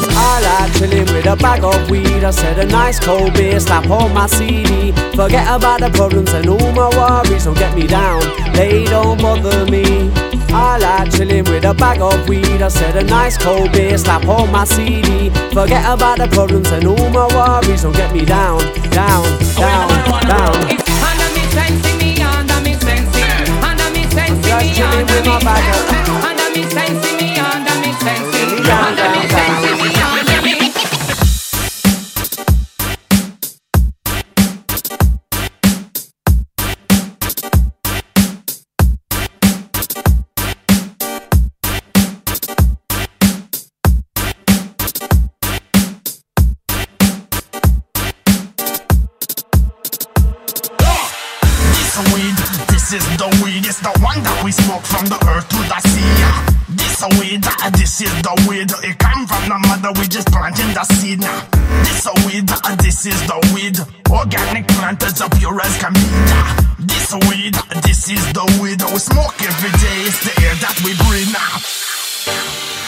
I 0.03 0.41
like 0.41 0.73
chilling 0.75 1.07
with 1.15 1.27
a 1.27 1.37
bag 1.37 1.63
of 1.63 1.89
weed. 1.91 2.25
I 2.25 2.31
said 2.31 2.59
a 2.59 2.67
nice 2.67 2.99
cold 2.99 3.35
beer, 3.35 3.61
slap 3.61 3.89
on 3.91 4.13
my 4.13 4.27
CD. 4.27 4.93
Forget 5.15 5.47
about 5.49 5.81
the 5.81 5.91
problems 5.91 6.33
and 6.33 6.49
all 6.49 6.73
my 6.73 6.89
worries. 6.97 7.45
Don't 7.45 7.57
get 7.57 7.77
me 7.77 7.87
down, 7.87 8.21
they 8.55 8.85
don't 8.85 9.21
bother 9.21 9.65
me. 9.67 10.11
I 10.53 10.79
like 10.79 11.13
chilling 11.13 11.45
with 11.45 11.65
a 11.65 11.75
bag 11.75 12.01
of 12.01 12.29
weed. 12.29 12.63
I 12.63 12.69
said 12.69 12.97
a 12.97 13.05
nice 13.05 13.37
cold 13.37 13.73
beer, 13.73 13.97
slap 13.99 14.27
on 14.27 14.51
my 14.51 14.65
CD. 14.65 15.31
Forget 15.53 15.85
about 15.87 16.19
the 16.19 16.29
problems 16.29 16.71
and 16.71 16.87
all 16.87 17.11
my 17.11 17.27
worries. 17.35 17.83
Don't 17.83 17.95
get 17.95 18.13
me 18.13 18.25
down, 18.25 18.59
down, 18.91 19.25
down, 19.55 19.91
down. 20.27 20.55
Under 21.07 21.29
me 21.35 21.45
sensi, 21.55 21.93
me 21.99 22.23
under 22.23 22.59
me 22.63 22.75
sensi, 22.75 23.23
under 23.63 23.89
me 23.95 24.03
sensi, 24.11 24.51
me 24.51 25.05
with 25.07 25.27
my 25.27 25.39
bag 25.43 25.67
of 25.75 25.95
under 26.23 26.49
me 26.51 26.63
sensi, 26.71 27.11
me 27.19 27.39
under 27.39 27.75
me 27.83 27.91
sensi, 28.03 28.43
under 28.43 28.59
me 28.59 28.63
sensi, 28.63 28.63
me 28.63 28.71
under 28.71 29.09
me. 29.11 29.34
The 53.85 53.93
one 54.01 54.17
that 54.25 54.41
we 54.41 54.51
smoke 54.51 54.81
from 54.81 55.05
the 55.13 55.21
earth 55.29 55.45
to 55.53 55.61
the 55.61 55.79
sea. 55.85 56.17
This 56.73 57.05
a 57.05 57.09
weed, 57.21 57.45
this 57.77 58.01
is 58.01 58.15
the 58.25 58.33
weed, 58.49 58.73
it 58.81 58.97
come 58.97 59.29
from 59.29 59.45
the 59.45 59.59
mother, 59.69 59.93
we 60.01 60.09
just 60.09 60.33
planting 60.33 60.73
the 60.73 60.85
seed 60.97 61.21
now. 61.21 61.45
This 61.85 62.09
weed, 62.25 62.49
uh, 62.49 62.77
this 62.81 63.05
is 63.05 63.21
the 63.29 63.37
weed, 63.53 63.77
organic 64.09 64.67
plant 64.73 65.05
as 65.05 65.21
pure 65.37 65.61
as 65.61 65.77
can 65.77 65.93
be. 65.93 66.09
This 66.81 67.13
weed, 67.29 67.53
uh, 67.61 67.81
this 67.85 68.09
is 68.09 68.25
the 68.33 68.49
weed, 68.57 68.81
we 68.81 68.99
smoke 68.99 69.37
every 69.45 69.73
day, 69.77 69.99
it's 70.09 70.25
the 70.25 70.33
air 70.41 70.57
that 70.65 70.81
we 70.81 70.97
breathe 71.05 71.29
now. 71.37 72.84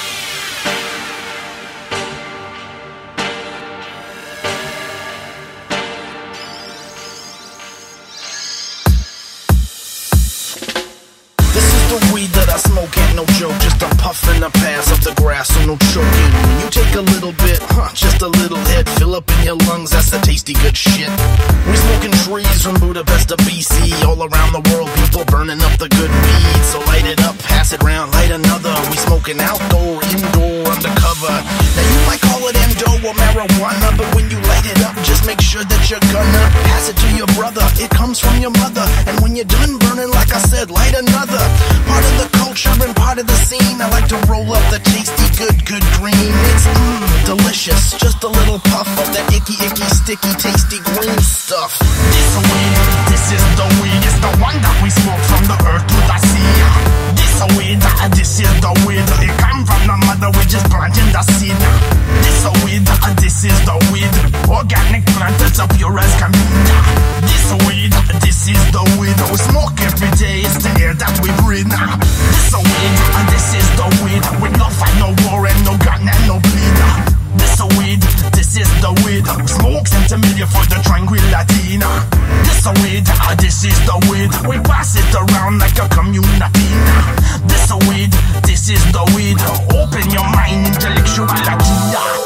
The 11.98 12.12
weed 12.12 12.30
that 12.36 12.48
I 12.48 12.58
smoke, 12.60 12.92
ain't 12.92 13.16
no 13.16 13.24
joke. 13.40 13.56
Just 13.60 13.80
a 13.80 13.88
puff 13.96 14.20
in 14.34 14.40
the 14.40 14.50
pass 14.50 14.92
of 14.92 15.00
the 15.00 15.14
grass, 15.16 15.48
so 15.48 15.60
no 15.64 15.76
choking. 15.92 16.30
When 16.44 16.56
you 16.60 16.68
take 16.68 16.92
a 16.94 17.00
little 17.00 17.32
bit, 17.44 17.58
huh, 17.72 17.88
just 17.94 18.20
a 18.20 18.28
little 18.28 18.60
hit, 18.72 18.88
fill 19.00 19.14
up 19.14 19.24
in 19.38 19.40
your 19.44 19.58
lungs, 19.68 19.90
that's 19.90 20.10
the 20.10 20.18
tasty 20.20 20.52
good 20.64 20.76
shit. 20.76 21.08
We 21.68 21.76
smoking 21.76 22.12
trees 22.24 22.60
from 22.62 22.76
Budapest 22.80 23.28
to 23.30 23.36
BC, 23.48 24.04
all 24.04 24.20
around 24.20 24.52
the 24.52 24.64
world, 24.72 24.90
people 25.00 25.24
burning 25.24 25.60
up 25.62 25.74
the 25.78 25.88
good 25.88 26.10
weed. 26.10 26.62
So 26.68 26.80
light 26.90 27.06
it 27.06 27.20
up, 27.24 27.38
pass 27.38 27.72
it 27.72 27.82
round, 27.82 28.12
light 28.12 28.30
another. 28.30 28.74
We 28.90 28.96
smoking 28.96 29.40
outdoor, 29.40 30.02
indoor, 30.04 30.68
undercover. 30.68 31.32
Now 31.32 31.86
you 31.86 32.00
might 32.06 32.25
call 32.36 32.48
it 32.48 32.56
endo 32.56 33.08
or 33.08 33.14
marijuana, 33.16 33.88
but 33.96 34.08
when 34.14 34.28
you 34.30 34.38
light 34.44 34.66
it 34.68 34.80
up, 34.84 34.94
just 35.04 35.26
make 35.26 35.40
sure 35.40 35.64
that 35.64 35.82
you're 35.88 36.02
gonna 36.12 36.44
pass 36.68 36.88
it 36.88 36.96
to 36.96 37.08
your 37.16 37.28
brother. 37.38 37.64
It 37.80 37.90
comes 37.90 38.20
from 38.20 38.36
your 38.40 38.52
mother, 38.62 38.84
and 39.08 39.20
when 39.20 39.36
you're 39.36 39.48
done 39.48 39.78
burning, 39.78 40.10
like 40.12 40.32
I 40.32 40.40
said, 40.40 40.70
light 40.70 40.94
another. 40.94 41.42
Part 41.88 42.04
of 42.04 42.14
the 42.20 42.28
culture 42.36 42.72
and 42.84 42.94
part 42.96 43.18
of 43.18 43.26
the 43.26 43.38
scene. 43.48 43.80
I 43.80 43.88
like 43.88 44.08
to 44.12 44.18
roll 44.28 44.48
up 44.52 44.64
the 44.70 44.80
tasty, 44.84 45.26
good, 45.40 45.56
good 45.64 45.84
green. 45.96 46.32
It's 46.52 46.66
mmm, 46.68 47.24
delicious. 47.24 47.96
Just 47.96 48.22
a 48.24 48.28
little 48.28 48.60
puff 48.70 48.88
of 49.00 49.08
that 49.16 49.26
icky, 49.32 49.56
icky, 49.64 49.86
sticky, 49.88 50.32
tasty 50.36 50.78
green 50.92 51.18
stuff. 51.20 51.78
This 51.80 52.30
weed, 52.36 52.76
this 53.08 53.24
is 53.32 53.44
the 53.56 53.66
weed. 53.80 54.00
It's 54.04 54.20
the 54.20 54.32
one 54.44 54.56
that 54.60 54.76
we 54.82 54.90
smoke 54.90 55.22
from 55.30 55.42
the 55.48 55.58
earth 55.72 55.86
to 55.88 55.98
the 56.10 56.25
This 57.46 57.58
weed, 57.58 57.78
uh, 57.82 58.08
this 58.08 58.40
is 58.40 58.60
the 58.60 58.72
weed. 58.86 59.06
It 59.22 59.30
come 59.38 59.64
from 59.64 59.86
the 59.86 59.96
mother, 60.06 60.30
we 60.36 60.44
just 60.46 60.66
planting 60.66 61.12
the 61.12 61.22
seed. 61.22 61.54
This 62.22 62.42
weed, 62.64 62.82
uh, 62.88 63.14
this 63.20 63.44
is 63.44 63.58
the 63.64 63.76
weed. 63.92 64.10
Organic 64.50 65.06
plant 65.14 65.38
that's 65.38 65.58
up 65.58 65.70
pure 65.76 65.96
as 65.98 66.12
can. 66.18 66.32
This 67.22 67.52
weed, 67.66 67.94
uh, 67.94 68.18
this 68.18 68.48
is 68.48 68.58
the 68.72 68.82
weed. 68.98 69.14
We 69.30 69.38
smoke 69.38 69.78
every 69.80 70.10
day. 70.18 70.42
It's 70.42 70.58
the 70.58 70.74
air 70.82 70.94
that 70.94 71.14
we 71.22 71.30
breathe. 71.44 71.70
This 71.70 72.54
weed, 72.54 72.96
uh, 73.14 73.30
this 73.30 73.54
is 73.54 73.68
the 73.78 73.86
weed. 74.02 74.24
With 74.42 74.58
no 74.58 74.66
fight, 74.66 74.96
no 74.98 75.14
war, 75.30 75.46
and 75.46 75.64
no 75.64 75.76
gun 75.78 76.02
and 76.02 76.26
no 76.26 76.40
bleed. 76.40 77.15
This 77.38 77.60
a 77.60 77.66
weed, 77.78 78.02
this 78.32 78.56
is 78.56 78.68
the 78.80 78.92
weed. 79.04 79.26
Smoke 79.48 79.86
sentimeter 79.86 80.46
for 80.46 80.64
the 80.68 80.80
tranquility. 80.84 81.78
This 82.44 82.66
a 82.66 82.72
weed, 82.82 83.04
uh, 83.08 83.34
this 83.36 83.64
is 83.64 83.78
the 83.86 83.96
weed. 84.10 84.30
We 84.48 84.58
pass 84.64 84.96
it 84.96 85.14
around 85.14 85.58
like 85.58 85.78
a 85.78 85.88
community. 85.88 86.68
This 87.46 87.70
a 87.70 87.78
weed, 87.88 88.12
this 88.44 88.68
is 88.68 88.82
the 88.92 89.04
weed. 89.14 89.38
Open 89.74 90.10
your 90.10 90.28
mind, 90.32 90.66
intellectuality. 90.74 92.16